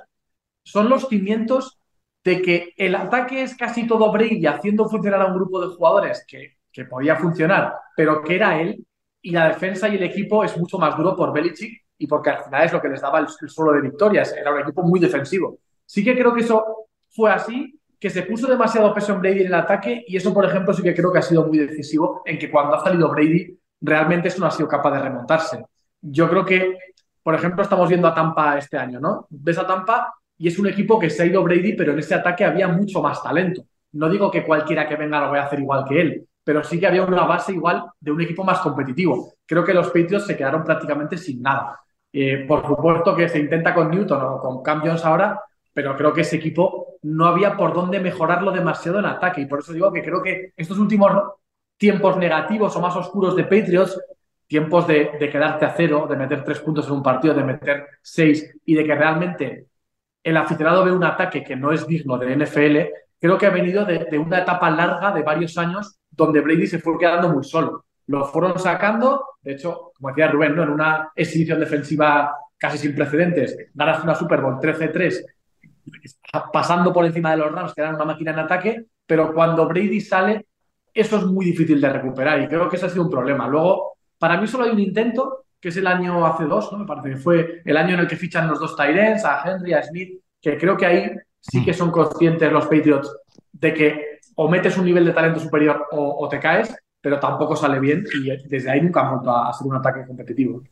son 0.62 0.88
los 0.88 1.08
cimientos 1.08 1.80
de 2.22 2.40
que 2.40 2.72
el 2.76 2.94
ataque 2.94 3.42
es 3.42 3.56
casi 3.56 3.86
todo 3.86 4.12
Brady 4.12 4.46
haciendo 4.46 4.88
funcionar 4.88 5.22
a 5.22 5.26
un 5.26 5.34
grupo 5.34 5.60
de 5.60 5.74
jugadores 5.74 6.24
que 6.26 6.58
que 6.78 6.84
podía 6.84 7.16
funcionar, 7.16 7.74
pero 7.96 8.22
que 8.22 8.36
era 8.36 8.60
él, 8.60 8.86
y 9.22 9.30
la 9.30 9.48
defensa 9.48 9.88
y 9.88 9.96
el 9.96 10.02
equipo 10.02 10.44
es 10.44 10.56
mucho 10.56 10.78
más 10.78 10.96
duro 10.96 11.16
por 11.16 11.32
Belichick 11.32 11.82
y 11.98 12.06
porque 12.06 12.30
al 12.30 12.44
final 12.44 12.64
es 12.64 12.72
lo 12.72 12.80
que 12.80 12.88
les 12.88 13.00
daba 13.00 13.18
el, 13.18 13.28
suelo 13.28 13.72
de 13.72 13.80
victorias, 13.80 14.34
era 14.36 14.52
un 14.52 14.60
equipo 14.60 14.82
muy 14.82 15.00
defensivo. 15.00 15.58
Sí 15.84 16.04
que 16.04 16.14
creo 16.14 16.32
que 16.32 16.40
eso 16.40 16.86
fue 17.08 17.30
así, 17.30 17.78
que 17.98 18.10
se 18.10 18.22
puso 18.22 18.46
demasiado 18.46 18.94
peso 18.94 19.14
en 19.14 19.20
Brady 19.20 19.40
en 19.40 19.46
el 19.48 19.54
ataque 19.54 20.04
y 20.06 20.16
eso, 20.16 20.32
por 20.32 20.44
ejemplo, 20.44 20.72
sí 20.72 20.82
que 20.82 20.94
creo 20.94 21.12
que 21.12 21.18
ha 21.18 21.22
sido 21.22 21.46
muy 21.46 21.58
decisivo 21.58 22.22
en 22.24 22.38
que 22.38 22.50
cuando 22.50 22.76
ha 22.76 22.84
salido 22.84 23.08
Brady, 23.10 23.58
realmente 23.80 24.28
eso 24.28 24.40
no 24.40 24.46
ha 24.46 24.50
sido 24.50 24.68
capaz 24.68 24.92
de 24.92 25.00
remontarse. 25.00 25.64
Yo 26.00 26.28
creo 26.28 26.44
que, 26.44 26.78
por 27.22 27.34
ejemplo, 27.34 27.62
estamos 27.62 27.88
viendo 27.88 28.06
a 28.06 28.14
Tampa 28.14 28.56
este 28.56 28.76
año, 28.76 29.00
¿no? 29.00 29.26
Ves 29.30 29.58
a 29.58 29.66
Tampa 29.66 30.14
y 30.36 30.46
es 30.46 30.58
un 30.58 30.68
equipo 30.68 30.98
que 30.98 31.10
se 31.10 31.24
ha 31.24 31.26
ido 31.26 31.42
Brady, 31.42 31.72
pero 31.72 31.92
en 31.92 31.98
ese 31.98 32.14
ataque 32.14 32.44
había 32.44 32.68
mucho 32.68 33.02
más 33.02 33.20
talento. 33.20 33.64
No 33.92 34.08
digo 34.08 34.30
que 34.30 34.44
cualquiera 34.44 34.86
que 34.86 34.94
venga 34.94 35.20
lo 35.20 35.30
vaya 35.30 35.42
a 35.42 35.46
hacer 35.46 35.58
igual 35.58 35.84
que 35.88 36.00
él, 36.00 36.27
pero 36.48 36.64
sí 36.64 36.80
que 36.80 36.86
había 36.86 37.04
una 37.04 37.26
base 37.26 37.52
igual 37.52 37.84
de 38.00 38.10
un 38.10 38.22
equipo 38.22 38.42
más 38.42 38.60
competitivo. 38.60 39.34
Creo 39.44 39.62
que 39.62 39.74
los 39.74 39.88
Patriots 39.88 40.24
se 40.24 40.34
quedaron 40.34 40.64
prácticamente 40.64 41.18
sin 41.18 41.42
nada. 41.42 41.78
Eh, 42.10 42.46
por 42.48 42.66
supuesto 42.66 43.14
que 43.14 43.28
se 43.28 43.38
intenta 43.38 43.74
con 43.74 43.90
Newton 43.90 44.22
o 44.22 44.40
con 44.40 44.62
Cam 44.62 44.80
Jones 44.80 45.04
ahora, 45.04 45.38
pero 45.74 45.94
creo 45.94 46.10
que 46.10 46.22
ese 46.22 46.36
equipo 46.36 46.96
no 47.02 47.26
había 47.26 47.54
por 47.54 47.74
dónde 47.74 48.00
mejorarlo 48.00 48.50
demasiado 48.50 48.98
en 48.98 49.04
ataque. 49.04 49.42
Y 49.42 49.44
por 49.44 49.58
eso 49.58 49.74
digo 49.74 49.92
que 49.92 50.02
creo 50.02 50.22
que 50.22 50.54
estos 50.56 50.78
últimos 50.78 51.12
tiempos 51.76 52.16
negativos 52.16 52.74
o 52.74 52.80
más 52.80 52.96
oscuros 52.96 53.36
de 53.36 53.44
Patriots, 53.44 54.00
tiempos 54.46 54.86
de, 54.86 55.18
quedarte 55.18 55.66
a 55.66 55.74
cero, 55.76 56.06
de 56.08 56.16
meter 56.16 56.44
tres 56.44 56.60
puntos 56.60 56.86
en 56.86 56.94
un 56.94 57.02
partido, 57.02 57.34
de 57.34 57.44
meter 57.44 57.88
seis 58.00 58.56
y 58.64 58.74
de 58.74 58.86
que 58.86 58.94
realmente 58.94 59.66
el 60.24 60.34
aficionado 60.34 60.82
ve 60.82 60.92
un 60.92 61.04
ataque 61.04 61.44
que 61.44 61.56
no 61.56 61.72
es 61.72 61.86
digno 61.86 62.16
de 62.16 62.34
NFL, 62.34 62.78
creo 63.20 63.36
que 63.36 63.44
ha 63.44 63.50
venido 63.50 63.84
de 63.84 64.18
una 64.18 64.38
etapa 64.38 64.70
larga 64.70 65.12
de 65.12 65.20
varios 65.20 65.58
años 65.58 65.98
donde 66.18 66.40
Brady 66.40 66.66
se 66.66 66.80
fue 66.80 66.98
quedando 66.98 67.28
muy 67.28 67.44
solo. 67.44 67.84
Lo 68.08 68.24
fueron 68.24 68.58
sacando, 68.58 69.24
de 69.40 69.52
hecho, 69.52 69.92
como 69.94 70.08
decía 70.08 70.28
Rubén, 70.28 70.56
¿no? 70.56 70.64
en 70.64 70.70
una 70.70 71.12
exhibición 71.14 71.60
defensiva 71.60 72.34
casi 72.58 72.76
sin 72.76 72.94
precedentes, 72.94 73.56
ganas 73.72 74.02
una 74.02 74.16
Super 74.16 74.40
Bowl 74.40 74.58
13-3, 74.58 75.24
pasando 76.52 76.92
por 76.92 77.04
encima 77.04 77.30
de 77.30 77.36
los 77.36 77.52
Rams, 77.52 77.72
que 77.72 77.80
eran 77.80 77.94
una 77.94 78.04
máquina 78.04 78.32
en 78.32 78.38
ataque, 78.40 78.86
pero 79.06 79.32
cuando 79.32 79.68
Brady 79.68 80.00
sale, 80.00 80.46
eso 80.92 81.18
es 81.18 81.24
muy 81.24 81.46
difícil 81.46 81.80
de 81.80 81.88
recuperar 81.88 82.42
y 82.42 82.48
creo 82.48 82.68
que 82.68 82.76
ese 82.76 82.86
ha 82.86 82.90
sido 82.90 83.04
un 83.04 83.10
problema. 83.10 83.46
Luego, 83.46 83.98
para 84.18 84.40
mí 84.40 84.48
solo 84.48 84.64
hay 84.64 84.70
un 84.70 84.80
intento, 84.80 85.44
que 85.60 85.68
es 85.68 85.76
el 85.76 85.86
año 85.86 86.26
hace 86.26 86.44
dos, 86.44 86.72
¿no? 86.72 86.78
Me 86.78 86.86
parece 86.86 87.10
que 87.10 87.16
fue 87.16 87.62
el 87.64 87.76
año 87.76 87.94
en 87.94 88.00
el 88.00 88.08
que 88.08 88.16
fichan 88.16 88.48
los 88.48 88.58
dos 88.58 88.74
Tyrens, 88.74 89.24
a 89.24 89.42
Henry, 89.44 89.72
a 89.74 89.82
Smith, 89.84 90.20
que 90.40 90.58
creo 90.58 90.76
que 90.76 90.86
ahí 90.86 91.10
sí 91.38 91.64
que 91.64 91.72
son 91.72 91.92
conscientes 91.92 92.50
los 92.50 92.64
Patriots 92.66 93.16
de 93.52 93.72
que 93.72 94.07
o 94.40 94.48
metes 94.48 94.78
un 94.78 94.84
nivel 94.84 95.04
de 95.04 95.12
talento 95.12 95.40
superior 95.40 95.88
o, 95.90 96.28
te 96.28 96.38
caes, 96.38 96.72
pero 97.00 97.18
tampoco 97.18 97.56
sale 97.56 97.80
bien 97.80 98.04
y 98.14 98.30
desde 98.46 98.70
ahí 98.70 98.80
nunca 98.80 99.00
ha 99.00 99.10
vuelto 99.10 99.36
a, 99.36 99.52
ser 99.52 99.66
un 99.66 99.74
ataque 99.74 100.06
competitivo. 100.06 100.62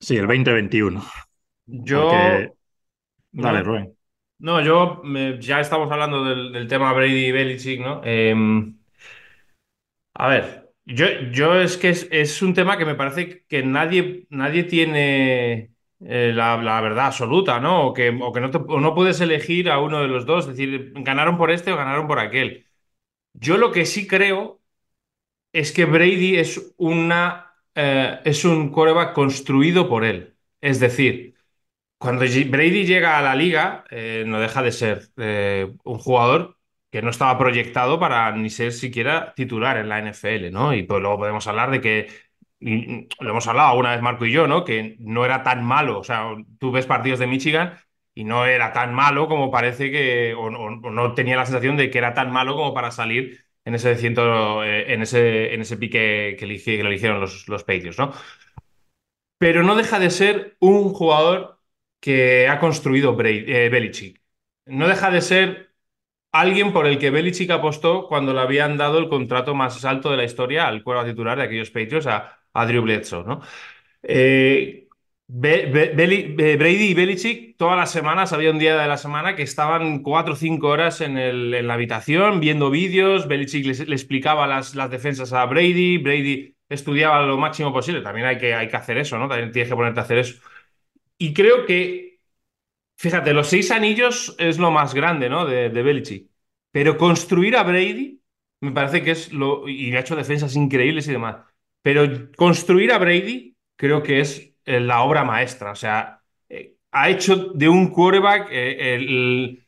Sí, 0.00 0.16
el 0.16 0.26
2021. 0.26 1.02
Yo. 1.66 2.10
Dale, 3.30 3.62
Rubén. 3.62 3.94
No, 4.38 4.62
yo 4.62 5.02
ya 5.38 5.60
estamos 5.60 5.92
hablando 5.92 6.24
del, 6.24 6.66
tema 6.66 6.94
Brady 6.94 7.26
y 7.26 7.32
Belichick, 7.32 7.80
¿no? 7.80 8.00
Em, 8.04 8.78
a 10.14 10.28
ver, 10.28 10.72
yo, 10.86 11.06
yo 11.30 11.60
es 11.60 11.76
que 11.76 11.90
es, 11.90 12.40
un 12.40 12.54
tema 12.54 12.78
que 12.78 12.86
me 12.86 12.94
parece 12.94 13.44
que 13.46 13.62
nadie, 13.62 14.26
nadie 14.30 14.64
tiene 14.64 15.72
eh, 16.00 16.32
la, 16.34 16.56
verdad 16.80 17.06
absoluta, 17.06 17.60
¿no? 17.60 17.88
O 17.88 17.92
que, 17.94 18.12
no, 18.12 18.94
puedes 18.94 19.20
elegir 19.20 19.70
a 19.70 19.80
uno 19.80 20.00
de 20.00 20.08
los 20.08 20.26
dos, 20.26 20.46
es 20.46 20.56
decir, 20.56 20.92
ganaron 20.96 21.38
por 21.38 21.50
este 21.50 21.72
o 21.72 21.76
ganaron 21.76 22.06
por 22.06 22.18
aquel. 22.18 22.66
Yo 23.34 23.58
lo 23.58 23.72
que 23.72 23.86
sí 23.86 24.06
creo 24.06 24.62
es 25.52 25.72
que 25.72 25.86
Brady 25.86 26.36
es, 26.38 26.74
una, 26.78 27.54
eh, 27.74 28.20
es 28.24 28.44
un 28.44 28.70
coreback 28.70 29.14
construido 29.14 29.88
por 29.88 30.04
él. 30.04 30.36
Es 30.60 30.80
decir, 30.80 31.36
cuando 31.98 32.22
Brady 32.22 32.86
llega 32.86 33.18
a 33.18 33.22
la 33.22 33.34
liga, 33.36 33.84
eh, 33.90 34.24
no 34.26 34.40
deja 34.40 34.62
de 34.62 34.72
ser 34.72 35.10
un 35.84 35.98
jugador 35.98 36.58
que 36.90 37.02
no 37.02 37.10
estaba 37.10 37.38
proyectado 37.38 38.00
para 38.00 38.30
ni 38.32 38.50
ser 38.50 38.72
siquiera 38.72 39.34
titular 39.34 39.76
en 39.78 39.88
la 39.88 39.98
NFL, 39.98 40.50
¿no? 40.50 40.74
Y 40.74 40.84
pues 40.84 41.00
luego 41.02 41.18
podemos 41.18 41.46
hablar 41.46 41.70
de 41.70 41.80
que 41.80 42.08
lo 42.60 43.30
hemos 43.30 43.46
hablado 43.46 43.70
alguna 43.70 43.92
vez 43.92 44.02
Marco 44.02 44.26
y 44.26 44.32
yo, 44.32 44.46
¿no? 44.46 44.64
Que 44.64 44.96
no 45.00 45.24
era 45.24 45.42
tan 45.42 45.64
malo. 45.64 45.98
O 45.98 46.04
sea, 46.04 46.34
tú 46.58 46.72
ves 46.72 46.86
partidos 46.86 47.18
de 47.18 47.26
Michigan 47.26 47.78
y 48.14 48.24
no 48.24 48.46
era 48.46 48.72
tan 48.72 48.94
malo 48.94 49.28
como 49.28 49.50
parece 49.50 49.90
que, 49.90 50.34
o, 50.34 50.50
no 50.50 51.14
tenía 51.14 51.36
la 51.36 51.46
sensación 51.46 51.76
de 51.76 51.90
que 51.90 51.98
era 51.98 52.14
tan 52.14 52.32
malo 52.32 52.56
como 52.56 52.72
para 52.74 52.90
salir 52.90 53.44
en 53.64 53.74
ese 53.74 53.96
ciento, 53.96 54.64
eh, 54.64 54.92
en 54.92 55.02
ese, 55.02 55.54
en 55.54 55.60
ese 55.60 55.76
pique 55.76 56.36
que, 56.38 56.44
eligieron 56.44 57.20
los, 57.20 57.48
los 57.48 57.64
Patriots, 57.64 57.98
¿no? 57.98 58.12
Pero 59.38 59.62
no 59.62 59.74
deja 59.76 59.98
de 59.98 60.10
ser 60.10 60.56
un 60.60 60.92
jugador 60.94 61.60
que 62.00 62.48
ha 62.48 62.58
construido 62.58 63.16
eh, 63.20 63.68
Belichick. 63.70 64.22
No 64.66 64.88
deja 64.88 65.10
de 65.10 65.20
ser 65.20 65.74
alguien 66.32 66.72
por 66.72 66.86
el 66.86 66.98
que 66.98 67.10
Belichick 67.10 67.50
apostó 67.50 68.06
cuando 68.08 68.32
le 68.34 68.40
habían 68.40 68.76
dado 68.76 68.98
el 68.98 69.08
contrato 69.08 69.54
más 69.54 69.84
alto 69.84 70.10
de 70.10 70.16
la 70.18 70.24
historia 70.24 70.66
al 70.68 70.82
cuerpo 70.82 71.04
titular 71.04 71.38
de 71.38 71.44
aquellos 71.44 71.70
Patriots, 71.70 72.06
a, 72.06 72.38
a 72.60 72.66
Drew 72.66 72.82
Bledsoe, 72.82 73.24
¿no? 73.24 73.40
Eh, 74.02 74.88
Brady 75.28 76.90
y 76.90 76.94
Belichick 76.94 77.56
todas 77.56 77.76
las 77.76 77.90
semanas, 77.90 78.32
había 78.32 78.50
un 78.50 78.58
día 78.58 78.80
de 78.80 78.86
la 78.86 78.96
semana 78.96 79.34
que 79.34 79.42
estaban 79.42 80.02
cuatro 80.02 80.34
o 80.34 80.36
cinco 80.36 80.68
horas 80.68 81.00
en, 81.00 81.66
la 81.66 81.74
habitación 81.74 82.40
viendo 82.40 82.70
vídeos, 82.70 83.26
Belichick 83.26 83.64
le 83.88 83.94
explicaba 83.94 84.46
las, 84.46 84.74
las, 84.76 84.90
defensas 84.90 85.32
a 85.32 85.44
Brady, 85.46 85.98
Brady 85.98 86.56
estudiaba 86.68 87.22
lo 87.22 87.38
máximo 87.38 87.72
posible, 87.72 88.02
también 88.02 88.26
hay 88.26 88.38
que, 88.38 88.54
hay 88.54 88.68
que 88.68 88.76
hacer 88.76 88.98
eso, 88.98 89.18
¿no? 89.18 89.28
También 89.28 89.50
tienes 89.52 89.68
que 89.68 89.76
ponerte 89.76 90.00
a 90.00 90.02
hacer 90.04 90.18
eso. 90.18 90.40
Y 91.18 91.34
creo 91.34 91.66
que, 91.66 92.20
fíjate, 92.96 93.32
los 93.34 93.48
seis 93.48 93.70
anillos 93.70 94.36
es 94.38 94.58
lo 94.58 94.70
más 94.70 94.94
grande, 94.94 95.28
¿no? 95.30 95.46
De, 95.46 95.70
de 95.70 95.82
Belichick. 95.82 96.30
Pero 96.70 96.98
construir 96.98 97.56
a 97.56 97.62
Brady 97.64 98.22
me 98.60 98.72
parece 98.72 99.02
que 99.02 99.12
es 99.12 99.32
lo... 99.32 99.68
Y 99.68 99.94
ha 99.96 100.00
hecho 100.00 100.16
defensas 100.16 100.56
increíbles 100.56 101.08
y 101.08 101.12
demás. 101.12 101.45
Pero 101.86 102.32
construir 102.36 102.90
a 102.90 102.98
Brady 102.98 103.54
creo 103.76 104.02
que 104.02 104.18
es 104.18 104.52
eh, 104.64 104.80
la 104.80 105.02
obra 105.02 105.22
maestra. 105.22 105.70
O 105.70 105.76
sea, 105.76 106.20
eh, 106.48 106.74
ha 106.90 107.08
hecho 107.08 107.36
de 107.54 107.68
un 107.68 107.90
quarterback. 107.90 108.48
Eh, 108.50 108.94
el, 108.96 109.64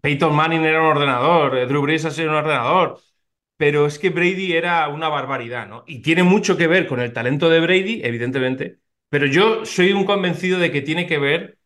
Peyton 0.00 0.36
Manning 0.36 0.62
era 0.62 0.80
un 0.80 0.86
ordenador, 0.86 1.66
Drew 1.66 1.82
Brees 1.82 2.04
ha 2.04 2.12
sido 2.12 2.30
un 2.30 2.36
ordenador. 2.36 3.00
Pero 3.56 3.86
es 3.86 3.98
que 3.98 4.10
Brady 4.10 4.52
era 4.52 4.86
una 4.88 5.08
barbaridad, 5.08 5.66
¿no? 5.66 5.82
Y 5.88 6.00
tiene 6.00 6.22
mucho 6.22 6.56
que 6.56 6.68
ver 6.68 6.86
con 6.86 7.00
el 7.00 7.12
talento 7.12 7.50
de 7.50 7.58
Brady, 7.58 8.02
evidentemente, 8.04 8.78
pero 9.08 9.26
yo 9.26 9.64
soy 9.64 9.90
un 9.92 10.04
convencido 10.04 10.60
de 10.60 10.70
que 10.70 10.82
tiene 10.82 11.08
que 11.08 11.18
ver 11.18 11.58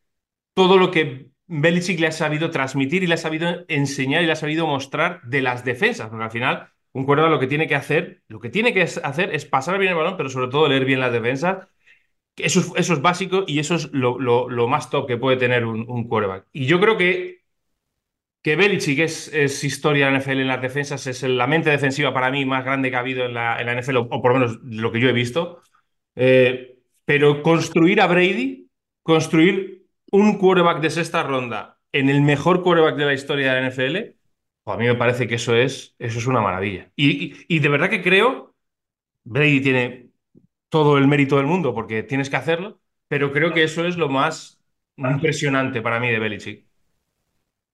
todo 0.55 0.79
lo 0.79 0.91
que 0.91 1.33
Belichick 1.49 2.01
le 2.01 2.07
ha 2.07 2.13
sabido 2.13 2.51
transmitir 2.51 3.03
y 3.03 3.07
le 3.09 3.15
ha 3.15 3.19
sabido 3.19 3.67
enseñar 3.69 4.23
y 4.23 4.27
le 4.27 4.33
ha 4.33 4.37
sabido 4.37 4.67
mostrar 4.67 5.21
de 5.25 5.43
las 5.43 5.67
defensas, 5.67 6.09
porque 6.09 6.25
al 6.25 6.31
final 6.31 6.73
un 6.93 7.05
quarterback 7.07 7.33
lo 7.33 7.41
que 7.41 7.47
tiene 7.47 7.69
que 7.69 7.75
hacer, 7.75 8.23
lo 8.29 8.41
que 8.41 8.51
tiene 8.51 8.75
que 8.75 8.83
hacer 8.83 9.35
es 9.35 9.45
pasar 9.47 9.79
bien 9.79 9.93
el 9.93 9.99
balón, 9.99 10.17
pero 10.17 10.29
sobre 10.29 10.49
todo 10.49 10.69
leer 10.69 10.85
bien 10.85 11.01
las 11.01 11.13
defensas. 11.13 11.69
Eso 12.37 12.61
es, 12.61 12.73
eso 12.77 12.95
es 12.95 13.03
básico 13.03 13.45
y 13.47 13.59
eso 13.59 13.75
es 13.77 13.91
lo, 13.93 14.69
más 14.69 14.91
top 14.91 15.07
que 15.07 15.19
puede 15.19 15.37
tener 15.37 15.65
un, 15.67 15.85
un 15.89 16.09
quarterback. 16.09 16.47
Y 16.53 16.67
yo 16.67 16.81
creo 16.81 16.97
que, 16.97 17.43
que 18.43 18.57
Belichick 18.57 18.99
es, 18.99 19.29
es 19.33 19.63
historia 19.65 20.09
en 20.09 20.15
la 20.15 20.19
NFL 20.19 20.41
en 20.41 20.49
las 20.49 20.61
defensas, 20.63 21.07
es 21.07 21.23
la 21.23 21.47
mente 21.47 21.71
defensiva 21.71 22.13
para 22.13 22.31
mí 22.31 22.45
más 22.45 22.65
grande 22.65 22.91
que 22.91 22.97
ha 22.97 23.01
habido 23.01 23.25
en 23.27 23.35
la, 23.35 23.61
en 23.61 23.69
NFL, 23.79 23.97
o, 23.99 24.09
por 24.09 24.33
lo 24.33 24.41
menos 24.41 24.59
lo 24.65 24.91
que 24.93 25.01
yo 25.01 25.09
he 25.09 25.13
visto. 25.13 25.63
Eh, 26.17 26.79
pero 27.05 27.43
construir 27.43 28.01
a 28.01 28.07
Brady, 28.07 28.69
construir 29.03 29.87
un 30.11 30.39
quarterback 30.39 30.81
de 30.81 30.91
sexta 30.91 31.23
ronda 31.23 31.79
en 31.93 32.09
el 32.09 32.23
mejor 32.23 32.63
quarterback 32.63 32.97
de 32.97 33.05
la 33.07 33.15
historia 33.15 33.55
de 33.55 33.61
la 33.61 33.69
NFL, 33.69 34.17
a 34.65 34.77
mí 34.77 34.87
me 34.87 34.95
parece 34.95 35.27
que 35.27 35.35
eso 35.37 35.55
es, 35.57 35.95
eso 35.99 36.19
es 36.19 36.27
una 36.27 36.41
maravilla. 36.41 36.91
Y, 36.95 37.59
de 37.59 37.69
verdad 37.69 37.91
que 37.91 38.03
creo, 38.03 38.55
Brady 39.25 39.61
tiene 39.61 40.11
todo 40.69 40.99
el 40.99 41.09
mérito 41.09 41.37
del 41.37 41.47
mundo 41.47 41.75
porque 41.75 42.03
tienes 42.03 42.31
que 42.31 42.37
hacerlo, 42.37 42.81
pero 43.09 43.33
creo 43.33 43.53
que 43.53 43.65
eso 43.65 43.85
es 43.85 43.97
lo 43.97 44.09
más 44.09 44.59
impresionante 44.97 45.83
para 45.83 45.99
mí 45.99 46.11
de 46.11 46.19
Belichick. 46.19 46.67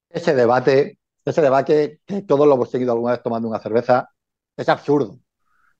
Ese 0.08 0.34
debate, 0.34 0.98
ese 1.24 1.42
debate 1.42 2.00
que 2.06 2.22
todos 2.22 2.46
lo 2.46 2.54
hemos 2.54 2.70
seguido 2.70 2.92
alguna 2.92 3.12
vez 3.12 3.22
tomando 3.22 3.48
una 3.48 3.60
cerveza, 3.60 4.08
es 4.56 4.68
absurdo. 4.68 5.18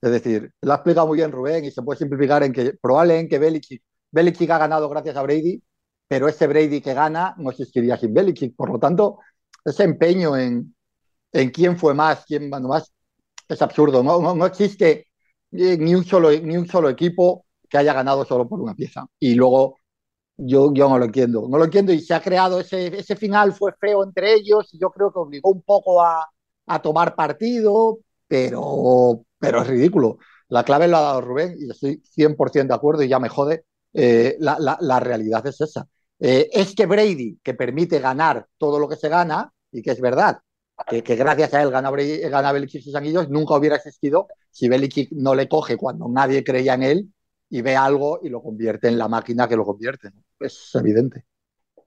Es 0.01 0.11
decir, 0.11 0.53
lo 0.61 0.73
ha 0.73 0.77
explicado 0.77 1.07
muy 1.07 1.17
bien 1.17 1.33
Rubén 1.33 1.65
y 1.65 1.71
se 1.71 1.83
puede 1.83 1.99
simplificar 1.99 2.43
en 2.43 2.53
que 2.53 2.75
probablemente 2.81 3.39
Belichick, 3.39 3.83
Belichick 4.11 4.51
ha 4.51 4.59
ganado 4.59 4.89
gracias 4.89 5.17
a 5.17 5.23
Brady, 5.23 5.61
pero 6.07 6.29
ese 6.29 6.47
Brady 6.47 6.81
que 6.81 6.95
gana 6.95 7.35
no 7.39 7.51
existiría 7.51 7.97
sin 7.97 8.15
Belichick. 8.15 8.55
Por 8.55 8.71
lo 8.71 8.79
tanto, 8.79 9.19
ese 9.65 9.85
empeño 9.85 10.37
en, 10.37 10.75
en 11.33 11.51
quién 11.51 11.79
fue 11.79 11.95
más, 11.95 12.25
quién 12.27 12.49
mandó 12.49 12.69
más, 12.69 12.93
es 13.49 13.63
absurdo. 13.63 14.03
No, 14.03 14.47
existe 14.47 15.09
ni 15.51 15.95
un, 15.95 16.05
solo, 16.05 16.31
ni 16.31 16.57
un 16.57 16.67
solo 16.69 16.89
equipo 16.91 17.47
que 17.69 17.79
haya 17.79 17.93
ganado 17.93 18.25
solo 18.25 18.49
por 18.49 18.61
una 18.61 18.75
pieza. 18.75 19.07
Y 19.19 19.35
luego 19.35 19.79
yo, 20.37 20.73
yo 20.73 20.89
no 20.89 20.99
lo 20.99 21.07
entiendo. 21.07 21.47
No 21.49 21.59
lo 21.59 21.65
entiendo 21.65 21.93
y 21.93 22.01
se 22.01 22.15
ha 22.15 22.21
creado 22.23 22.61
ese, 22.61 22.87
ese 22.99 23.17
final, 23.17 23.53
fue 23.53 23.73
feo 23.79 24.05
entre 24.05 24.35
ellos 24.35 24.73
y 24.75 24.79
yo 24.79 24.91
creo 24.91 25.13
que 25.13 25.19
obligó 25.19 25.51
un 25.51 25.63
poco 25.63 26.03
a, 26.03 26.27
a 26.67 26.83
tomar 26.83 27.15
partido, 27.15 27.99
pero, 28.27 29.25
pero 29.39 29.63
es 29.63 29.69
ridículo. 29.69 30.19
La 30.49 30.65
clave 30.65 30.89
la 30.89 30.99
ha 30.99 31.03
dado 31.03 31.21
Rubén 31.21 31.57
y 31.59 31.71
estoy 31.71 32.03
100% 32.05 32.73
de 32.75 32.77
acuerdo 32.77 33.03
y 33.03 33.09
ya 33.09 33.19
me 33.19 33.29
jode. 33.29 33.65
Eh, 33.93 34.37
la, 34.41 34.59
la, 34.59 34.79
la, 34.81 35.01
realidad 35.01 35.47
es 35.47 35.61
esa. 35.61 35.87
Eh, 36.21 36.49
es 36.53 36.75
que 36.75 36.87
Brady, 36.87 37.39
que 37.43 37.55
permite 37.55 37.99
ganar 38.01 38.47
todo 38.59 38.79
lo 38.79 38.89
que 38.89 38.97
se 38.97 39.09
gana, 39.09 39.53
y 39.73 39.83
que 39.83 39.91
es 39.91 40.01
verdad, 40.01 40.39
que, 40.87 41.17
gracias 41.17 41.55
a 41.55 41.63
él 41.63 41.71
gana, 41.71 41.91
Belichick 41.91 42.83
sus 42.83 42.95
anillos, 42.95 43.29
nunca 43.29 43.55
hubiera 43.55 43.77
existido 43.77 44.29
si 44.51 44.69
Belichick 44.69 45.11
no 45.13 45.35
le 45.35 45.49
coge 45.49 45.77
cuando 45.77 46.09
nadie 46.09 46.45
creía 46.45 46.75
en 46.75 46.83
él 46.83 47.09
y 47.51 47.63
ve 47.63 47.77
algo 47.77 48.21
y 48.23 48.29
lo 48.29 48.43
convierte 48.43 48.89
en 48.89 48.99
la 48.99 49.09
máquina 49.09 49.49
que 49.49 49.57
lo 49.57 49.65
convierte. 49.65 50.11
Es 50.39 50.75
evidente. 50.75 51.25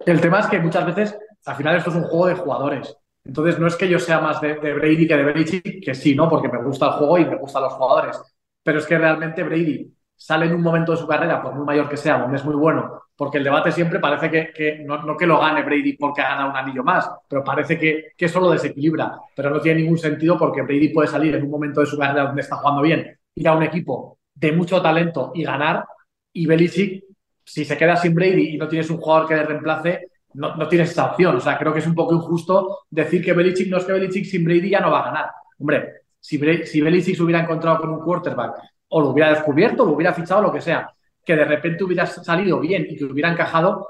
El 0.05 0.19
tema 0.19 0.39
es 0.39 0.47
que 0.47 0.59
muchas 0.59 0.85
veces, 0.85 1.17
al 1.45 1.55
final, 1.55 1.77
esto 1.77 1.91
es 1.91 1.95
un 1.95 2.03
juego 2.03 2.27
de 2.27 2.35
jugadores. 2.35 2.97
Entonces, 3.23 3.59
no 3.59 3.67
es 3.67 3.75
que 3.75 3.87
yo 3.87 3.99
sea 3.99 4.19
más 4.19 4.41
de, 4.41 4.55
de 4.55 4.73
Brady 4.73 5.07
que 5.07 5.15
de 5.15 5.23
Belichick, 5.23 5.83
que 5.85 5.93
sí, 5.93 6.15
¿no? 6.15 6.27
Porque 6.27 6.49
me 6.49 6.63
gusta 6.63 6.87
el 6.87 6.93
juego 6.93 7.17
y 7.19 7.25
me 7.25 7.37
gustan 7.37 7.63
los 7.63 7.73
jugadores. 7.73 8.19
Pero 8.63 8.79
es 8.79 8.85
que 8.85 8.97
realmente 8.97 9.43
Brady 9.43 9.93
sale 10.21 10.45
en 10.45 10.53
un 10.53 10.61
momento 10.61 10.91
de 10.91 10.99
su 10.99 11.07
carrera, 11.07 11.41
por 11.41 11.55
muy 11.55 11.65
mayor 11.65 11.89
que 11.89 11.97
sea, 11.97 12.19
donde 12.19 12.37
es 12.37 12.45
muy 12.45 12.53
bueno, 12.53 13.05
porque 13.15 13.39
el 13.39 13.43
debate 13.43 13.71
siempre 13.71 13.99
parece 13.99 14.29
que, 14.29 14.83
no, 14.85 15.17
que 15.17 15.25
lo 15.25 15.39
gane 15.39 15.63
Brady 15.63 15.93
porque 15.93 16.21
ha 16.21 16.29
ganado 16.29 16.51
un 16.51 16.55
anillo 16.55 16.83
más, 16.83 17.09
pero 17.27 17.43
parece 17.43 17.75
que, 17.75 18.11
que 18.15 18.25
eso 18.25 18.39
lo 18.39 18.51
desequilibra, 18.51 19.17
pero 19.35 19.49
no 19.49 19.59
tiene 19.59 19.81
ningún 19.81 19.97
sentido 19.97 20.37
porque 20.37 20.61
Brady 20.61 20.89
puede 20.89 21.07
salir 21.07 21.33
en 21.33 21.43
un 21.43 21.49
momento 21.49 21.79
de 21.79 21.87
su 21.87 21.97
carrera 21.97 22.25
donde 22.25 22.41
está 22.41 22.57
jugando 22.57 22.83
bien, 22.83 23.17
ir 23.33 23.47
a 23.47 23.55
un 23.55 23.63
equipo 23.63 24.19
de 24.35 24.51
mucho 24.51 24.79
talento 24.79 25.31
y 25.33 25.43
ganar, 25.43 25.85
y 26.31 26.45
Belichick, 26.45 27.03
si 27.43 27.65
se 27.65 27.75
queda 27.75 27.95
sin 27.95 28.13
Brady 28.13 28.49
y 28.49 28.57
no 28.59 28.67
tienes 28.67 28.91
un 28.91 28.97
jugador 28.97 29.27
que 29.27 29.35
le 29.35 29.43
reemplace, 29.43 30.07
no, 30.35 30.55
no 30.55 30.67
tienes 30.67 30.91
esa 30.91 31.07
opción. 31.07 31.35
O 31.35 31.39
sea, 31.39 31.57
creo 31.57 31.73
que 31.73 31.79
es 31.79 31.87
un 31.87 31.95
poco 31.95 32.13
injusto 32.13 32.81
decir 32.91 33.25
que 33.25 33.33
Belichick 33.33 33.69
no 33.69 33.77
es 33.77 33.85
que 33.85 33.93
Belichick 33.93 34.25
sin 34.25 34.45
Brady 34.45 34.69
ya 34.69 34.81
no 34.81 34.91
va 34.91 34.99
a 34.99 35.05
ganar. 35.05 35.31
Hombre, 35.57 36.03
si, 36.19 36.39
si 36.65 36.79
Belichick 36.79 37.15
se 37.15 37.23
hubiera 37.23 37.41
encontrado 37.41 37.79
con 37.79 37.89
un 37.89 38.01
quarterback 38.01 38.53
o 38.93 39.01
lo 39.01 39.09
hubiera 39.09 39.29
descubierto, 39.29 39.85
lo 39.85 39.93
hubiera 39.93 40.13
fichado, 40.13 40.41
lo 40.41 40.51
que 40.51 40.61
sea, 40.61 40.91
que 41.23 41.35
de 41.35 41.45
repente 41.45 41.83
hubiera 41.83 42.05
salido 42.05 42.59
bien 42.59 42.85
y 42.89 42.95
que 42.95 43.05
hubiera 43.05 43.31
encajado. 43.31 43.89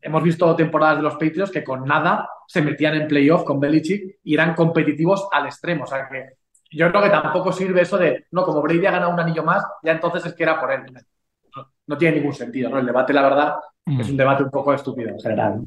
Hemos 0.00 0.22
visto 0.22 0.54
temporadas 0.56 0.98
de 0.98 1.02
los 1.02 1.14
Patriots 1.14 1.50
que 1.50 1.64
con 1.64 1.84
nada 1.84 2.28
se 2.46 2.62
metían 2.62 2.94
en 2.94 3.08
playoff 3.08 3.44
con 3.44 3.60
Belichick 3.60 4.18
y 4.22 4.34
eran 4.34 4.54
competitivos 4.54 5.28
al 5.32 5.46
extremo. 5.46 5.84
O 5.84 5.86
sea 5.86 6.08
que 6.08 6.38
yo 6.70 6.90
creo 6.90 7.02
que 7.02 7.10
tampoco 7.10 7.52
sirve 7.52 7.82
eso 7.82 7.98
de, 7.98 8.26
no, 8.30 8.44
como 8.44 8.62
Brady 8.62 8.86
ha 8.86 8.92
ganado 8.92 9.12
un 9.12 9.20
anillo 9.20 9.42
más, 9.42 9.64
ya 9.82 9.92
entonces 9.92 10.24
es 10.26 10.34
que 10.34 10.42
era 10.42 10.60
por 10.60 10.72
él. 10.72 10.82
No, 11.86 11.96
tiene 11.96 12.18
ningún 12.18 12.34
sentido, 12.34 12.70
¿no? 12.70 12.78
El 12.78 12.86
debate, 12.86 13.12
la 13.12 13.22
verdad, 13.22 13.54
es 13.86 14.08
un 14.08 14.14
mm. 14.14 14.18
debate 14.18 14.42
un 14.44 14.50
poco 14.50 14.74
estúpido 14.74 15.08
en 15.08 15.18
general. 15.18 15.62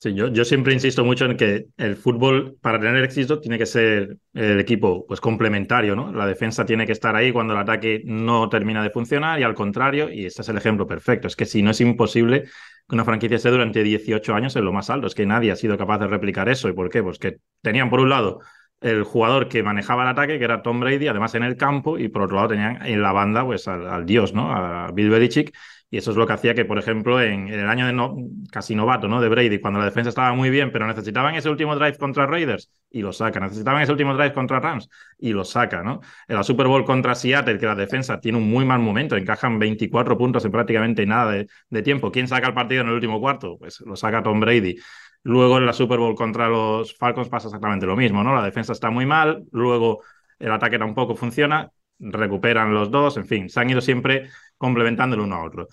Sí, 0.00 0.14
yo, 0.14 0.28
yo, 0.28 0.44
siempre 0.44 0.72
insisto 0.72 1.04
mucho 1.04 1.24
en 1.24 1.36
que 1.36 1.66
el 1.76 1.96
fútbol, 1.96 2.56
para 2.60 2.78
tener 2.78 3.02
éxito, 3.02 3.40
tiene 3.40 3.58
que 3.58 3.66
ser 3.66 4.16
el 4.32 4.60
equipo 4.60 5.04
pues, 5.08 5.20
complementario, 5.20 5.96
¿no? 5.96 6.12
La 6.12 6.24
defensa 6.24 6.64
tiene 6.64 6.86
que 6.86 6.92
estar 6.92 7.16
ahí 7.16 7.32
cuando 7.32 7.54
el 7.54 7.58
ataque 7.58 8.02
no 8.04 8.48
termina 8.48 8.80
de 8.80 8.90
funcionar 8.90 9.40
y 9.40 9.42
al 9.42 9.54
contrario, 9.54 10.08
y 10.08 10.24
este 10.26 10.42
es 10.42 10.48
el 10.50 10.56
ejemplo 10.56 10.86
perfecto, 10.86 11.26
es 11.26 11.34
que 11.34 11.46
si 11.46 11.64
no 11.64 11.72
es 11.72 11.80
imposible 11.80 12.44
que 12.44 12.94
una 12.94 13.04
franquicia 13.04 13.38
esté 13.38 13.50
durante 13.50 13.82
18 13.82 14.34
años 14.36 14.54
en 14.54 14.64
lo 14.64 14.72
más 14.72 14.88
alto, 14.88 15.08
es 15.08 15.16
que 15.16 15.26
nadie 15.26 15.50
ha 15.50 15.56
sido 15.56 15.76
capaz 15.76 15.98
de 15.98 16.06
replicar 16.06 16.48
eso. 16.48 16.68
¿Y 16.68 16.74
por 16.74 16.90
qué? 16.90 17.02
Pues 17.02 17.18
que 17.18 17.38
tenían 17.60 17.90
por 17.90 17.98
un 17.98 18.10
lado 18.10 18.38
el 18.80 19.02
jugador 19.02 19.48
que 19.48 19.64
manejaba 19.64 20.04
el 20.04 20.10
ataque, 20.10 20.38
que 20.38 20.44
era 20.44 20.62
Tom 20.62 20.78
Brady, 20.78 21.08
además 21.08 21.34
en 21.34 21.42
el 21.42 21.56
campo, 21.56 21.98
y 21.98 22.08
por 22.08 22.22
otro 22.22 22.36
lado 22.36 22.48
tenían 22.50 22.86
en 22.86 23.02
la 23.02 23.10
banda 23.10 23.44
pues 23.44 23.66
al, 23.66 23.88
al 23.88 24.06
dios, 24.06 24.32
¿no? 24.32 24.52
A 24.52 24.92
Bill 24.92 25.10
Belichick, 25.10 25.52
y 25.90 25.96
eso 25.96 26.10
es 26.10 26.16
lo 26.16 26.26
que 26.26 26.34
hacía 26.34 26.54
que, 26.54 26.66
por 26.66 26.78
ejemplo, 26.78 27.20
en, 27.20 27.48
el 27.48 27.66
año 27.66 27.86
de 27.86 28.28
casi 28.50 28.74
novato, 28.74 29.08
¿no? 29.08 29.20
De 29.22 29.28
Brady, 29.28 29.58
cuando 29.58 29.78
la 29.78 29.86
defensa 29.86 30.10
estaba 30.10 30.34
muy 30.34 30.50
bien, 30.50 30.70
pero 30.70 30.86
necesitaban 30.86 31.34
ese 31.34 31.48
último 31.48 31.74
drive 31.76 31.96
contra 31.96 32.26
Raiders 32.26 32.70
y 32.90 33.00
lo 33.00 33.12
saca. 33.12 33.40
Necesitaban 33.40 33.80
ese 33.82 33.92
último 33.92 34.14
drive 34.14 34.34
contra 34.34 34.60
Rams 34.60 34.88
y 35.18 35.32
lo 35.32 35.44
saca, 35.44 35.82
¿no? 35.82 36.00
En 36.26 36.36
la 36.36 36.42
Super 36.42 36.66
Bowl 36.66 36.84
contra 36.84 37.14
Seattle, 37.14 37.58
que 37.58 37.66
la 37.66 37.74
defensa 37.74 38.20
tiene 38.20 38.36
un 38.36 38.50
muy 38.50 38.66
mal 38.66 38.80
momento, 38.80 39.16
encajan 39.16 39.58
24 39.58 40.18
puntos 40.18 40.44
en 40.44 40.52
prácticamente 40.52 41.06
nada 41.06 41.32
de, 41.32 41.46
de 41.70 41.82
tiempo. 41.82 42.12
¿Quién 42.12 42.28
saca 42.28 42.48
el 42.48 42.54
partido 42.54 42.82
en 42.82 42.88
el 42.88 42.94
último 42.94 43.18
cuarto? 43.18 43.56
Pues 43.58 43.80
lo 43.80 43.96
saca 43.96 44.22
Tom 44.22 44.40
Brady. 44.40 44.76
Luego 45.22 45.58
en 45.58 45.66
la 45.66 45.72
Super 45.72 45.98
Bowl 45.98 46.14
contra 46.14 46.48
los 46.48 46.96
Falcons 46.96 47.28
pasa 47.28 47.48
exactamente 47.48 47.86
lo 47.86 47.96
mismo, 47.96 48.22
¿no? 48.22 48.34
La 48.34 48.42
defensa 48.42 48.72
está 48.72 48.90
muy 48.90 49.06
mal, 49.06 49.44
luego 49.52 50.02
el 50.38 50.52
ataque 50.52 50.78
tampoco 50.78 51.16
funciona, 51.16 51.70
recuperan 51.98 52.74
los 52.74 52.90
dos, 52.90 53.16
en 53.16 53.26
fin, 53.26 53.48
se 53.48 53.60
han 53.60 53.70
ido 53.70 53.80
siempre 53.80 54.28
complementando 54.56 55.16
el 55.16 55.22
uno 55.22 55.36
a 55.36 55.44
otro. 55.44 55.68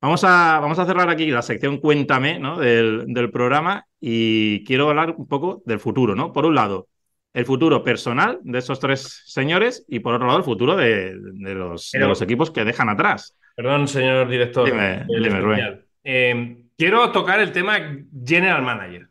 Vamos 0.00 0.22
a, 0.24 0.58
vamos 0.60 0.78
a 0.78 0.84
cerrar 0.84 1.08
aquí 1.08 1.30
la 1.30 1.40
sección 1.40 1.78
Cuéntame 1.78 2.38
¿no? 2.38 2.58
del, 2.58 3.06
del, 3.06 3.30
programa 3.30 3.86
y 3.98 4.62
quiero 4.64 4.90
hablar 4.90 5.14
un 5.16 5.26
poco 5.26 5.62
del 5.64 5.80
futuro, 5.80 6.14
¿no? 6.14 6.30
Por 6.30 6.44
un 6.44 6.54
lado, 6.54 6.88
el 7.32 7.46
futuro 7.46 7.82
personal 7.82 8.38
de 8.42 8.58
esos 8.58 8.78
tres 8.78 9.22
señores 9.24 9.84
y 9.88 10.00
por 10.00 10.14
otro 10.14 10.26
lado 10.26 10.38
el 10.38 10.44
futuro 10.44 10.76
de, 10.76 11.16
de, 11.16 11.54
los, 11.54 11.90
de 11.90 12.00
los, 12.00 12.20
equipos 12.22 12.50
que 12.50 12.64
dejan 12.64 12.88
atrás. 12.88 13.36
Perdón, 13.56 13.88
señor 13.88 14.28
director. 14.28 14.66
Dime, 14.66 15.06
dime 15.08 15.84
eh, 16.04 16.58
quiero 16.76 17.10
tocar 17.10 17.40
el 17.40 17.50
tema 17.50 17.78
General 18.24 18.62
Manager. 18.62 19.08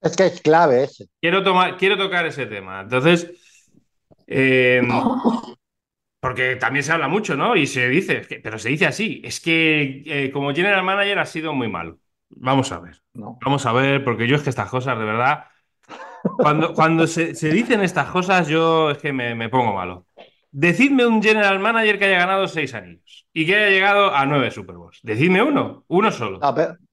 Es 0.00 0.16
que 0.16 0.26
es 0.26 0.40
clave 0.40 0.84
ese. 0.84 1.06
Quiero, 1.20 1.44
tomar, 1.44 1.76
quiero 1.76 1.96
tocar 1.96 2.26
ese 2.26 2.46
tema. 2.46 2.80
Entonces, 2.80 3.30
eh, 4.26 4.82
porque 6.22 6.54
también 6.54 6.84
se 6.84 6.92
habla 6.92 7.08
mucho, 7.08 7.36
¿no? 7.36 7.56
Y 7.56 7.66
se 7.66 7.88
dice, 7.88 8.22
pero 8.44 8.56
se 8.56 8.68
dice 8.68 8.86
así, 8.86 9.20
es 9.24 9.40
que 9.40 10.04
eh, 10.06 10.30
como 10.30 10.54
general 10.54 10.84
manager 10.84 11.18
ha 11.18 11.26
sido 11.26 11.52
muy 11.52 11.68
malo. 11.68 11.98
Vamos 12.28 12.70
a 12.70 12.78
ver, 12.78 13.02
vamos 13.12 13.66
a 13.66 13.72
ver, 13.72 14.04
porque 14.04 14.28
yo 14.28 14.36
es 14.36 14.42
que 14.42 14.50
estas 14.50 14.70
cosas, 14.70 14.96
de 14.96 15.04
verdad, 15.04 15.46
cuando, 16.38 16.74
cuando 16.74 17.08
se, 17.08 17.32
dicen 17.32 17.82
estas 17.82 18.08
cosas, 18.08 18.46
yo 18.46 18.92
es 18.92 18.98
que 18.98 19.12
me, 19.12 19.48
pongo 19.48 19.72
malo. 19.72 20.06
Decidme 20.52 21.04
un 21.04 21.20
general 21.20 21.58
manager 21.58 21.98
que 21.98 22.04
haya 22.04 22.18
ganado 22.18 22.46
seis 22.46 22.72
años 22.72 23.26
y 23.32 23.44
que 23.44 23.56
haya 23.56 23.70
llegado 23.70 24.14
a 24.14 24.24
nueve 24.24 24.52
Super 24.52 24.76
Bowls. 24.76 25.00
Decidme 25.02 25.42
uno, 25.42 25.84
uno 25.88 26.12
solo. 26.12 26.38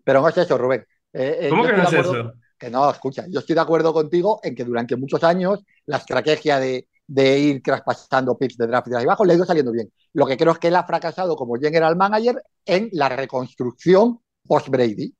pero, 0.04 0.22
no 0.22 0.30
es 0.30 0.38
eso, 0.38 0.58
Rubén. 0.58 0.84
Eh, 1.14 1.38
eh, 1.42 1.50
¿Cómo 1.50 1.68
que 1.68 1.74
no 1.74 1.84
es 1.84 1.94
eso? 1.94 2.34
Que 2.58 2.72
no, 2.72 2.90
escucha, 2.90 3.26
yo 3.30 3.42
estoy 3.42 3.54
de 3.54 3.62
acuerdo 3.62 3.94
contigo 3.94 4.40
en 4.42 4.56
que 4.56 4.66
durante 4.66 4.96
muchos 4.96 5.24
años 5.24 5.64
la 5.86 5.98
estrategia 5.98 6.60
de 6.60 6.89
de 7.10 7.40
ir 7.40 7.64
traspasando 7.64 8.38
picks 8.38 8.56
de 8.56 8.68
draft 8.68 8.88
de 8.88 8.98
abajo, 8.98 9.26
le 9.26 9.34
ha 9.34 9.36
ido 9.36 9.46
saliendo 9.46 9.72
bien. 9.72 9.92
Lo 10.14 10.28
que 10.28 10.38
creo 10.38 10.54
es 10.54 10.60
que 10.60 10.68
él 10.68 10.76
ha 10.76 10.84
fracasado 10.84 11.36
como 11.36 11.56
general 11.56 11.96
manager 11.96 12.44
en 12.66 12.90
la 12.92 13.10
reconstrucción 13.10 14.20
post-Brady. 14.48 15.14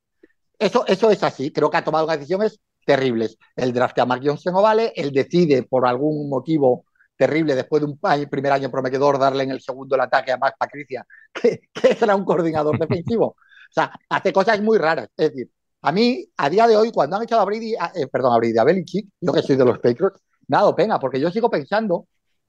Eso, 0.58 0.86
eso 0.86 1.10
es 1.10 1.22
así. 1.24 1.52
Creo 1.52 1.68
que 1.68 1.78
ha 1.78 1.84
tomado 1.84 2.06
decisiones 2.06 2.60
terribles. 2.86 3.36
El 3.56 3.72
draft 3.72 3.98
a 3.98 4.06
Mark 4.06 4.22
Johnson 4.24 4.54
no 4.54 4.62
vale, 4.62 4.92
él 4.94 5.10
decide 5.10 5.64
por 5.64 5.86
algún 5.86 6.28
motivo 6.28 6.84
terrible 7.16 7.54
después 7.54 7.82
de 7.82 7.86
un 7.86 7.98
primer 8.28 8.52
año 8.52 8.70
prometedor 8.70 9.18
darle 9.18 9.44
en 9.44 9.50
el 9.50 9.60
segundo 9.60 9.96
el 9.96 10.02
ataque 10.02 10.32
a 10.32 10.38
Max 10.38 10.56
Patricia, 10.58 11.04
que, 11.32 11.60
que 11.72 11.98
era 12.00 12.14
un 12.14 12.24
coordinador 12.24 12.78
defensivo. 12.78 13.26
O 13.26 13.72
sea, 13.72 13.92
hace 14.08 14.32
cosas 14.32 14.60
muy 14.62 14.78
raras. 14.78 15.08
Es 15.16 15.30
decir, 15.30 15.50
a 15.82 15.92
mí, 15.92 16.24
a 16.36 16.48
día 16.48 16.66
de 16.68 16.76
hoy, 16.76 16.92
cuando 16.92 17.16
han 17.16 17.24
echado 17.24 17.42
a 17.42 17.44
Brady, 17.44 17.74
eh, 17.74 18.06
perdón, 18.10 18.34
a 18.34 18.38
Brady, 18.38 18.58
a 18.58 18.64
Belichick, 18.64 19.08
yo 19.20 19.32
que 19.32 19.42
soy 19.42 19.56
de 19.56 19.64
los 19.64 19.78
Patriots, 19.78 20.20
me 20.50 20.56
ha 20.56 20.60
dado 20.60 20.74
pena, 20.74 20.98
porque 20.98 21.20
yo 21.20 21.30
sigo 21.30 21.48
pensando 21.48 22.08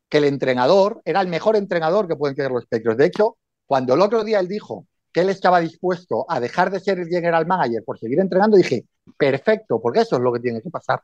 que 0.10 0.18
el 0.18 0.24
entrenador 0.24 1.02
era 1.06 1.22
el 1.22 1.28
mejor 1.28 1.56
entrenador 1.56 2.08
que 2.08 2.16
pueden 2.16 2.36
tener 2.36 2.52
los 2.52 2.66
Patriots. 2.66 2.98
De 2.98 3.06
hecho, 3.06 3.38
cuando 3.68 3.94
el 3.94 4.02
otro 4.02 4.24
día 4.24 4.40
él 4.40 4.48
dijo 4.48 4.88
que 5.14 5.22
él 5.22 5.30
estaba 5.30 5.60
dispuesto 5.60 6.26
a 6.28 6.40
dejar 6.40 6.72
de 6.72 6.80
ser 6.80 7.00
el 7.00 7.08
general 7.08 7.46
manager 7.46 7.84
por 7.86 8.00
seguir 8.00 8.20
entrenando, 8.20 8.58
dije, 8.58 8.86
perfecto, 9.16 9.80
porque 9.80 10.00
eso 10.00 10.16
es 10.16 10.22
lo 10.24 10.34
que 10.34 10.40
tiene 10.40 10.64
que 10.64 10.72
pasar. 10.72 11.00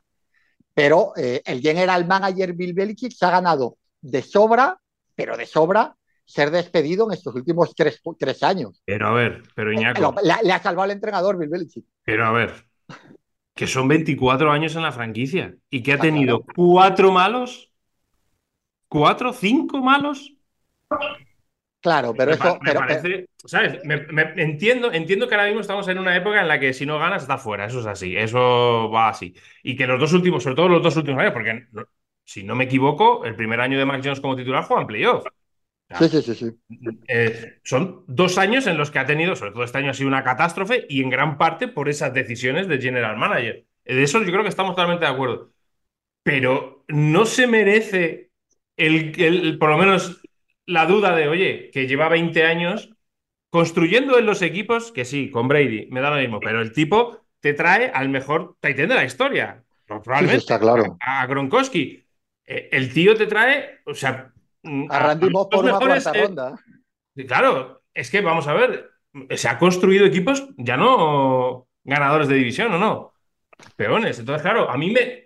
Pero 0.74 1.12
eh, 1.16 1.40
el 1.44 1.60
general 1.60 2.04
manager 2.04 2.52
Bill 2.54 2.74
Belichick 2.74 3.12
se 3.12 3.26
ha 3.26 3.30
ganado 3.30 3.76
de 4.00 4.20
sobra, 4.20 4.76
pero 5.14 5.36
de 5.36 5.46
sobra, 5.46 5.94
ser 6.24 6.50
despedido 6.50 7.06
en 7.06 7.12
estos 7.12 7.32
últimos 7.32 7.76
tres, 7.76 8.02
tres 8.18 8.42
años. 8.42 8.82
Pero 8.84 9.06
a 9.06 9.12
ver, 9.12 9.44
pero 9.54 9.72
Iñaco. 9.72 10.16
Le, 10.20 10.34
le, 10.42 10.52
ha 10.52 10.60
salvado 10.60 10.86
el 10.86 10.96
entrenador 10.96 11.38
Bill 11.38 11.48
Belichick. 11.48 11.84
Pero 12.04 12.26
a 12.26 12.32
ver, 12.32 12.52
que 13.58 13.66
son 13.66 13.88
24 13.88 14.52
años 14.52 14.76
en 14.76 14.82
la 14.82 14.92
franquicia 14.92 15.56
y 15.68 15.82
que 15.82 15.92
ha 15.92 15.98
tenido 15.98 16.44
cuatro 16.54 17.10
malos, 17.10 17.72
cuatro, 18.86 19.32
cinco 19.32 19.78
malos. 19.78 20.32
Claro, 21.80 22.14
pero 22.16 22.30
me, 22.30 22.36
eso. 22.36 22.54
Me 22.60 22.70
pero, 22.70 22.78
parece, 22.78 23.28
¿sabes? 23.44 23.84
Me, 23.84 24.06
entiendo, 24.36 24.92
entiendo 24.92 25.26
que 25.26 25.34
ahora 25.34 25.48
mismo 25.48 25.60
estamos 25.60 25.88
en 25.88 25.98
una 25.98 26.16
época 26.16 26.40
en 26.40 26.46
la 26.46 26.60
que 26.60 26.72
si 26.72 26.86
no 26.86 27.00
ganas 27.00 27.22
está 27.22 27.36
fuera, 27.36 27.66
eso 27.66 27.80
es 27.80 27.86
así, 27.86 28.16
eso 28.16 28.92
va 28.94 29.08
así. 29.08 29.34
Y 29.64 29.74
que 29.74 29.88
los 29.88 29.98
dos 29.98 30.12
últimos, 30.12 30.44
sobre 30.44 30.54
todo 30.54 30.68
los 30.68 30.82
dos 30.84 30.96
últimos 30.96 31.20
años, 31.20 31.32
porque 31.32 31.66
si 32.22 32.44
no 32.44 32.54
me 32.54 32.62
equivoco, 32.62 33.24
el 33.24 33.34
primer 33.34 33.60
año 33.60 33.76
de 33.76 33.86
Mac 33.86 34.02
Jones 34.04 34.20
como 34.20 34.36
titular 34.36 34.62
juega 34.62 34.82
en 34.82 34.86
playoff. 34.86 35.24
Sí, 35.90 36.08
sí, 36.08 36.22
sí, 36.22 36.34
sí. 36.34 36.46
Eh, 37.08 37.58
son 37.64 38.04
dos 38.06 38.38
años 38.38 38.66
en 38.66 38.76
los 38.76 38.90
que 38.90 38.98
ha 38.98 39.06
tenido, 39.06 39.34
sobre 39.36 39.52
todo 39.52 39.64
este 39.64 39.78
año 39.78 39.90
ha 39.90 39.94
sido 39.94 40.08
una 40.08 40.22
catástrofe 40.24 40.86
y 40.88 41.02
en 41.02 41.10
gran 41.10 41.38
parte 41.38 41.68
por 41.68 41.88
esas 41.88 42.12
decisiones 42.12 42.68
de 42.68 42.78
general 42.80 43.16
manager. 43.16 43.66
De 43.84 44.02
eso 44.02 44.18
yo 44.22 44.30
creo 44.30 44.42
que 44.42 44.50
estamos 44.50 44.72
totalmente 44.72 45.06
de 45.06 45.10
acuerdo. 45.10 45.52
Pero 46.22 46.84
no 46.88 47.26
se 47.26 47.46
merece 47.46 48.30
el, 48.76 49.20
el, 49.20 49.58
por 49.58 49.70
lo 49.70 49.78
menos 49.78 50.20
la 50.66 50.86
duda 50.86 51.16
de, 51.16 51.28
oye, 51.28 51.70
que 51.72 51.86
lleva 51.86 52.08
20 52.08 52.44
años 52.44 52.90
construyendo 53.50 54.18
en 54.18 54.26
los 54.26 54.42
equipos, 54.42 54.92
que 54.92 55.04
sí, 55.04 55.30
con 55.30 55.48
Brady, 55.48 55.88
me 55.90 56.00
da 56.00 56.10
lo 56.10 56.16
mismo, 56.16 56.40
pero 56.40 56.60
el 56.60 56.72
tipo 56.72 57.26
te 57.40 57.54
trae 57.54 57.90
al 57.94 58.08
mejor 58.08 58.56
Titan 58.60 58.88
de 58.88 58.94
la 58.94 59.04
historia. 59.04 59.64
Probablemente. 59.86 60.32
Sí, 60.32 60.36
está 60.36 60.58
claro. 60.58 60.98
A, 61.00 61.22
a 61.22 61.26
Gronkowski. 61.26 62.04
Eh, 62.44 62.68
el 62.72 62.92
tío 62.92 63.16
te 63.16 63.26
trae, 63.26 63.80
o 63.86 63.94
sea, 63.94 64.32
a 64.90 64.98
Randy 64.98 65.30
Moss 65.30 65.48
por 65.50 65.64
una 65.64 65.78
cuarta 65.78 66.12
eh, 66.14 66.22
ronda. 66.22 66.58
Claro, 67.26 67.82
es 67.94 68.10
que 68.10 68.20
vamos 68.20 68.46
a 68.46 68.54
ver, 68.54 68.90
se 69.36 69.48
ha 69.48 69.58
construido 69.58 70.06
equipos 70.06 70.48
ya 70.56 70.76
no 70.76 71.68
ganadores 71.84 72.28
de 72.28 72.36
división, 72.36 72.72
¿o 72.74 72.78
no? 72.78 73.12
Peones. 73.76 74.18
Entonces, 74.18 74.42
claro, 74.42 74.70
a 74.70 74.76
mí 74.76 74.90
me, 74.90 75.24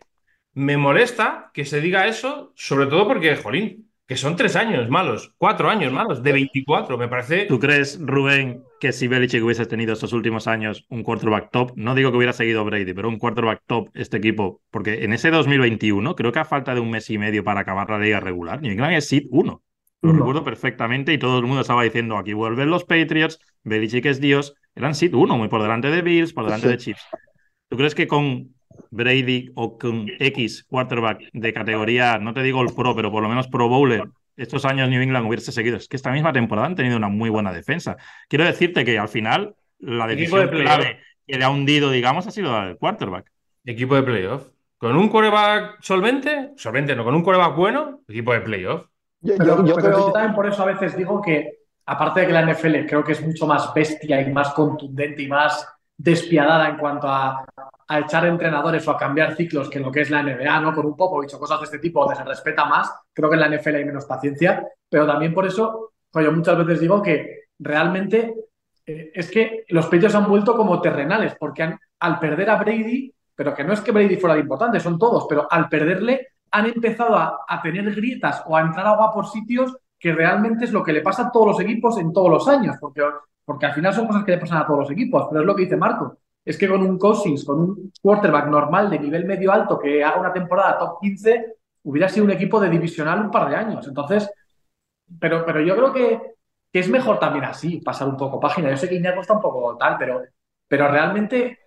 me 0.55 0.77
molesta 0.77 1.51
que 1.53 1.65
se 1.65 1.81
diga 1.81 2.07
eso, 2.07 2.53
sobre 2.57 2.87
todo 2.87 3.07
porque, 3.07 3.37
jolín, 3.37 3.91
que 4.07 4.17
son 4.17 4.37
tres 4.37 4.57
años 4.57 4.89
malos, 4.89 5.35
cuatro 5.39 5.69
años 5.71 5.93
malos, 5.93 6.23
de 6.23 6.33
24, 6.33 6.99
me 6.99 7.09
parece. 7.09 7.47
¿Tú 7.47 7.59
crees, 7.59 7.99
Rubén, 8.01 8.63
que 8.83 8.91
si 8.91 9.07
Belichick 9.07 9.45
hubiese 9.45 9.65
tenido 9.67 9.93
estos 9.93 10.13
últimos 10.13 10.49
años 10.49 10.87
un 10.89 11.05
quarterback 11.05 11.53
top, 11.53 11.71
no 11.77 11.95
digo 11.95 12.11
que 12.11 12.17
hubiera 12.17 12.33
seguido 12.33 12.65
Brady, 12.65 12.93
pero 12.93 13.09
un 13.09 13.17
quarterback 13.17 13.63
top 13.65 13.91
este 13.95 14.17
equipo, 14.17 14.61
porque 14.73 15.05
en 15.05 15.13
ese 15.13 15.31
2021, 15.31 16.17
creo 16.17 16.33
que 16.33 16.41
a 16.41 16.45
falta 16.45 16.75
de 16.75 16.81
un 16.81 16.91
mes 16.91 17.09
y 17.09 17.17
medio 17.17 17.45
para 17.45 17.61
acabar 17.61 17.89
la 17.91 18.01
liga 18.01 18.19
regular, 18.19 18.61
New 18.61 18.73
England 18.73 18.95
es 18.95 19.07
seed 19.07 19.29
1. 19.31 19.63
Lo 20.03 20.13
recuerdo 20.13 20.43
perfectamente 20.43 21.13
y 21.13 21.19
todo 21.19 21.39
el 21.39 21.47
mundo 21.47 21.61
estaba 21.61 21.85
diciendo, 21.85 22.17
aquí 22.17 22.33
vuelven 22.33 22.71
los 22.71 22.83
Patriots, 22.83 23.39
Belichick 23.63 24.05
es 24.07 24.21
Dios, 24.21 24.57
eran 24.75 24.97
seed 24.97 25.15
1, 25.15 25.39
muy 25.39 25.47
por 25.47 25.63
delante 25.63 25.89
de 25.89 26.03
Bills, 26.03 26.33
por 26.33 26.47
delante 26.47 26.67
de 26.67 26.79
Chiefs. 26.79 27.07
¿Tú 27.69 27.77
crees 27.77 27.95
que 27.95 28.09
con 28.09 28.53
Brady 28.91 29.53
o 29.55 29.79
con 29.79 30.09
X 30.19 30.65
quarterback 30.65 31.31
de 31.33 31.53
categoría, 31.53 32.19
no 32.19 32.35
te 32.35 32.43
digo 32.43 32.61
el 32.61 32.75
pro, 32.75 32.97
pero 32.97 33.13
por 33.13 33.23
lo 33.23 33.29
menos 33.29 33.47
pro 33.47 33.69
bowler, 33.69 34.03
estos 34.37 34.65
años 34.65 34.89
New 34.89 35.03
England 35.03 35.27
hubiese 35.27 35.53
seguido. 35.53 35.77
Es 35.77 35.89
que 35.89 35.97
esta 35.97 36.11
misma 36.11 36.33
temporada 36.33 36.67
han 36.67 36.75
tenido 36.75 36.97
una 36.97 37.09
muy 37.09 37.31
buena 37.31 37.53
defensa. 37.53 37.97
Quiero 38.29 38.45
decirte 38.45 38.85
que 38.85 38.99
al 38.99 39.09
final 39.09 39.55
la 39.79 40.07
decisión 40.07 40.51
de 40.51 40.63
clave 40.63 40.99
que 41.27 41.39
le 41.39 41.45
ha 41.45 41.51
hundido, 41.51 41.91
digamos, 41.91 42.27
ha 42.27 42.31
sido 42.31 42.61
el 42.63 42.77
quarterback. 42.77 43.31
Equipo 43.65 43.95
de 43.95 44.03
playoff. 44.03 44.49
Con 44.79 44.97
un 44.97 45.09
quarterback 45.09 45.81
solvente, 45.81 46.53
solvente 46.57 46.97
no, 46.97 47.05
con 47.05 47.15
un 47.15 47.23
quarterback 47.23 47.57
bueno, 47.57 48.01
equipo 48.09 48.33
de 48.33 48.41
playoff. 48.41 48.87
Yo, 49.21 49.35
pero, 49.39 49.65
yo, 49.65 49.77
pero 49.77 49.89
creo... 49.89 50.07
yo 50.07 50.13
también 50.13 50.35
por 50.35 50.47
eso 50.47 50.63
a 50.63 50.67
veces 50.67 50.97
digo 50.97 51.23
que, 51.23 51.61
aparte 51.87 52.21
de 52.21 52.27
que 52.27 52.33
la 52.33 52.53
NFL 52.53 52.87
creo 52.89 53.05
que 53.05 53.13
es 53.13 53.25
mucho 53.25 53.47
más 53.47 53.73
bestia 53.73 54.21
y 54.21 54.33
más 54.33 54.53
contundente 54.55 55.23
y 55.23 55.29
más 55.29 55.69
despiadada 55.97 56.69
en 56.69 56.77
cuanto 56.79 57.09
a, 57.09 57.45
a, 57.93 57.99
echar 58.01 58.27
entrenadores 58.27 58.87
o 58.87 58.91
a 58.91 58.97
cambiar 58.97 59.35
ciclos 59.37 59.69
que 59.69 59.81
lo 59.81 59.91
que 59.91 60.03
es 60.03 60.11
la 60.11 60.23
NBA, 60.23 60.61
¿no? 60.61 60.75
Con 60.75 60.87
un 60.87 60.97
poco 60.97 61.21
dicho 61.23 61.39
cosas 61.39 61.61
de 61.61 61.65
este 61.67 61.79
tipo 61.79 62.01
donde 62.01 62.17
se 62.17 62.25
respeta 62.25 62.65
más, 62.65 62.93
creo 63.13 63.29
que 63.29 63.37
en 63.37 63.41
la 63.41 63.49
NFL 63.49 63.77
hay 63.77 63.85
menos 63.85 64.07
paciencia, 64.07 64.67
pero 64.89 65.07
también 65.07 65.35
por 65.35 65.47
eso, 65.47 65.93
yo 66.15 66.33
muchas 66.33 66.59
veces 66.59 66.81
digo 66.81 67.03
que 67.03 67.45
realmente 67.59 68.35
eh, 68.87 69.13
es 69.15 69.31
que 69.31 69.65
los 69.69 69.87
pechos 69.87 70.15
han 70.15 70.29
vuelto 70.29 70.57
como 70.57 70.81
terrenales, 70.81 71.35
porque 71.39 71.77
al 72.01 72.19
perder 72.19 72.51
a 72.51 72.57
Brady, 72.57 73.13
pero 73.35 73.55
que 73.55 73.65
no 73.65 73.73
es 73.73 73.81
que 73.81 73.93
Brady 73.93 74.17
fuera 74.17 74.35
de 74.35 74.41
importante, 74.41 74.81
son 74.81 74.99
todos, 74.99 75.27
pero 75.29 75.47
al 75.51 75.69
perderle 75.69 76.29
han 76.51 76.67
empezado 76.67 77.17
a, 77.17 77.41
a 77.49 77.63
tener 77.63 77.95
grietas 77.95 78.43
o 78.47 78.57
a 78.57 78.61
entrar 78.61 78.87
agua 78.87 79.13
por 79.13 79.27
sitios 79.27 79.77
que 79.99 80.13
realmente 80.13 80.65
es 80.65 80.73
lo 80.73 80.83
que 80.83 80.93
le 80.93 81.01
pasa 81.01 81.29
a 81.29 81.31
todos 81.31 81.47
los 81.47 81.61
equipos 81.61 81.99
en 81.99 82.13
todos 82.13 82.29
los 82.29 82.49
años, 82.49 82.77
porque 82.81 83.03
porque 83.45 83.67
al 83.67 83.75
final 83.75 83.93
son 83.93 84.07
cosas 84.07 84.25
que 84.25 84.33
le 84.33 84.39
pasan 84.39 84.59
a 84.59 84.67
todos 84.67 84.81
los 84.81 84.91
equipos, 84.91 85.27
pero 85.29 85.41
es 85.41 85.47
lo 85.47 85.55
que 85.55 85.65
dice 85.65 85.77
Marco. 85.77 86.19
Es 86.45 86.59
que 86.59 86.69
con 86.69 86.83
un 86.83 86.99
Cousins, 86.99 87.45
con 87.45 87.61
un 87.61 87.93
quarterback 88.01 88.49
normal 88.49 88.91
de 88.91 88.99
nivel 88.99 89.25
medio 89.25 89.53
alto 89.53 89.79
que 89.79 90.03
haga 90.03 90.21
una 90.21 90.33
temporada 90.33 90.79
top 90.79 90.99
15, 91.01 91.57
hubiera 91.85 92.09
sido 92.09 92.25
un 92.25 92.33
equipo 92.33 92.61
de 92.61 92.69
divisional 92.69 93.21
un 93.21 93.31
par 93.31 93.49
de 93.49 93.57
años. 93.57 93.87
Entonces, 93.87 94.29
pero, 95.21 95.45
pero 95.45 95.61
yo 95.61 95.77
creo 95.77 95.93
que, 95.93 96.33
es 96.73 96.89
mejor 96.89 97.19
también 97.19 97.45
así, 97.45 97.81
pasar 97.81 98.09
un 98.09 98.17
poco 98.17 98.41
página. 98.41 98.71
Yo 98.71 98.77
sé 98.77 98.89
que 98.89 98.95
Iñaco 98.95 99.21
está 99.21 99.35
un 99.35 99.43
poco 99.43 99.77
tal, 99.77 99.97
pero, 99.99 100.23
pero 100.67 100.89
realmente, 100.89 101.59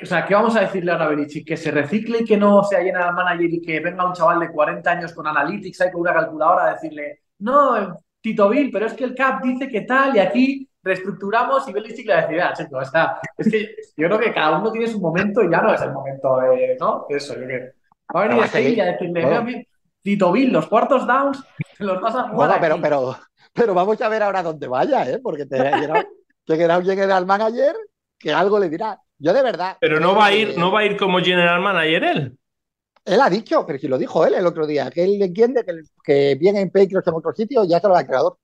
o 0.00 0.06
sea, 0.06 0.24
¿qué 0.24 0.34
vamos 0.34 0.54
a 0.56 0.60
decirle 0.60 0.92
a 0.92 1.08
Belichick? 1.08 1.46
Que 1.46 1.56
se 1.56 1.72
recicle 1.72 2.18
y 2.20 2.24
que 2.24 2.36
no 2.36 2.62
sea 2.62 2.80
llena 2.80 3.08
el 3.08 3.14
manager 3.14 3.52
y 3.52 3.60
que 3.60 3.80
venga 3.80 4.06
un 4.06 4.12
chaval 4.12 4.38
de 4.40 4.50
40 4.50 4.90
años 4.90 5.12
con 5.12 5.26
analytics 5.26 5.80
y 5.80 5.90
con 5.90 6.02
una 6.02 6.14
calculadora 6.14 6.66
a 6.66 6.74
decirle, 6.74 7.22
no, 7.40 7.98
Tito 8.20 8.48
Bill, 8.48 8.70
pero 8.70 8.86
es 8.86 8.94
que 8.94 9.04
el 9.04 9.14
CAP 9.14 9.42
dice 9.42 9.68
que 9.68 9.82
tal 9.82 10.16
y 10.16 10.18
aquí 10.20 10.67
reestructuramos 10.88 11.68
y 11.68 11.72
Belichick 11.72 12.06
le 12.06 12.16
decía, 12.16 12.52
chico, 12.56 12.80
está. 12.80 13.20
Es 13.36 13.50
que 13.50 13.76
yo 13.96 14.08
creo 14.08 14.18
que 14.18 14.32
cada 14.32 14.58
uno 14.58 14.72
tiene 14.72 14.88
su 14.88 15.00
momento 15.00 15.42
y 15.42 15.50
ya 15.50 15.60
no 15.60 15.72
es 15.72 15.82
el 15.82 15.92
momento 15.92 16.38
de, 16.38 16.76
¿no? 16.80 17.06
Eso, 17.08 17.34
yo 17.34 17.44
creo. 17.44 17.72
Va 18.14 18.24
a 18.24 18.28
venir 18.28 18.76
y 18.76 18.80
a 18.80 18.84
decirle, 18.86 19.24
bueno. 19.24 19.62
Tito 20.02 20.32
Bill, 20.32 20.52
los 20.52 20.68
cuartos 20.68 21.06
downs 21.06 21.44
los 21.78 22.00
vas 22.00 22.14
a 22.14 22.28
jugar. 22.28 22.34
Bueno, 22.34 22.56
pero, 22.60 22.80
pero, 22.80 23.16
pero 23.52 23.74
vamos 23.74 24.00
a 24.00 24.08
ver 24.08 24.22
ahora 24.22 24.42
dónde 24.42 24.66
vaya, 24.66 25.08
¿eh? 25.08 25.20
Porque 25.22 25.44
te 25.44 25.60
un 25.60 26.06
general 26.86 27.26
manager 27.26 27.76
que 28.18 28.32
algo 28.32 28.58
le 28.58 28.70
dirá. 28.70 28.98
Yo 29.18 29.32
de 29.32 29.42
verdad. 29.42 29.76
Pero 29.80 30.00
no 30.00 30.14
va 30.14 30.26
a 30.26 30.32
ir, 30.32 30.56
no 30.56 30.72
va 30.72 30.80
a 30.80 30.84
ir 30.86 30.96
como 30.96 31.18
general 31.18 31.60
manager 31.60 32.04
él. 32.04 32.38
Él 33.04 33.20
ha 33.20 33.28
dicho, 33.28 33.64
pero 33.66 33.78
si 33.78 33.88
lo 33.88 33.98
dijo 33.98 34.24
él 34.24 34.34
el 34.34 34.46
otro 34.46 34.66
día, 34.66 34.90
que 34.90 35.02
él 35.02 35.20
entiende 35.20 35.64
que, 35.64 35.80
que 36.04 36.34
viene 36.36 36.60
en 36.60 36.70
Patriots 36.70 37.08
en 37.08 37.14
otro 37.14 37.32
sitio, 37.32 37.64
ya 37.64 37.80
se 37.80 37.88
lo 37.88 37.96
ha 37.96 38.04
creador. 38.04 38.38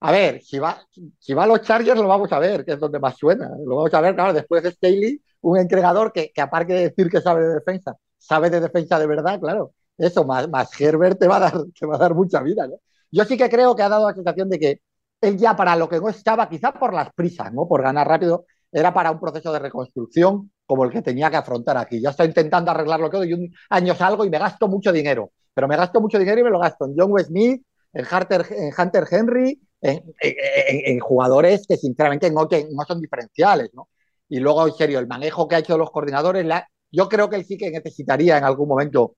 A 0.00 0.12
ver, 0.12 0.42
si 0.42 0.58
va, 0.58 0.82
si 1.18 1.32
va 1.34 1.44
a 1.44 1.46
los 1.46 1.62
Chargers 1.62 1.98
lo 1.98 2.08
vamos 2.08 2.30
a 2.32 2.38
ver, 2.38 2.64
que 2.64 2.72
es 2.72 2.78
donde 2.80 2.98
más 2.98 3.16
suena. 3.16 3.50
Lo 3.64 3.76
vamos 3.76 3.94
a 3.94 4.00
ver, 4.00 4.14
claro, 4.14 4.32
después 4.34 4.62
de 4.62 4.70
Staley, 4.70 5.22
un 5.40 5.58
entrenador 5.58 6.12
que, 6.12 6.30
que 6.32 6.40
aparte 6.42 6.74
de 6.74 6.90
decir 6.90 7.08
que 7.08 7.20
sabe 7.20 7.42
de 7.46 7.54
defensa, 7.54 7.96
sabe 8.18 8.50
de 8.50 8.60
defensa 8.60 8.98
de 8.98 9.06
verdad, 9.06 9.40
claro. 9.40 9.72
Eso, 9.96 10.24
más, 10.24 10.48
más 10.48 10.78
Herbert 10.80 11.18
te 11.18 11.28
va, 11.28 11.36
a 11.36 11.40
dar, 11.40 11.52
te 11.78 11.86
va 11.86 11.96
a 11.96 11.98
dar 11.98 12.14
mucha 12.14 12.42
vida, 12.42 12.66
¿no? 12.66 12.74
Yo 13.10 13.24
sí 13.24 13.36
que 13.36 13.48
creo 13.48 13.76
que 13.76 13.82
ha 13.82 13.88
dado 13.88 14.08
la 14.08 14.14
sensación 14.14 14.48
de 14.50 14.58
que 14.58 14.80
él 15.20 15.38
ya 15.38 15.56
para 15.56 15.76
lo 15.76 15.88
que 15.88 16.00
no 16.00 16.08
estaba, 16.08 16.48
quizá 16.48 16.72
por 16.72 16.92
las 16.92 17.12
prisas, 17.12 17.52
¿no? 17.52 17.66
Por 17.66 17.82
ganar 17.82 18.06
rápido, 18.06 18.46
era 18.72 18.92
para 18.92 19.10
un 19.10 19.20
proceso 19.20 19.52
de 19.52 19.60
reconstrucción 19.60 20.50
como 20.66 20.84
el 20.84 20.90
que 20.90 21.00
tenía 21.02 21.30
que 21.30 21.36
afrontar 21.36 21.76
aquí. 21.76 22.00
Ya 22.00 22.10
estoy 22.10 22.26
intentando 22.26 22.70
arreglarlo 22.70 23.08
todo 23.08 23.24
y 23.24 23.32
un 23.32 23.54
año 23.70 23.94
salgo 23.94 24.24
y 24.24 24.30
me 24.30 24.38
gasto 24.38 24.66
mucho 24.68 24.92
dinero. 24.92 25.30
Pero 25.54 25.68
me 25.68 25.76
gasto 25.76 26.00
mucho 26.00 26.18
dinero 26.18 26.40
y 26.40 26.44
me 26.44 26.50
lo 26.50 26.58
gasto 26.58 26.86
en 26.86 26.94
John 26.96 27.12
West 27.12 27.28
Smith, 27.28 27.62
en 27.92 28.04
Hunter, 28.04 28.46
en 28.50 28.72
Hunter 28.76 29.04
Henry, 29.08 29.60
en, 29.84 30.98
jugadores 31.00 31.66
que 31.66 31.76
sinceramente 31.76 32.30
no, 32.30 32.48
son 32.86 33.00
diferenciales. 33.00 33.70
¿no? 33.74 33.88
Y 34.28 34.40
luego, 34.40 34.66
en 34.66 34.74
serio, 34.74 34.98
el 34.98 35.06
manejo 35.06 35.46
que 35.46 35.56
ha 35.56 35.58
hecho 35.58 35.78
los 35.78 35.90
coordinadores, 35.90 36.46
yo 36.90 37.08
creo 37.08 37.28
que 37.28 37.36
él 37.36 37.44
sí 37.44 37.56
que 37.56 37.70
necesitaría 37.70 38.38
en 38.38 38.44
algún 38.44 38.68
momento 38.68 39.16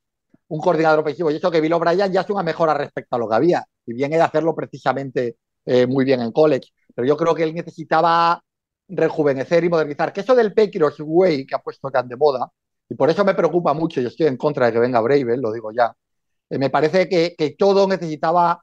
un 0.49 0.61
coordinador 0.61 1.01
ofensivo. 1.01 1.31
Y 1.31 1.37
eso 1.37 1.51
que 1.51 1.61
Bill 1.61 1.73
O'Brien 1.73 2.13
ya 2.13 2.21
es 2.23 2.31
una 2.31 2.43
mejora 2.43 2.75
respecto 2.75 3.17
a 3.17 3.19
lo 3.19 3.29
que 3.29 3.35
había. 3.35 3.65
Y 3.87 3.93
bien 3.93 4.11
de 4.11 4.21
hacerlo 4.21 4.55
precisamente 4.55 5.37
eh, 5.65 5.87
muy 5.87 6.05
bien 6.05 6.21
en 6.21 6.33
college. 6.33 6.71
Pero 6.95 7.07
yo 7.07 7.17
creo 7.17 7.35
que 7.35 7.43
él 7.43 7.55
necesitaba 7.55 8.43
rejuvenecer 8.89 9.65
y 9.65 9.69
modernizar. 9.69 10.13
Que 10.13 10.21
eso 10.21 10.35
del 10.35 10.55
Patriots 10.55 11.01
Way 11.01 11.47
que 11.47 11.55
ha 11.55 11.59
puesto 11.59 11.91
tan 11.91 12.09
de 12.09 12.17
moda, 12.17 12.51
y 12.89 12.95
por 12.95 13.11
eso 13.11 13.25
me 13.25 13.35
preocupa 13.35 13.75
mucho 13.75 14.01
y 14.01 14.07
estoy 14.07 14.27
en 14.27 14.37
contra 14.37 14.67
de 14.67 14.73
que 14.73 14.79
venga 14.79 15.01
Bravel, 15.01 15.41
lo 15.41 15.53
digo 15.53 15.73
ya, 15.73 15.95
eh, 16.51 16.59
me 16.59 16.71
parece 16.71 17.09
que, 17.09 17.57
todo 17.59 17.89
necesitaba 17.89 18.63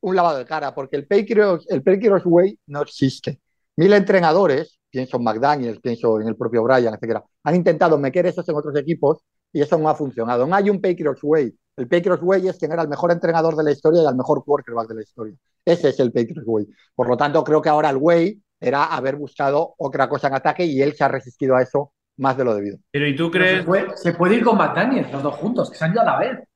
un 0.00 0.16
lavado 0.16 0.38
de 0.38 0.44
cara, 0.44 0.74
porque 0.74 0.96
el 0.96 1.06
Patriots, 1.06 1.66
el 1.68 1.82
Patriots 1.82 2.24
Way 2.26 2.58
no 2.66 2.82
existe. 2.82 3.40
Mil 3.76 3.92
entrenadores, 3.92 4.78
pienso 4.90 5.16
en 5.16 5.24
McDaniels, 5.24 5.80
pienso 5.80 6.20
en 6.20 6.28
el 6.28 6.36
propio 6.36 6.62
Brian, 6.62 6.94
etcétera, 6.94 7.24
han 7.44 7.54
intentado 7.54 7.98
meter 7.98 8.26
esos 8.26 8.48
en 8.48 8.56
otros 8.56 8.76
equipos 8.76 9.18
y 9.52 9.60
eso 9.60 9.78
no 9.78 9.88
ha 9.88 9.94
funcionado. 9.94 10.46
No 10.46 10.54
hay 10.54 10.70
un 10.70 10.80
Patriots 10.80 11.20
Way. 11.22 11.54
El 11.76 11.88
Patriots 11.88 12.22
Way 12.22 12.48
es 12.48 12.58
quien 12.58 12.72
era 12.72 12.82
el 12.82 12.88
mejor 12.88 13.12
entrenador 13.12 13.54
de 13.56 13.64
la 13.64 13.70
historia 13.70 14.02
y 14.02 14.06
el 14.06 14.16
mejor 14.16 14.44
quarterback 14.44 14.88
de 14.88 14.94
la 14.94 15.02
historia. 15.02 15.34
Ese 15.64 15.90
es 15.90 16.00
el 16.00 16.12
Patriots 16.12 16.46
Way. 16.46 16.66
Por 16.94 17.08
lo 17.08 17.16
tanto, 17.16 17.44
creo 17.44 17.62
que 17.62 17.68
ahora 17.68 17.90
el 17.90 17.96
Way 17.96 18.42
era 18.60 18.84
haber 18.84 19.16
buscado 19.16 19.74
otra 19.78 20.08
cosa 20.08 20.28
en 20.28 20.34
ataque 20.34 20.64
y 20.64 20.82
él 20.82 20.94
se 20.94 21.04
ha 21.04 21.08
resistido 21.08 21.54
a 21.54 21.62
eso 21.62 21.92
más 22.16 22.36
de 22.36 22.44
lo 22.44 22.54
debido. 22.54 22.78
Pero 22.90 23.06
¿y 23.06 23.14
tú 23.14 23.30
crees? 23.30 23.64
Se 23.96 24.12
puede, 24.12 24.36
ir 24.36 24.44
con 24.44 24.58
McDaniels, 24.58 25.12
los 25.12 25.22
dos 25.22 25.36
juntos, 25.36 25.70
que 25.70 25.76
se 25.76 25.84
han 25.84 25.92
ido 25.92 26.02
a 26.02 26.04
la 26.04 26.18
vez. 26.18 26.47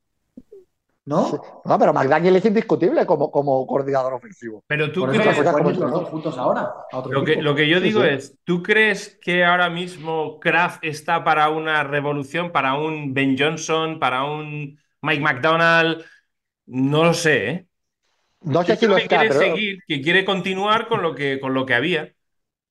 ¿No? 1.05 1.43
No, 1.65 1.79
pero 1.79 1.93
McDaniel 1.93 2.37
es 2.37 2.45
indiscutible 2.45 3.05
como, 3.07 3.31
como 3.33 3.67
coordinador 3.67 4.15
ofensivo. 4.15 4.63
Pero 4.69 4.93
tú 4.93 5.05
crees 5.05 5.37
que 5.37 5.43
los 5.43 5.91
dos 5.91 6.09
juntos 6.09 6.39
ahora. 6.39 6.73
Lo 7.11 7.25
que, 7.25 7.43
lo 7.43 7.57
que, 7.57 7.69
yo 7.69 7.81
digo 7.81 8.05
es, 8.05 8.39
¿tú 8.45 8.63
crees 8.63 9.19
que 9.21 9.45
ahora 9.45 9.69
mismo 9.69 10.39
Kraft 10.39 10.85
está 10.85 11.25
para 11.25 11.49
una 11.51 11.83
revolución, 11.83 12.53
para 12.53 12.75
un 12.75 13.15
Ben 13.15 13.37
Johnson, 13.37 13.99
para 13.99 14.25
un 14.25 14.79
Mike 15.01 15.23
McDonald? 15.23 16.05
No 16.67 17.05
lo 17.05 17.15
sé, 17.15 17.51
¿eh? 17.51 17.67
No 18.43 18.63
sé 18.63 18.77
si 18.77 18.87
lo 18.87 18.97
que 18.97 19.07
quiere 19.07 19.33
seguir, 19.33 19.79
que 19.87 20.01
quiere 20.01 20.25
continuar 20.25 20.89
con 20.89 21.03
lo 21.03 21.15
que, 21.15 21.41
con 21.41 21.53
lo 21.55 21.67
que 21.67 21.75
había. 21.75 22.13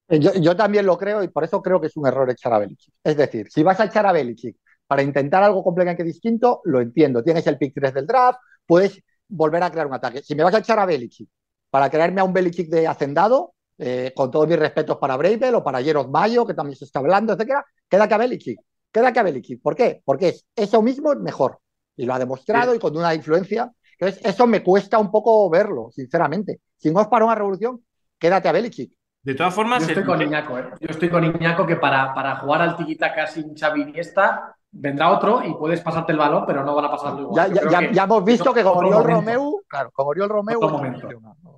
Eh, 0.08 0.20
yo, 0.20 0.34
yo, 0.36 0.56
también 0.56 0.86
lo 0.86 0.98
creo 0.98 1.24
y 1.24 1.30
por 1.30 1.44
eso 1.44 1.62
creo 1.62 1.80
que 1.80 1.88
es 1.88 1.96
un 1.96 2.08
error 2.08 2.30
echar 2.30 2.54
a 2.54 2.60
Belichick. 2.60 2.94
Es 3.04 3.16
decir, 3.16 3.50
si 3.50 3.64
vas 3.64 3.80
a 3.80 3.86
echar 3.86 4.06
a 4.06 4.12
Belichick 4.12 4.58
para 4.92 5.04
intentar 5.04 5.42
algo 5.42 5.64
completamente 5.64 6.04
distinto, 6.04 6.60
lo 6.66 6.82
entiendo. 6.82 7.24
Tienes 7.24 7.48
el 7.48 7.58
pick 7.58 7.74
3 7.74 7.94
del 7.94 8.06
draft, 8.06 8.40
puedes 8.66 9.02
volver 9.26 9.64
a 9.64 9.72
crear 9.72 9.88
un 9.88 9.94
ataque. 9.94 10.22
Si 10.22 10.36
me 10.36 10.44
vas 10.44 10.54
a 10.54 10.58
echar 10.58 10.78
a 10.80 10.86
Belichick 10.86 11.30
para 11.70 11.90
crearme 11.90 12.20
a 12.20 12.26
un 12.26 12.34
Belichick 12.34 12.68
de 12.68 12.86
hacendado, 12.88 13.54
eh, 13.78 14.12
con 14.14 14.30
todos 14.30 14.50
mis 14.50 14.60
respetos 14.60 14.98
para 14.98 15.16
Bravel 15.16 15.56
o 15.56 15.64
para 15.64 15.82
Gerard 15.82 16.10
Mayo, 16.10 16.46
que 16.46 16.54
también 16.54 16.76
se 16.76 16.84
está 16.84 17.00
hablando, 17.00 17.32
etcétera, 17.32 17.66
quédate 17.88 18.16
a 18.16 18.18
Belichick. 18.18 18.60
Quédate 18.92 19.18
a 19.22 19.24
Belichick. 19.24 19.62
¿Por 19.62 19.78
qué? 19.78 20.02
Porque 20.04 20.28
es 20.28 20.46
eso 20.54 20.82
mismo 20.82 21.16
mejor. 21.16 21.60
Y 21.96 22.06
lo 22.06 22.14
ha 22.14 22.20
demostrado 22.20 22.76
y 22.76 22.80
con 22.80 22.98
una 22.98 23.16
influencia. 23.16 23.72
Entonces, 23.98 24.20
eso 24.26 24.46
me 24.46 24.62
cuesta 24.62 24.98
un 24.98 25.10
poco 25.10 25.50
verlo, 25.50 25.88
sinceramente. 25.94 26.60
Si 26.76 26.92
no 26.92 27.00
es 27.00 27.08
para 27.08 27.24
una 27.24 27.36
revolución, 27.36 27.82
quédate 28.20 28.50
a 28.50 28.52
Belichick. 28.52 28.92
De 29.24 29.36
todas 29.36 29.54
formas, 29.54 29.84
yo 29.84 29.88
estoy 29.88 30.04
con 30.04 30.22
Iñaco, 30.22 30.60
¿eh? 30.60 30.66
Yo 30.82 30.88
estoy 30.90 31.10
con 31.10 31.24
Iñaco 31.24 31.66
que 31.66 31.78
para, 31.78 32.14
para 32.14 32.36
jugar 32.42 32.62
al 32.62 32.76
tiquita 32.76 33.16
casi 33.16 33.42
sin 33.42 33.56
Xavi 33.56 33.84
Iniesta 33.84 34.58
vendrá 34.72 35.10
otro 35.10 35.44
y 35.46 35.54
puedes 35.54 35.82
pasarte 35.82 36.14
el 36.14 36.18
balón, 36.18 36.46
pero 36.48 36.64
no 36.64 36.74
van 36.76 36.86
a 36.86 36.92
pasarlo 36.92 37.22
igual. 37.22 37.52
Ya, 37.70 38.04
hemos 38.04 38.24
visto 38.24 38.54
que 38.54 38.64
con 38.64 38.78
Oriol 38.78 39.04
Romeu, 39.04 39.62
claro, 39.68 39.92
con 39.92 40.08
Oriol 40.08 40.30
Romeu. 40.30 40.60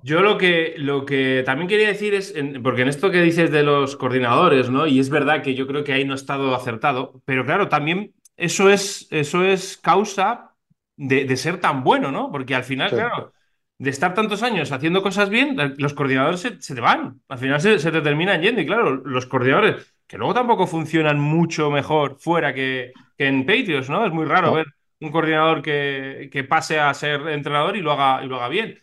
Yo 0.02 0.20
lo 0.20 0.36
que, 0.36 0.74
lo 0.76 1.06
que 1.06 1.42
también 1.46 1.68
quería 1.68 1.88
decir 1.88 2.14
es, 2.14 2.34
porque 2.62 2.82
en 2.82 2.88
esto 2.88 3.10
que 3.10 3.22
dices 3.22 3.50
de 3.50 3.62
los 3.62 3.96
coordinadores, 3.96 4.68
¿no? 4.68 4.86
Y 4.86 4.98
es 4.98 5.10
verdad 5.10 5.42
que 5.42 5.54
yo 5.54 5.66
creo 5.66 5.84
que 5.84 5.92
ahí 5.92 6.04
no 6.04 6.12
ha 6.12 6.16
estado 6.16 6.54
acertado, 6.54 7.22
pero 7.24 7.44
claro, 7.44 7.68
también 7.68 8.14
eso 8.36 8.68
es, 8.68 9.06
eso 9.10 9.44
es 9.44 9.78
causa 9.78 10.52
de, 10.96 11.36
ser 11.36 11.60
tan 11.60 11.84
bueno, 11.84 12.10
¿no? 12.10 12.30
Porque 12.32 12.54
al 12.54 12.64
final, 12.64 12.90
claro, 12.90 13.32
de 13.78 13.90
estar 13.90 14.14
tantos 14.14 14.42
años 14.42 14.72
haciendo 14.72 15.02
cosas 15.02 15.30
bien, 15.30 15.56
los 15.78 15.94
coordinadores 15.94 16.40
se, 16.40 16.50
te 16.50 16.80
van. 16.80 17.20
Al 17.28 17.38
final 17.38 17.60
se, 17.60 17.78
se 17.78 17.92
te 17.92 18.00
terminan 18.00 18.42
yendo. 18.42 18.60
Y 18.60 18.66
claro, 18.66 18.96
los 18.96 19.26
coordinadores, 19.26 19.94
que 20.06 20.18
luego 20.18 20.34
tampoco 20.34 20.66
funcionan 20.66 21.20
mucho 21.20 21.70
mejor 21.70 22.16
fuera 22.18 22.52
que, 22.52 22.92
que 23.16 23.26
en 23.26 23.46
Patriots, 23.46 23.90
¿no? 23.90 24.06
Es 24.06 24.12
muy 24.12 24.24
raro 24.24 24.54
ver 24.54 24.66
un 25.00 25.10
coordinador 25.10 25.62
que, 25.62 26.28
que, 26.32 26.44
pase 26.44 26.80
a 26.80 26.92
ser 26.94 27.28
entrenador 27.28 27.76
y 27.76 27.80
lo 27.80 27.92
haga, 27.92 28.24
y 28.24 28.28
lo 28.28 28.36
haga 28.36 28.48
bien. 28.48 28.78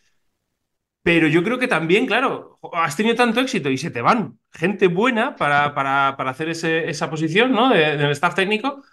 Pero 1.04 1.28
yo 1.28 1.44
creo 1.44 1.58
que 1.58 1.68
también, 1.68 2.06
claro, 2.06 2.60
has 2.74 2.96
tenido 2.96 3.16
tanto 3.16 3.40
éxito 3.40 3.70
y 3.70 3.78
se 3.78 3.90
te 3.90 4.02
van 4.02 4.38
gente 4.54 4.88
buena 4.88 5.36
para, 5.36 5.74
para, 5.74 6.16
para 6.18 6.32
hacer 6.32 6.50
ese, 6.50 6.90
esa 6.90 7.10
posición, 7.10 7.52
¿no? 7.52 7.70
del 7.70 8.12
staff 8.12 8.36
técnico, 8.36 8.84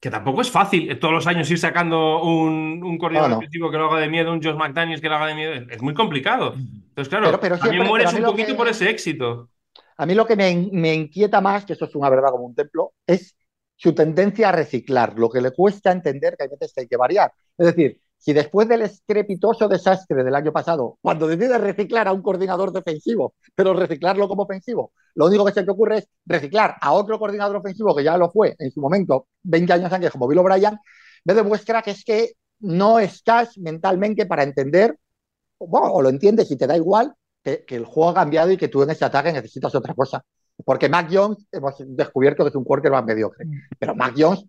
que 0.00 0.10
tampoco 0.10 0.40
es 0.40 0.50
fácil 0.50 0.98
todos 0.98 1.12
los 1.12 1.26
años 1.26 1.50
ir 1.50 1.58
sacando 1.58 2.22
un, 2.22 2.80
un 2.82 2.98
coordinador 2.98 3.46
que 3.48 3.58
lo 3.58 3.90
haga 3.90 4.00
de 4.00 4.08
miedo, 4.08 4.32
un 4.32 4.42
Josh 4.42 4.54
McDaniels 4.54 5.00
que 5.00 5.08
lo 5.08 5.16
haga 5.16 5.26
de 5.26 5.34
miedo. 5.34 5.52
Es 5.68 5.82
muy 5.82 5.92
complicado. 5.92 6.54
Entonces, 6.54 7.08
claro, 7.08 7.38
también 7.38 7.86
mueres 7.86 8.12
un 8.14 8.22
poquito 8.22 8.56
por 8.56 8.68
ese 8.68 8.88
éxito. 8.88 9.50
A 9.96 10.06
mí 10.06 10.14
lo 10.14 10.26
que 10.26 10.36
me, 10.36 10.68
me, 10.70 10.94
inquieta 10.94 11.40
más, 11.40 11.64
que 11.64 11.72
eso 11.72 11.84
es 11.84 11.94
una 11.96 12.08
verdad 12.08 12.30
como 12.30 12.44
un 12.44 12.54
templo, 12.54 12.92
es 13.04 13.34
su 13.78 13.94
tendencia 13.94 14.48
a 14.48 14.52
reciclar, 14.52 15.16
lo 15.18 15.30
que 15.30 15.40
le 15.40 15.52
cuesta 15.52 15.92
entender 15.92 16.36
que 16.36 16.44
hay 16.44 16.50
veces 16.50 16.76
hay 16.76 16.88
que 16.88 16.96
variar. 16.96 17.32
Es 17.56 17.66
decir, 17.66 18.00
si 18.18 18.32
después 18.32 18.68
del 18.68 18.82
estrepitoso 18.82 19.68
desastre 19.68 20.24
del 20.24 20.34
año 20.34 20.52
pasado, 20.52 20.98
cuando 21.00 21.28
decide 21.28 21.56
reciclar 21.58 22.08
a 22.08 22.12
un 22.12 22.20
coordinador 22.20 22.72
defensivo, 22.72 23.34
pero 23.54 23.74
reciclarlo 23.74 24.26
como 24.26 24.42
ofensivo, 24.42 24.92
lo 25.14 25.26
único 25.26 25.44
que 25.44 25.52
se 25.52 25.62
te 25.62 25.70
ocurre 25.70 25.98
es 25.98 26.08
reciclar 26.26 26.74
a 26.80 26.92
otro 26.92 27.20
coordinador 27.20 27.56
ofensivo 27.56 27.94
que 27.94 28.02
ya 28.02 28.18
lo 28.18 28.30
fue 28.30 28.56
en 28.58 28.72
su 28.72 28.80
momento, 28.80 29.28
20 29.44 29.72
años 29.72 29.92
antes, 29.92 30.10
como 30.10 30.26
Bill 30.26 30.38
O'Brien, 30.38 30.76
me 31.24 31.34
demuestra 31.34 31.80
que 31.80 31.92
es 31.92 32.04
que 32.04 32.32
no 32.58 32.98
estás 32.98 33.56
mentalmente 33.58 34.26
para 34.26 34.42
entender, 34.42 34.98
bueno, 35.60 35.92
o 35.92 36.02
lo 36.02 36.08
entiendes 36.08 36.50
y 36.50 36.56
te 36.56 36.66
da 36.66 36.76
igual, 36.76 37.14
que, 37.44 37.64
que 37.64 37.76
el 37.76 37.84
juego 37.84 38.10
ha 38.10 38.14
cambiado 38.14 38.50
y 38.50 38.56
que 38.56 38.66
tú 38.66 38.82
en 38.82 38.90
ese 38.90 39.04
ataque 39.04 39.32
necesitas 39.32 39.72
otra 39.76 39.94
cosa. 39.94 40.24
Porque 40.64 40.88
Mac 40.88 41.08
Jones 41.10 41.46
hemos 41.52 41.74
descubierto 41.78 42.44
que 42.44 42.50
es 42.50 42.54
un 42.54 42.64
quarterback 42.64 43.06
mediocre. 43.06 43.44
Mm. 43.44 43.60
Pero 43.78 43.94
Mac 43.94 44.14
Jones 44.16 44.44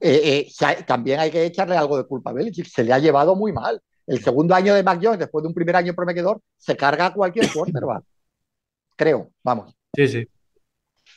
eh, 0.00 0.46
eh, 0.60 0.84
también 0.86 1.20
hay 1.20 1.30
que 1.30 1.44
echarle 1.44 1.76
algo 1.76 1.96
de 1.96 2.04
culpa 2.04 2.30
a 2.30 2.32
Belichick. 2.32 2.66
Se 2.66 2.84
le 2.84 2.92
ha 2.92 2.98
llevado 2.98 3.34
muy 3.34 3.52
mal. 3.52 3.80
El 4.06 4.20
segundo 4.22 4.54
año 4.54 4.74
de 4.74 4.82
Mac 4.82 5.00
Jones, 5.02 5.18
después 5.18 5.42
de 5.42 5.48
un 5.48 5.54
primer 5.54 5.76
año 5.76 5.94
prometedor, 5.94 6.40
se 6.56 6.76
carga 6.76 7.06
a 7.06 7.12
cualquier 7.12 7.46
quarterback. 7.52 8.04
Creo, 8.96 9.30
vamos. 9.42 9.74
Sí, 9.94 10.08
sí. 10.08 10.28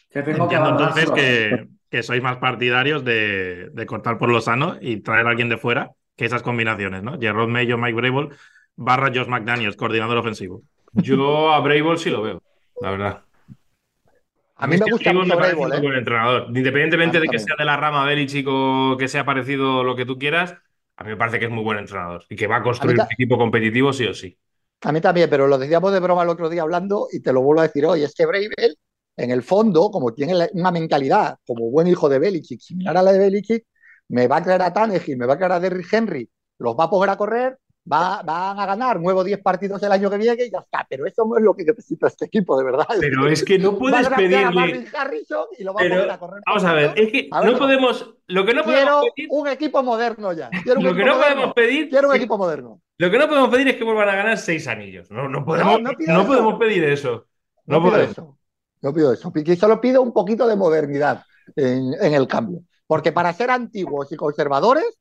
Entiendo 0.09 0.69
entonces 0.69 1.09
que, 1.11 1.67
que, 1.89 2.03
sois 2.03 2.21
más 2.21 2.37
partidarios 2.37 3.03
de, 3.03 3.69
de, 3.73 3.85
cortar 3.85 4.19
por 4.19 4.29
lo 4.29 4.41
sano 4.41 4.77
y 4.79 4.97
traer 4.97 5.25
a 5.25 5.31
alguien 5.31 5.49
de 5.49 5.57
fuera 5.57 5.91
que 6.15 6.25
esas 6.25 6.43
combinaciones, 6.43 7.01
¿no? 7.01 7.19
Gerard 7.19 7.47
Mayo, 7.47 7.79
Mike 7.79 7.95
Brable, 7.95 8.29
barra 8.75 9.07
Josh 9.07 9.27
McDaniels, 9.27 9.75
coordinador 9.75 10.17
ofensivo. 10.17 10.61
Yo 10.93 11.51
a 11.51 11.59
Brable 11.61 11.97
sí 11.97 12.11
lo 12.11 12.21
veo, 12.21 12.43
la 12.79 12.91
verdad. 12.91 13.23
A 14.63 14.67
mí 14.67 14.77
me 14.77 14.89
gusta 14.89 15.11
mucho 15.11 15.37
me 15.37 15.53
un 15.55 15.81
buen 15.81 15.97
entrenador. 15.97 16.45
Independientemente 16.47 17.19
de 17.19 17.27
que 17.27 17.37
sea 17.37 17.55
de 17.59 17.65
la 17.65 17.75
rama 17.75 18.05
Belichick 18.05 18.47
o 18.49 18.95
que 18.97 19.09
sea 19.09 19.25
parecido 19.25 19.83
lo 19.83 19.93
que 19.93 20.05
tú 20.05 20.17
quieras, 20.17 20.55
a 20.95 21.03
mí 21.03 21.09
me 21.09 21.17
parece 21.17 21.37
que 21.37 21.45
es 21.45 21.51
muy 21.51 21.65
buen 21.65 21.79
entrenador 21.79 22.23
y 22.29 22.37
que 22.37 22.47
va 22.47 22.57
a 22.57 22.63
construir 22.63 22.97
un 22.97 23.07
equipo 23.11 23.37
competitivo 23.37 23.91
sí 23.91 24.05
o 24.05 24.13
sí. 24.13 24.37
A 24.83 24.93
mí 24.93 25.01
también, 25.01 25.29
pero 25.29 25.47
lo 25.47 25.57
decíamos 25.57 25.91
de 25.91 25.99
broma 25.99 26.23
el 26.23 26.29
otro 26.29 26.47
día 26.47 26.61
hablando 26.61 27.09
y 27.11 27.19
te 27.19 27.33
lo 27.33 27.41
vuelvo 27.41 27.59
a 27.59 27.67
decir 27.67 27.85
hoy, 27.85 28.03
es 28.03 28.15
que 28.15 28.25
Bravel, 28.25 28.77
en 29.17 29.31
el 29.31 29.43
fondo, 29.43 29.91
como 29.91 30.13
tiene 30.13 30.47
una 30.53 30.71
mentalidad 30.71 31.35
como 31.45 31.69
buen 31.69 31.87
hijo 31.87 32.07
de 32.07 32.19
Belichick, 32.19 32.61
similar 32.61 32.95
a 32.95 33.03
la 33.03 33.11
de 33.11 33.19
Belichick, 33.19 33.65
me 34.07 34.27
va 34.27 34.37
a 34.37 34.43
crear 34.43 34.61
a 34.61 34.71
Tannehill, 34.71 35.17
me 35.17 35.25
va 35.25 35.33
a 35.33 35.37
crear 35.37 35.51
a 35.51 35.59
Derrick 35.59 35.91
Henry, 35.91 36.29
los 36.59 36.73
va 36.73 36.85
a 36.85 36.89
poder 36.89 37.09
a 37.09 37.17
correr 37.17 37.57
va, 37.91 38.21
van 38.23 38.59
a 38.59 38.65
ganar 38.65 38.99
nuevos 38.99 39.25
10 39.25 39.41
partidos 39.41 39.81
el 39.83 39.91
año 39.91 40.09
que 40.09 40.17
viene 40.17 40.45
y 40.45 40.49
ya 40.49 40.59
está. 40.59 40.85
Pero 40.89 41.05
eso 41.05 41.25
no 41.25 41.37
es 41.37 41.43
lo 41.43 41.55
que 41.55 41.63
necesita 41.63 42.07
este 42.07 42.25
equipo, 42.25 42.57
de 42.57 42.63
verdad. 42.63 42.87
Pero 42.99 43.27
es 43.29 43.43
que 43.43 43.59
no 43.59 43.77
puedes 43.77 44.07
pedirle. 44.09 44.87
y 45.57 45.63
lo 45.63 45.73
va 45.73 45.81
a, 46.13 46.17
correr 46.17 46.41
vamos 46.45 46.63
a 46.63 46.73
ver, 46.73 46.93
es 46.95 47.11
que 47.11 47.29
no 47.31 47.57
podemos. 47.57 48.15
Lo 48.27 48.45
que 48.45 48.53
no 48.53 48.63
podemos 48.63 48.85
quiero 48.85 49.13
pedir, 49.15 49.27
un 49.31 49.47
equipo 49.47 49.83
moderno 49.83 50.33
ya. 50.33 50.49
lo 50.65 50.95
que 50.95 51.03
no 51.03 51.19
podemos 51.19 51.53
pedir. 51.53 51.89
Quiero 51.89 52.09
un 52.09 52.15
equipo 52.15 52.37
moderno. 52.37 52.81
Lo 52.97 53.11
que 53.11 53.17
no 53.17 53.27
podemos 53.27 53.49
pedir 53.49 53.67
es 53.67 53.75
que 53.75 53.83
vuelvan 53.83 54.09
a 54.09 54.15
ganar 54.15 54.37
6 54.37 54.67
anillos. 54.67 55.11
No, 55.11 55.27
no 55.27 55.43
podemos, 55.43 55.81
no, 55.81 56.27
podemos 56.27 56.59
pedir 56.59 56.83
eso. 56.85 57.27
No, 57.65 57.83
pido 57.83 57.97
eso. 57.97 58.37
No 58.81 58.93
pido 58.93 59.13
eso. 59.13 59.31
Solo 59.59 59.81
pido 59.81 60.01
un 60.01 60.13
poquito 60.13 60.47
de 60.47 60.55
modernidad 60.55 61.23
en, 61.55 61.93
en 61.99 62.13
el 62.13 62.27
cambio. 62.27 62.61
Porque 62.87 63.11
para 63.11 63.33
ser 63.33 63.49
antiguos 63.49 64.11
y 64.11 64.15
conservadores 64.15 64.99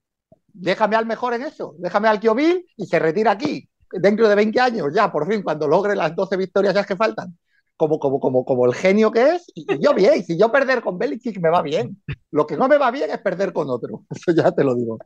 déjame 0.52 0.96
al 0.96 1.06
mejor 1.06 1.34
en 1.34 1.42
eso, 1.42 1.74
déjame 1.78 2.08
al 2.08 2.18
Bill 2.18 2.66
y 2.76 2.86
se 2.86 2.98
retira 2.98 3.32
aquí, 3.32 3.68
dentro 3.90 4.28
de 4.28 4.34
20 4.34 4.60
años, 4.60 4.88
ya, 4.94 5.10
por 5.10 5.26
fin, 5.26 5.42
cuando 5.42 5.68
logre 5.68 5.96
las 5.96 6.14
12 6.14 6.36
victorias 6.36 6.74
ya 6.74 6.84
que 6.84 6.96
faltan, 6.96 7.36
como, 7.76 7.98
como, 7.98 8.20
como, 8.20 8.44
como 8.44 8.66
el 8.66 8.74
genio 8.74 9.10
que 9.10 9.34
es, 9.34 9.50
y 9.54 9.66
yo 9.78 9.94
bien, 9.94 10.22
si 10.24 10.38
yo 10.38 10.52
perder 10.52 10.82
con 10.82 10.98
Belichick 10.98 11.40
me 11.40 11.50
va 11.50 11.62
bien, 11.62 12.02
lo 12.30 12.46
que 12.46 12.56
no 12.56 12.68
me 12.68 12.78
va 12.78 12.90
bien 12.90 13.10
es 13.10 13.18
perder 13.18 13.52
con 13.52 13.68
otro, 13.70 14.04
eso 14.10 14.32
ya 14.32 14.52
te 14.52 14.64
lo 14.64 14.74
digo. 14.74 14.98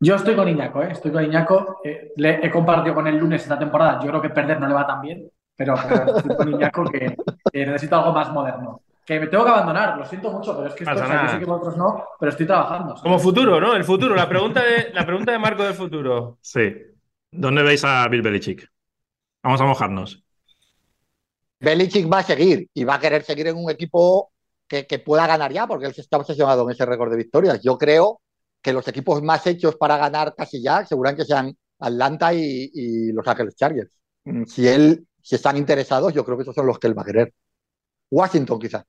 Yo 0.00 0.14
estoy 0.14 0.36
con 0.36 0.48
Iñaco, 0.48 0.82
¿eh? 0.82 0.92
estoy 0.92 1.10
con 1.10 1.24
Iñaco, 1.24 1.80
eh, 1.84 2.12
le 2.16 2.46
he 2.46 2.50
compartido 2.50 2.94
con 2.94 3.06
él 3.08 3.16
lunes 3.16 3.42
esta 3.42 3.58
temporada, 3.58 4.00
yo 4.00 4.08
creo 4.08 4.22
que 4.22 4.30
perder 4.30 4.60
no 4.60 4.68
le 4.68 4.74
va 4.74 4.86
tan 4.86 5.00
bien, 5.00 5.28
pero, 5.56 5.74
estoy 5.74 6.36
con 6.36 6.48
Iñaco 6.48 6.84
que 6.84 7.16
necesito 7.52 7.96
algo 7.96 8.12
más 8.12 8.32
moderno 8.32 8.82
que 9.08 9.18
me 9.18 9.26
tengo 9.28 9.42
que 9.42 9.50
abandonar, 9.50 9.96
lo 9.96 10.04
siento 10.04 10.30
mucho, 10.30 10.54
pero 10.54 10.68
es 10.68 10.74
que 10.74 10.84
esto, 10.84 10.94
yo 10.94 11.30
sé 11.30 11.38
que 11.38 11.44
vosotros 11.46 11.78
no, 11.78 12.04
pero 12.20 12.30
estoy 12.30 12.46
trabajando. 12.46 12.94
Como 12.96 13.18
futuro, 13.18 13.58
¿no? 13.58 13.74
El 13.74 13.82
futuro, 13.82 14.14
la 14.14 14.28
pregunta 14.28 14.62
de, 14.62 14.92
la 14.92 15.06
pregunta 15.06 15.32
de 15.32 15.38
Marco 15.38 15.62
del 15.62 15.72
futuro. 15.72 16.36
Sí. 16.42 16.74
¿Dónde 17.30 17.62
veis 17.62 17.82
a 17.86 18.06
Bill 18.08 18.20
Belichick? 18.20 18.68
Vamos 19.42 19.62
a 19.62 19.64
mojarnos. 19.64 20.22
Belichick 21.58 22.12
va 22.12 22.18
a 22.18 22.22
seguir 22.22 22.68
y 22.74 22.84
va 22.84 22.96
a 22.96 23.00
querer 23.00 23.22
seguir 23.22 23.46
en 23.46 23.56
un 23.56 23.70
equipo 23.70 24.30
que, 24.66 24.86
que 24.86 24.98
pueda 24.98 25.26
ganar 25.26 25.54
ya, 25.54 25.66
porque 25.66 25.86
él 25.86 25.94
se 25.94 26.02
está 26.02 26.18
obsesionado 26.18 26.64
en 26.64 26.72
ese 26.72 26.84
récord 26.84 27.10
de 27.10 27.16
victorias. 27.16 27.62
Yo 27.62 27.78
creo 27.78 28.20
que 28.60 28.74
los 28.74 28.86
equipos 28.88 29.22
más 29.22 29.46
hechos 29.46 29.76
para 29.76 29.96
ganar 29.96 30.34
casi 30.36 30.62
ya, 30.62 30.84
seguramente 30.84 31.24
sean 31.24 31.56
Atlanta 31.78 32.34
y, 32.34 32.70
y 32.74 33.12
Los 33.12 33.26
Ángeles 33.26 33.56
Chargers. 33.56 33.90
Mm, 34.24 34.44
si 34.44 34.68
él, 34.68 35.08
si 35.22 35.36
están 35.36 35.56
interesados, 35.56 36.12
yo 36.12 36.26
creo 36.26 36.36
que 36.36 36.42
esos 36.42 36.54
son 36.54 36.66
los 36.66 36.78
que 36.78 36.88
él 36.88 36.98
va 36.98 37.00
a 37.00 37.06
querer. 37.06 37.32
Washington, 38.10 38.58
quizá. 38.58 38.84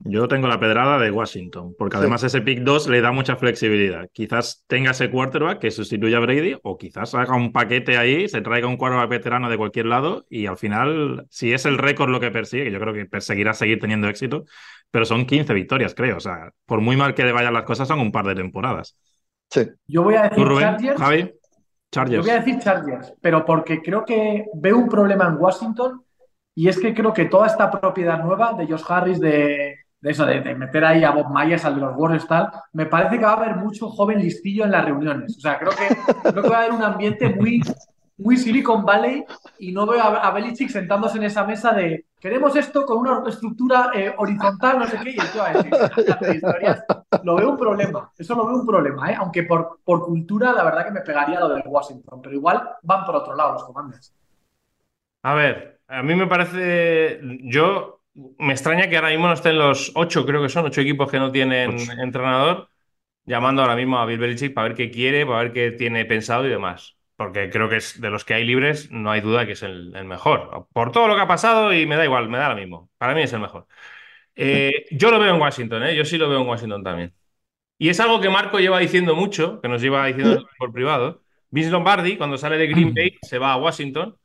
Yo 0.00 0.28
tengo 0.28 0.46
la 0.46 0.60
pedrada 0.60 0.96
de 0.98 1.10
Washington, 1.10 1.74
porque 1.76 1.96
Sí. 1.96 2.00
además 2.00 2.22
ese 2.22 2.40
pick 2.40 2.60
2 2.60 2.88
le 2.88 3.00
da 3.00 3.10
mucha 3.10 3.34
flexibilidad. 3.36 4.08
Quizás 4.12 4.64
tenga 4.68 4.92
ese 4.92 5.10
quarterback 5.10 5.58
que 5.58 5.72
sustituya 5.72 6.18
a 6.18 6.20
Brady, 6.20 6.56
o 6.62 6.78
quizás 6.78 7.14
haga 7.16 7.34
un 7.34 7.52
paquete 7.52 7.96
ahí, 7.98 8.28
se 8.28 8.40
traiga 8.40 8.68
un 8.68 8.76
quarterback 8.76 9.10
veterano 9.10 9.50
de 9.50 9.56
cualquier 9.56 9.86
lado, 9.86 10.24
y 10.30 10.46
al 10.46 10.56
final, 10.56 11.26
si 11.30 11.52
es 11.52 11.66
el 11.66 11.78
récord 11.78 12.10
lo 12.10 12.20
que 12.20 12.30
persigue, 12.30 12.64
que 12.64 12.70
yo 12.70 12.78
creo 12.80 12.94
que 12.94 13.06
perseguirá 13.06 13.54
seguir 13.54 13.80
teniendo 13.80 14.08
éxito, 14.08 14.44
pero 14.92 15.04
son 15.04 15.26
15 15.26 15.52
victorias, 15.52 15.94
creo. 15.96 16.16
O 16.18 16.20
sea, 16.20 16.52
por 16.64 16.80
muy 16.80 16.96
mal 16.96 17.14
que 17.14 17.24
le 17.24 17.32
vayan 17.32 17.52
las 17.54 17.64
cosas, 17.64 17.88
son 17.88 17.98
un 17.98 18.12
par 18.12 18.24
de 18.26 18.36
temporadas. 18.36 18.96
Sí. 19.50 19.66
Yo 19.88 20.04
voy 20.04 20.14
a 20.14 20.30
¿Tú, 20.30 20.36
decir 20.42 20.48
Rubén? 20.48 20.68
Chargers. 20.76 21.00
Javi? 21.00 21.22
Yo 21.22 21.30
Chargers. 21.90 22.20
voy 22.26 22.30
a 22.30 22.38
decir 22.38 22.58
Chargers, 22.60 23.14
pero 23.20 23.44
porque 23.44 23.82
creo 23.82 24.04
que 24.04 24.44
veo 24.54 24.76
un 24.78 24.88
problema 24.88 25.26
en 25.26 25.36
Washington 25.38 26.02
y 26.54 26.68
es 26.68 26.78
que 26.78 26.94
creo 26.94 27.12
que 27.12 27.24
toda 27.24 27.46
esta 27.48 27.68
propiedad 27.70 28.22
nueva 28.22 28.52
de 28.52 28.66
Josh 28.66 28.84
Harris, 28.88 29.18
de, 29.20 29.74
de 30.00 30.10
eso, 30.10 30.24
de, 30.24 30.54
meter 30.54 30.84
ahí 30.84 31.04
a 31.04 31.10
Bob 31.10 31.26
Myers, 31.30 31.64
al 31.64 31.74
de 31.74 31.80
los 31.80 31.96
Warriors, 31.96 32.26
tal, 32.26 32.50
me 32.72 32.86
parece 32.86 33.18
que 33.18 33.24
va 33.24 33.32
a 33.32 33.36
haber 33.36 33.56
mucho 33.56 33.88
joven 33.88 34.20
listillo 34.20 34.64
en 34.64 34.70
las 34.70 34.84
reuniones. 34.84 35.36
O 35.36 35.40
sea, 35.40 35.58
creo 35.58 35.70
que, 35.70 36.48
va 36.48 36.56
a 36.56 36.60
haber 36.60 36.72
un 36.72 36.82
ambiente 36.82 37.28
muy, 37.30 37.62
muy 38.16 38.36
Silicon 38.36 38.84
Valley 38.84 39.24
y 39.58 39.72
no 39.72 39.86
veo 39.86 40.00
a, 40.02 40.30
Belichick 40.30 40.70
sentándose 40.70 41.18
en 41.18 41.24
esa 41.24 41.44
mesa 41.44 41.72
de 41.72 42.06
queremos 42.20 42.54
esto 42.56 42.84
con 42.84 42.98
una 42.98 43.28
estructura 43.28 43.90
eh, 43.94 44.14
horizontal, 44.16 44.78
no 44.78 44.86
sé 44.86 44.98
qué, 45.02 45.10
y 45.10 45.18
el 45.18 45.30
tío 45.30 45.42
va 45.42 45.48
a 45.48 45.52
decir. 45.52 46.82
Lo 47.24 47.36
veo 47.36 47.50
un 47.50 47.56
problema, 47.56 48.10
eso 48.16 48.34
lo 48.34 48.46
veo 48.46 48.56
un 48.56 48.66
problema, 48.66 49.10
¿eh? 49.10 49.16
aunque 49.18 49.44
por, 49.44 49.80
por 49.84 50.04
cultura 50.04 50.52
la 50.52 50.64
verdad 50.64 50.84
que 50.84 50.92
me 50.92 51.00
pegaría 51.00 51.40
lo 51.40 51.48
de 51.48 51.62
Washington, 51.64 52.20
pero 52.22 52.34
igual 52.34 52.62
van 52.82 53.04
por 53.04 53.16
otro 53.16 53.34
lado 53.34 53.54
los 53.54 53.64
comandos. 53.64 54.12
A 55.22 55.34
ver, 55.34 55.80
a 55.88 56.02
mí 56.02 56.14
me 56.14 56.26
parece. 56.26 57.20
Yo. 57.44 57.97
Me 58.38 58.52
extraña 58.52 58.88
que 58.88 58.96
ahora 58.96 59.10
mismo 59.10 59.28
no 59.28 59.34
estén 59.34 59.58
los 59.58 59.92
ocho, 59.94 60.26
creo 60.26 60.42
que 60.42 60.48
son 60.48 60.66
ocho 60.66 60.80
equipos 60.80 61.10
que 61.10 61.18
no 61.18 61.30
tienen 61.30 61.70
Ocho. 61.70 61.92
entrenador, 62.00 62.68
llamando 63.24 63.62
ahora 63.62 63.76
mismo 63.76 63.98
a 63.98 64.06
Bill 64.06 64.18
Belichick 64.18 64.54
para 64.54 64.68
ver 64.68 64.76
qué 64.76 64.90
quiere, 64.90 65.26
para 65.26 65.44
ver 65.44 65.52
qué 65.52 65.72
tiene 65.72 66.04
pensado 66.04 66.46
y 66.46 66.50
demás. 66.50 66.96
Porque 67.16 67.50
creo 67.50 67.68
que 67.68 67.76
es 67.76 68.00
de 68.00 68.10
los 68.10 68.24
que 68.24 68.34
hay 68.34 68.44
libres, 68.44 68.90
no 68.90 69.10
hay 69.10 69.20
duda 69.20 69.46
que 69.46 69.52
es 69.52 69.62
el, 69.62 69.94
el 69.96 70.04
mejor. 70.04 70.68
Por 70.72 70.92
todo 70.92 71.08
lo 71.08 71.16
que 71.16 71.22
ha 71.22 71.28
pasado 71.28 71.72
y 71.72 71.86
me 71.86 71.96
da 71.96 72.04
igual, 72.04 72.28
me 72.28 72.38
da 72.38 72.50
lo 72.50 72.56
mismo. 72.56 72.90
Para 72.98 73.14
mí 73.14 73.22
es 73.22 73.32
el 73.32 73.40
mejor. 73.40 73.66
Eh, 74.36 74.86
yo 74.92 75.10
lo 75.10 75.18
veo 75.20 75.34
en 75.34 75.40
Washington, 75.40 75.82
¿eh? 75.84 75.96
Yo 75.96 76.04
sí 76.04 76.18
lo 76.18 76.28
veo 76.28 76.40
en 76.42 76.48
Washington 76.48 76.82
también. 76.84 77.14
Y 77.78 77.88
es 77.90 78.00
algo 78.00 78.20
que 78.20 78.30
Marco 78.30 78.58
lleva 78.58 78.78
diciendo 78.80 79.14
mucho, 79.14 79.60
que 79.60 79.68
nos 79.68 79.82
lleva 79.82 80.06
diciendo 80.06 80.46
por 80.58 80.72
privado. 80.72 81.22
Vince 81.50 81.70
Lombardi, 81.70 82.16
cuando 82.16 82.38
sale 82.38 82.58
de 82.58 82.66
Green 82.66 82.92
Bay, 82.94 83.18
se 83.22 83.38
va 83.38 83.52
a 83.52 83.56
Washington. 83.56 84.16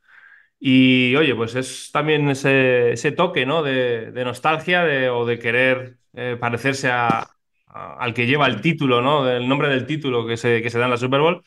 Y 0.65 1.15
oye, 1.17 1.35
pues 1.35 1.55
es 1.55 1.91
también 1.91 2.29
ese, 2.29 2.93
ese 2.93 3.11
toque, 3.11 3.45
¿no? 3.45 3.63
De, 3.63 4.11
nostalgia 4.23 4.83
de- 4.85 5.09
o 5.09 5.25
de 5.25 5.37
querer 5.39 5.97
eh, 6.13 6.37
parecerse 6.39 6.89
a- 6.91 7.29
al 7.67 8.13
que 8.13 8.25
lleva 8.27 8.47
el 8.47 8.61
título, 8.61 9.01
¿no? 9.01 9.25
Del 9.25 9.47
nombre 9.49 9.67
del 9.69 9.85
título 9.85 10.25
que 10.27 10.37
se, 10.37 10.61
que 10.61 10.69
se 10.69 10.77
da 10.79 10.85
en 10.85 10.91
la 10.91 10.97
Super 10.97 11.19
Bowl. 11.21 11.43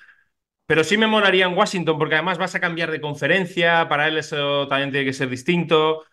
Pero 0.66 0.84
sí 0.84 0.98
me 0.98 1.06
molaría 1.08 1.46
en 1.46 1.56
Washington, 1.58 1.98
porque 1.98 2.16
además 2.16 2.38
vas 2.38 2.54
a 2.56 2.60
cambiar 2.60 2.90
de 2.92 3.00
conferencia, 3.02 3.88
para 3.88 4.08
él 4.08 4.18
eso 4.18 4.68
también 4.68 4.92
tiene 4.92 5.06
que 5.06 5.12
ser 5.14 5.30
distinto. 5.30 6.04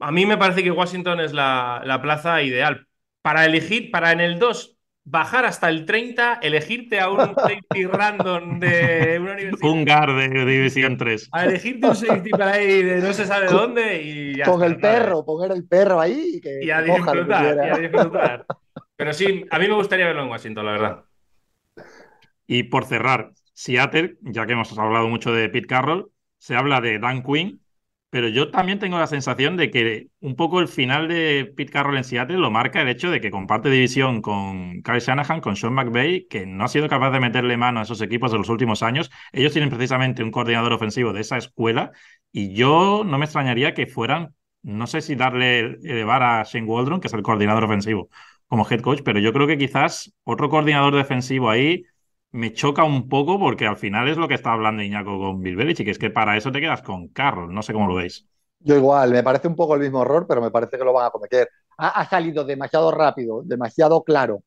A 0.00 0.12
mí 0.12 0.26
me 0.26 0.38
parece 0.38 0.64
que 0.64 0.70
Washington 0.72 1.20
es 1.20 1.34
la, 1.34 1.82
la 1.86 2.02
plaza 2.02 2.42
ideal. 2.42 2.88
Para 3.22 3.46
elegir, 3.46 3.90
para 3.92 4.12
en 4.12 4.20
el 4.20 4.38
2 4.40 4.77
bajar 5.10 5.46
hasta 5.46 5.68
el 5.68 5.86
30, 5.86 6.34
elegirte 6.42 7.00
a 7.00 7.10
un 7.10 7.34
safety 7.34 7.86
random 7.92 8.60
de 8.60 9.18
una 9.20 9.32
universidad. 9.32 9.70
Un 9.70 9.84
guard 9.84 10.16
de 10.16 10.44
División 10.44 10.96
3. 10.96 11.28
A 11.32 11.44
elegirte 11.44 11.86
un 11.86 11.96
safety 11.96 12.30
para 12.30 12.52
ahí 12.52 12.82
de 12.82 13.00
no 13.00 13.12
se 13.12 13.26
sabe 13.26 13.46
dónde 13.46 14.02
y 14.02 14.36
ya 14.36 14.44
Con 14.44 14.62
está, 14.62 14.66
el 14.66 14.80
¿sabes? 14.80 14.98
perro, 15.00 15.24
poner 15.24 15.52
el 15.52 15.66
perro 15.66 16.00
ahí 16.00 16.32
y 16.36 16.40
que 16.40 16.60
Y 16.62 16.70
a 16.70 16.82
disfrutar, 16.82 17.56
y 17.56 17.68
a 17.68 17.78
disfrutar. 17.78 18.46
Pero 18.96 19.12
sí, 19.12 19.44
a 19.50 19.58
mí 19.58 19.68
me 19.68 19.74
gustaría 19.74 20.06
verlo 20.06 20.22
en 20.24 20.28
Washington, 20.28 20.66
la 20.66 20.72
verdad. 20.72 21.04
Y 22.46 22.64
por 22.64 22.84
cerrar, 22.84 23.32
Seattle, 23.52 24.16
ya 24.22 24.46
que 24.46 24.52
hemos 24.52 24.76
hablado 24.78 25.08
mucho 25.08 25.32
de 25.32 25.48
Pete 25.48 25.66
Carroll, 25.66 26.10
se 26.38 26.56
habla 26.56 26.80
de 26.80 26.98
Dan 26.98 27.22
Quinn, 27.22 27.60
pero 28.10 28.28
yo 28.28 28.50
también 28.50 28.78
tengo 28.78 28.98
la 28.98 29.06
sensación 29.06 29.56
de 29.56 29.70
que 29.70 30.08
un 30.20 30.34
poco 30.34 30.60
el 30.60 30.68
final 30.68 31.08
de 31.08 31.52
Pete 31.56 31.70
Carroll 31.72 31.98
en 31.98 32.04
Seattle 32.04 32.38
lo 32.38 32.50
marca 32.50 32.80
el 32.80 32.88
hecho 32.88 33.10
de 33.10 33.20
que 33.20 33.30
comparte 33.30 33.68
división 33.70 34.22
con 34.22 34.80
Kyle 34.82 35.00
Shanahan, 35.00 35.40
con 35.42 35.56
Sean 35.56 35.74
McVay, 35.74 36.26
que 36.28 36.46
no 36.46 36.64
ha 36.64 36.68
sido 36.68 36.88
capaz 36.88 37.10
de 37.10 37.20
meterle 37.20 37.56
mano 37.58 37.80
a 37.80 37.82
esos 37.82 38.00
equipos 38.00 38.32
de 38.32 38.38
los 38.38 38.48
últimos 38.48 38.82
años. 38.82 39.10
Ellos 39.32 39.52
tienen 39.52 39.68
precisamente 39.70 40.22
un 40.22 40.30
coordinador 40.30 40.72
ofensivo 40.72 41.12
de 41.12 41.20
esa 41.20 41.36
escuela 41.36 41.92
y 42.32 42.54
yo 42.54 43.02
no 43.04 43.18
me 43.18 43.26
extrañaría 43.26 43.74
que 43.74 43.86
fueran, 43.86 44.34
no 44.62 44.86
sé 44.86 45.00
si 45.02 45.14
darle, 45.14 45.78
elevar 45.82 46.22
a 46.22 46.42
Shane 46.44 46.66
Waldron, 46.66 47.00
que 47.00 47.08
es 47.08 47.14
el 47.14 47.22
coordinador 47.22 47.64
ofensivo, 47.64 48.08
como 48.46 48.66
head 48.68 48.80
coach, 48.80 49.02
pero 49.04 49.20
yo 49.20 49.32
creo 49.32 49.46
que 49.46 49.58
quizás 49.58 50.14
otro 50.24 50.48
coordinador 50.48 50.96
defensivo 50.96 51.50
ahí 51.50 51.84
me 52.32 52.52
choca 52.52 52.84
un 52.84 53.08
poco 53.08 53.38
porque 53.38 53.66
al 53.66 53.76
final 53.76 54.08
es 54.08 54.16
lo 54.16 54.28
que 54.28 54.34
está 54.34 54.52
hablando 54.52 54.82
Iñaco 54.82 55.18
con 55.18 55.40
Bill 55.40 55.56
Belichick, 55.56 55.86
que 55.86 55.90
es 55.92 55.98
que 55.98 56.10
para 56.10 56.36
eso 56.36 56.52
te 56.52 56.60
quedas 56.60 56.82
con 56.82 57.08
Carroll. 57.08 57.52
No 57.52 57.62
sé 57.62 57.72
cómo 57.72 57.86
lo 57.86 57.94
veis. 57.94 58.26
Yo 58.60 58.76
igual, 58.76 59.12
me 59.12 59.22
parece 59.22 59.48
un 59.48 59.56
poco 59.56 59.74
el 59.74 59.80
mismo 59.80 60.02
error, 60.02 60.26
pero 60.28 60.40
me 60.40 60.50
parece 60.50 60.76
que 60.76 60.84
lo 60.84 60.92
van 60.92 61.06
a 61.06 61.10
cometer. 61.10 61.48
Ha, 61.78 62.00
ha 62.00 62.08
salido 62.08 62.44
demasiado 62.44 62.90
rápido, 62.90 63.42
demasiado 63.44 64.02
claro 64.02 64.42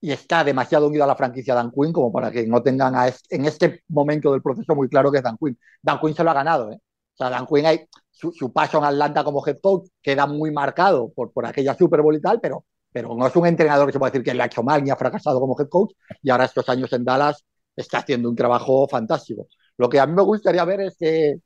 y 0.00 0.12
está 0.12 0.42
demasiado 0.44 0.88
unido 0.88 1.04
a 1.04 1.06
la 1.06 1.16
franquicia 1.16 1.54
Dan 1.54 1.70
Quinn 1.70 1.92
como 1.92 2.10
para 2.10 2.30
que 2.30 2.46
no 2.46 2.62
tengan 2.62 2.94
a 2.94 3.08
en 3.08 3.44
este 3.44 3.82
momento 3.88 4.32
del 4.32 4.42
proceso 4.42 4.74
muy 4.74 4.88
claro 4.88 5.12
que 5.12 5.18
es 5.18 5.24
Dan 5.24 5.36
Quinn. 5.36 5.58
Dan 5.82 6.00
Quinn 6.00 6.14
se 6.14 6.24
lo 6.24 6.30
ha 6.30 6.34
ganado, 6.34 6.72
¿eh? 6.72 6.76
O 6.76 7.16
sea, 7.16 7.28
Dan 7.28 7.46
Quinn, 7.46 7.66
hay, 7.66 7.86
su, 8.10 8.32
su 8.32 8.52
paso 8.52 8.78
en 8.78 8.84
Atlanta 8.84 9.24
como 9.24 9.46
head 9.46 9.58
coach 9.60 9.88
queda 10.00 10.26
muy 10.26 10.50
marcado 10.50 11.12
por, 11.12 11.32
por 11.32 11.44
aquella 11.46 11.74
Super 11.74 12.00
Bowl 12.00 12.16
y 12.16 12.20
tal, 12.20 12.40
pero, 12.40 12.64
pero 12.92 13.14
no 13.14 13.26
es 13.26 13.36
un 13.36 13.46
entrenador 13.46 13.86
que 13.86 13.92
se 13.92 13.98
puede 13.98 14.12
decir 14.12 14.24
que 14.24 14.34
le 14.34 14.42
ha 14.42 14.46
hecho 14.46 14.62
mal 14.62 14.82
ni 14.82 14.90
ha 14.90 14.96
fracasado 14.96 15.40
como 15.40 15.56
head 15.58 15.68
coach 15.68 15.92
y 16.22 16.30
ahora 16.30 16.44
estos 16.44 16.68
años 16.68 16.92
en 16.92 17.04
Dallas 17.04 17.44
está 17.76 17.98
haciendo 17.98 18.28
un 18.28 18.36
trabajo 18.36 18.86
fantástico. 18.88 19.46
Lo 19.78 19.88
que 19.88 20.00
a 20.00 20.06
mí 20.06 20.12
me 20.14 20.22
gustaría 20.22 20.64
ver 20.64 20.80
es 20.82 20.96
que 20.96 21.36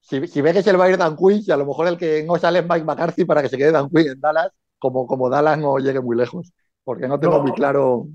si, 0.00 0.26
si 0.26 0.40
ve 0.40 0.52
que 0.52 0.62
se 0.62 0.72
le 0.72 0.78
va 0.78 0.84
a 0.86 0.90
ir 0.90 0.96
Dan 0.98 1.16
Quinn, 1.16 1.42
si 1.42 1.50
a 1.52 1.56
lo 1.56 1.66
mejor 1.66 1.86
el 1.88 1.96
que 1.98 2.22
no 2.24 2.36
sale 2.38 2.60
es 2.60 2.64
Mike 2.68 2.84
McCarthy 2.84 3.24
para 3.24 3.42
que 3.42 3.48
se 3.48 3.58
quede 3.58 3.72
Dan 3.72 3.88
Quinn 3.88 4.08
en 4.08 4.20
Dallas, 4.20 4.48
como, 4.78 5.06
como 5.06 5.28
Dallas 5.28 5.58
no 5.58 5.78
llegue 5.78 6.00
muy 6.00 6.16
lejos. 6.16 6.52
Porque 6.84 7.06
no 7.08 7.18
tengo 7.20 7.36
No. 7.36 7.42
muy 7.42 7.52
claro, 7.52 8.08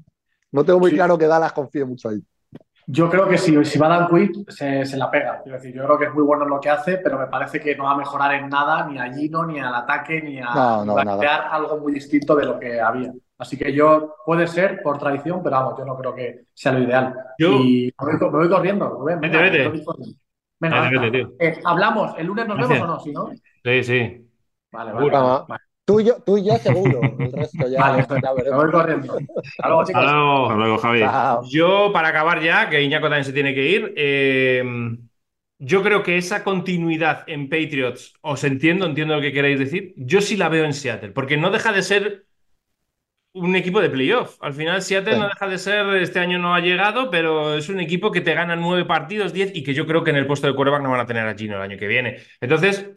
no 0.51 0.65
tengo 0.65 0.79
muy 0.79 0.89
Sí. 0.91 0.95
claro 0.97 1.17
que 1.17 1.27
Dallas 1.27 1.53
confíe 1.53 1.85
mucho 1.85 2.09
ahí. 2.09 2.21
Yo 2.89 3.09
creo 3.09 3.27
que 3.27 3.37
si, 3.37 3.63
si 3.65 3.77
va 3.77 3.89
Dan 3.89 4.07
Quinn, 4.07 4.45
se, 4.47 4.85
se 4.85 4.95
la 4.97 5.11
pega. 5.11 5.41
Quiero 5.43 5.57
decir, 5.57 5.75
yo 5.75 5.83
creo 5.83 5.97
que 5.97 6.05
es 6.05 6.13
muy 6.13 6.23
bueno 6.23 6.45
en 6.45 6.49
lo 6.51 6.59
que 6.59 6.69
hace, 6.69 6.97
pero 6.99 7.19
me 7.19 7.27
parece 7.27 7.59
que 7.59 7.75
no 7.75 7.83
va 7.83 7.91
a 7.91 7.97
mejorar 7.97 8.33
en 8.35 8.47
nada, 8.47 8.87
ni 8.87 8.97
a 8.97 9.13
Gino, 9.13 9.45
ni 9.45 9.59
al 9.59 9.75
ataque, 9.75 10.21
ni 10.21 10.39
a. 10.39 10.45
No, 10.53 10.85
no, 10.85 10.95
va 10.95 11.01
a 11.01 11.05
nada. 11.05 11.17
crear 11.19 11.47
algo 11.51 11.77
muy 11.79 11.91
distinto 11.91 12.33
de 12.35 12.45
lo 12.45 12.57
que 12.57 12.79
había. 12.79 13.11
Así 13.37 13.57
que 13.57 13.73
yo, 13.73 14.15
puede 14.25 14.47
ser 14.47 14.81
por 14.81 14.97
tradición, 14.97 15.43
pero 15.43 15.57
vamos, 15.57 15.77
yo 15.77 15.85
no 15.85 15.97
creo 15.97 16.15
que 16.15 16.45
sea 16.53 16.71
lo 16.71 16.79
ideal. 16.79 17.13
Yo- 17.37 17.59
Y 17.61 17.93
me 17.99 18.17
voy, 18.17 18.31
me 18.31 18.37
voy 18.37 18.49
corriendo, 18.49 18.89
Rubén. 18.89 19.19
Vete, 19.19 19.37
venga, 19.37 19.69
vete. 19.69 19.83
Venga, 20.59 20.89
Vete, 20.89 21.11
tío. 21.11 21.33
Eh, 21.39 21.59
hablamos, 21.65 22.15
el 22.17 22.25
lunes 22.25 22.47
nos 22.47 22.57
Gracias. 22.57 22.79
vemos 22.81 22.89
o 22.89 22.93
no, 22.97 22.99
si 23.03 23.11
no. 23.11 23.31
Sí, 23.63 23.83
sí. 23.83 24.29
Vale, 24.71 24.93
vale. 24.93 25.57
Tú 25.87 26.01
y 26.01 26.05
yo, 26.05 26.21
tú 26.21 26.37
y 26.37 26.45
yo 26.45 26.57
seguro, 26.57 27.15
el 27.17 27.31
resto 27.31 27.65
ya, 27.69 27.79
Vale, 27.79 28.05
ya 28.21 28.33
me 28.33 28.43
veremos. 28.43 28.63
voy 28.63 28.71
corriendo. 28.71 29.23
Hasta 29.57 29.67
luego, 29.69 29.85
chicos. 29.85 30.03
Hasta 30.03 30.11
luego. 30.11 30.43
Hasta 30.47 30.55
luego, 30.57 30.77
Javi. 30.79 30.99
Chao. 30.99 31.41
Yo, 31.49 31.91
para 31.93 32.09
acabar 32.09 32.41
ya, 32.41 32.69
que 32.69 32.81
Iñaco 32.83 33.05
también 33.05 33.23
se 33.25 33.31
tiene 33.33 33.53
que 33.55 33.69
ir, 33.69 33.93
eh, 33.95 34.63
yo 35.59 35.81
creo 35.83 36.03
que 36.03 36.17
esa 36.17 36.43
continuidad 36.43 37.23
en 37.27 37.49
Patriots, 37.49 38.13
os 38.21 38.43
entiendo, 38.43 38.85
entiendo 38.85 39.15
lo 39.15 39.21
que 39.21 39.31
queréis 39.33 39.59
decir, 39.59 39.93
yo 39.95 40.21
sí 40.21 40.35
la 40.37 40.49
veo 40.49 40.65
en 40.65 40.73
Seattle, 40.73 41.11
porque 41.11 41.37
no 41.37 41.51
deja 41.51 41.71
de 41.71 41.81
ser 41.83 42.25
un 43.33 43.55
equipo 43.55 43.81
de 43.81 43.89
playoff. 43.89 44.37
Al 44.41 44.53
final, 44.53 44.81
Seattle 44.81 45.13
Sí. 45.13 45.19
no 45.19 45.27
deja 45.27 45.47
de 45.47 45.57
ser, 45.59 45.85
este 45.97 46.19
año 46.19 46.39
no 46.39 46.55
ha 46.55 46.59
llegado, 46.59 47.09
pero 47.11 47.53
es 47.55 47.69
un 47.69 47.79
equipo 47.79 48.11
que 48.11 48.21
te 48.21 48.33
gana 48.33 48.55
nueve 48.55 48.85
partidos, 48.85 49.31
diez, 49.33 49.51
y 49.55 49.63
que 49.63 49.73
yo 49.75 49.85
creo 49.85 50.03
que 50.03 50.09
en 50.09 50.15
el 50.17 50.25
puesto 50.27 50.47
de 50.47 50.55
quarterback 50.55 50.81
no 50.83 50.89
van 50.91 51.01
a 51.01 51.05
tener 51.05 51.27
a 51.27 51.35
Gino 51.35 51.55
el 51.55 51.61
año 51.61 51.77
que 51.77 51.87
viene. 51.87 52.17
Entonces, 52.41 52.93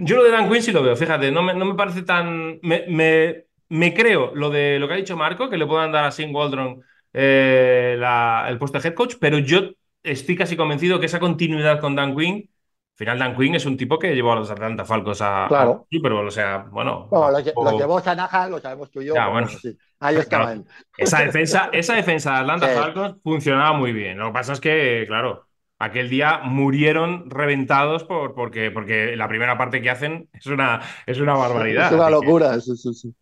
yo 0.00 0.16
lo 0.16 0.24
de 0.24 0.30
Dan 0.30 0.48
Quinn 0.50 0.62
sí 0.62 0.72
lo 0.72 0.82
veo, 0.82 0.96
fíjate, 0.96 1.30
no 1.32 1.42
me, 1.42 1.54
no 1.54 1.64
me 1.64 1.74
parece 1.74 2.02
tan. 2.02 2.58
Me, 2.62 2.84
me- 2.88 3.44
me 3.68 3.94
creo 3.94 4.32
lo 4.34 4.50
de 4.50 4.78
lo 4.80 4.88
que 4.88 4.94
ha 4.94 4.96
dicho 4.96 5.16
Marco, 5.16 5.48
que 5.48 5.56
le 5.56 5.66
puedan 5.66 5.92
dar 5.92 6.04
a 6.04 6.10
Sin 6.10 6.34
Waldron 6.34 6.82
eh, 7.12 7.96
la- 7.98 8.46
el 8.48 8.58
puesto 8.58 8.78
de 8.80 8.88
head 8.88 8.94
coach, 8.94 9.14
pero 9.20 9.38
yo 9.38 9.70
estoy 10.02 10.36
casi 10.36 10.56
convencido 10.56 10.98
que 11.00 11.06
esa 11.06 11.20
continuidad 11.20 11.80
con 11.80 11.94
Dan 11.94 12.16
Quinn. 12.16 12.48
Al 12.48 12.96
final, 12.96 13.18
Dan 13.18 13.36
Quinn 13.36 13.54
es 13.54 13.64
un 13.64 13.76
tipo 13.78 13.98
que 13.98 14.14
llevó 14.14 14.32
a 14.32 14.36
los 14.36 14.50
Atlanta 14.50 14.84
Falcons 14.84 15.22
a, 15.22 15.46
Claro. 15.48 15.86
a 15.90 15.94
Super 15.96 16.12
Bowl, 16.12 16.26
o 16.26 16.30
sea, 16.30 16.66
bueno. 16.70 17.06
Bueno, 17.10 17.30
lo, 17.30 17.64
lo 17.70 17.78
llevó 17.78 18.00
Shanahan, 18.00 18.50
lo 18.50 18.58
sabemos 18.60 18.90
tú 18.90 19.00
y 19.00 19.06
yo. 19.06 19.14
Ya, 19.14 19.28
bueno. 19.28 19.48
sí, 19.48 19.76
ahí 20.00 20.16
estaba 20.16 20.44
Claro. 20.46 20.64
Esa 20.98 21.20
defensa, 21.20 21.70
esa 21.72 21.94
defensa 21.94 22.32
de 22.34 22.38
Atlanta 22.40 22.66
Sí. 22.74 22.74
Falcons 22.74 23.16
funcionaba 23.22 23.72
muy 23.72 23.92
bien. 23.92 24.18
Lo 24.18 24.26
que 24.26 24.32
pasa 24.32 24.52
es 24.52 24.60
que, 24.60 25.04
claro, 25.06 25.46
aquel 25.80 26.08
día 26.08 26.40
murieron 26.44 27.28
reventados 27.28 28.04
por, 28.04 28.34
porque, 28.34 28.70
porque 28.70 29.16
la 29.16 29.26
primera 29.28 29.58
parte 29.58 29.82
que 29.82 29.90
hacen 29.90 30.28
es 30.32 30.46
una, 30.46 30.80
es 31.06 31.18
una 31.18 31.34
barbaridad. 31.34 31.86
Es 31.86 31.92
una 31.92 32.04
Así 32.06 32.14
que- 32.14 32.20
locura, 32.26 32.60
sí, 32.60 32.76
sí, 32.76 32.94
sí. 32.94 33.14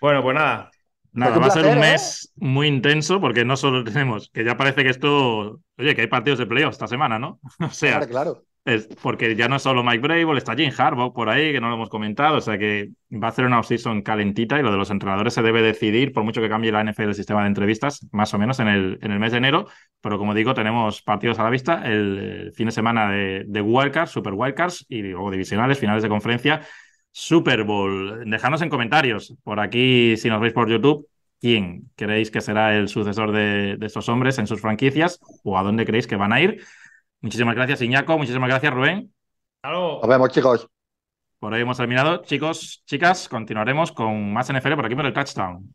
Bueno, 0.00 0.22
pues 0.22 0.34
nada. 0.34 0.70
Nada, 1.12 1.34
Pues 1.34 1.44
va 1.44 1.46
a 1.48 1.54
ser 1.54 1.66
un 1.66 1.78
¿eh? 1.78 1.80
mes 1.92 2.32
muy 2.36 2.66
intenso 2.66 3.20
porque 3.20 3.44
no 3.44 3.56
solo 3.56 3.84
tenemos, 3.84 4.30
que 4.30 4.44
ya 4.44 4.56
parece 4.56 4.82
que 4.82 4.90
esto, 4.90 5.60
oye, 5.78 5.94
que 5.94 6.00
hay 6.02 6.06
partidos 6.08 6.40
de 6.40 6.46
playoff 6.46 6.72
esta 6.72 6.88
semana, 6.88 7.18
¿no? 7.18 7.38
O 7.60 7.70
sea, 7.70 8.00
claro. 8.06 8.42
Es 8.64 8.88
porque 9.02 9.36
ya 9.36 9.46
no 9.46 9.56
es 9.56 9.62
solo 9.62 9.84
Mike 9.84 9.98
Brable, 9.98 10.38
está 10.38 10.54
Jim 10.54 10.72
Harbaugh 10.76 11.12
por 11.12 11.28
ahí, 11.28 11.52
que 11.52 11.60
no 11.60 11.68
lo 11.68 11.74
hemos 11.74 11.90
comentado, 11.90 12.38
o 12.38 12.40
sea 12.40 12.56
que 12.56 12.90
va 13.12 13.28
a 13.28 13.32
ser 13.32 13.44
una 13.44 13.58
offseason 13.58 14.00
calentita 14.02 14.58
y 14.58 14.62
lo 14.62 14.70
de 14.70 14.78
los 14.78 14.90
entrenadores 14.90 15.34
se 15.34 15.42
debe 15.42 15.60
decidir, 15.60 16.12
por 16.12 16.24
mucho 16.24 16.40
que 16.40 16.48
cambie 16.48 16.72
la 16.72 16.82
NFL 16.82 17.02
el 17.02 17.14
sistema 17.14 17.42
de 17.42 17.48
entrevistas, 17.48 18.06
más 18.10 18.32
o 18.32 18.38
menos 18.38 18.60
en 18.60 18.68
el, 18.68 18.98
en 19.02 19.12
el 19.12 19.18
mes 19.18 19.32
de 19.32 19.38
enero, 19.38 19.66
pero 20.00 20.18
como 20.18 20.32
digo, 20.32 20.54
tenemos 20.54 21.02
partidos 21.02 21.38
a 21.38 21.44
la 21.44 21.50
vista, 21.50 21.82
el, 21.84 22.52
fin 22.54 22.66
de 22.66 22.72
semana 22.72 23.10
de, 23.10 23.44
de 23.46 23.60
Wildcards, 23.60 24.10
Super 24.10 24.32
Wildcards 24.32 24.86
y 24.88 25.02
luego 25.02 25.30
divisionales, 25.30 25.78
finales 25.78 26.02
de 26.02 26.08
conferencia, 26.08 26.62
Super 27.12 27.64
Bowl. 27.64 28.28
Dejadnos 28.28 28.62
en 28.62 28.70
comentarios, 28.70 29.34
por 29.44 29.60
aquí, 29.60 30.16
si 30.16 30.28
nos 30.30 30.40
veis 30.40 30.54
por 30.54 30.70
YouTube, 30.70 31.06
quién 31.38 31.90
creéis 31.96 32.30
que 32.30 32.40
será 32.40 32.74
el 32.74 32.88
sucesor 32.88 33.30
de, 33.30 33.76
de 33.76 33.86
estos 33.86 34.08
hombres 34.08 34.38
en 34.38 34.46
sus 34.46 34.62
franquicias 34.62 35.20
o 35.42 35.58
a 35.58 35.62
dónde 35.62 35.84
creéis 35.84 36.06
que 36.06 36.16
van 36.16 36.32
a 36.32 36.40
ir. 36.40 36.64
Muchísimas 37.24 37.54
gracias, 37.54 37.80
Iñaco. 37.80 38.18
Muchísimas 38.18 38.50
gracias, 38.50 38.74
Rubén. 38.74 39.10
Claro. 39.62 39.98
Nos 40.02 40.08
vemos, 40.08 40.28
chicos. 40.28 40.68
Por 41.38 41.54
hoy 41.54 41.62
hemos 41.62 41.78
terminado. 41.78 42.22
Chicos, 42.22 42.82
chicas, 42.84 43.30
continuaremos 43.30 43.92
con 43.92 44.30
más 44.30 44.52
NFL 44.52 44.74
por 44.74 44.84
aquí 44.84 44.94
por 44.94 45.06
el 45.06 45.14
touchdown. 45.14 45.74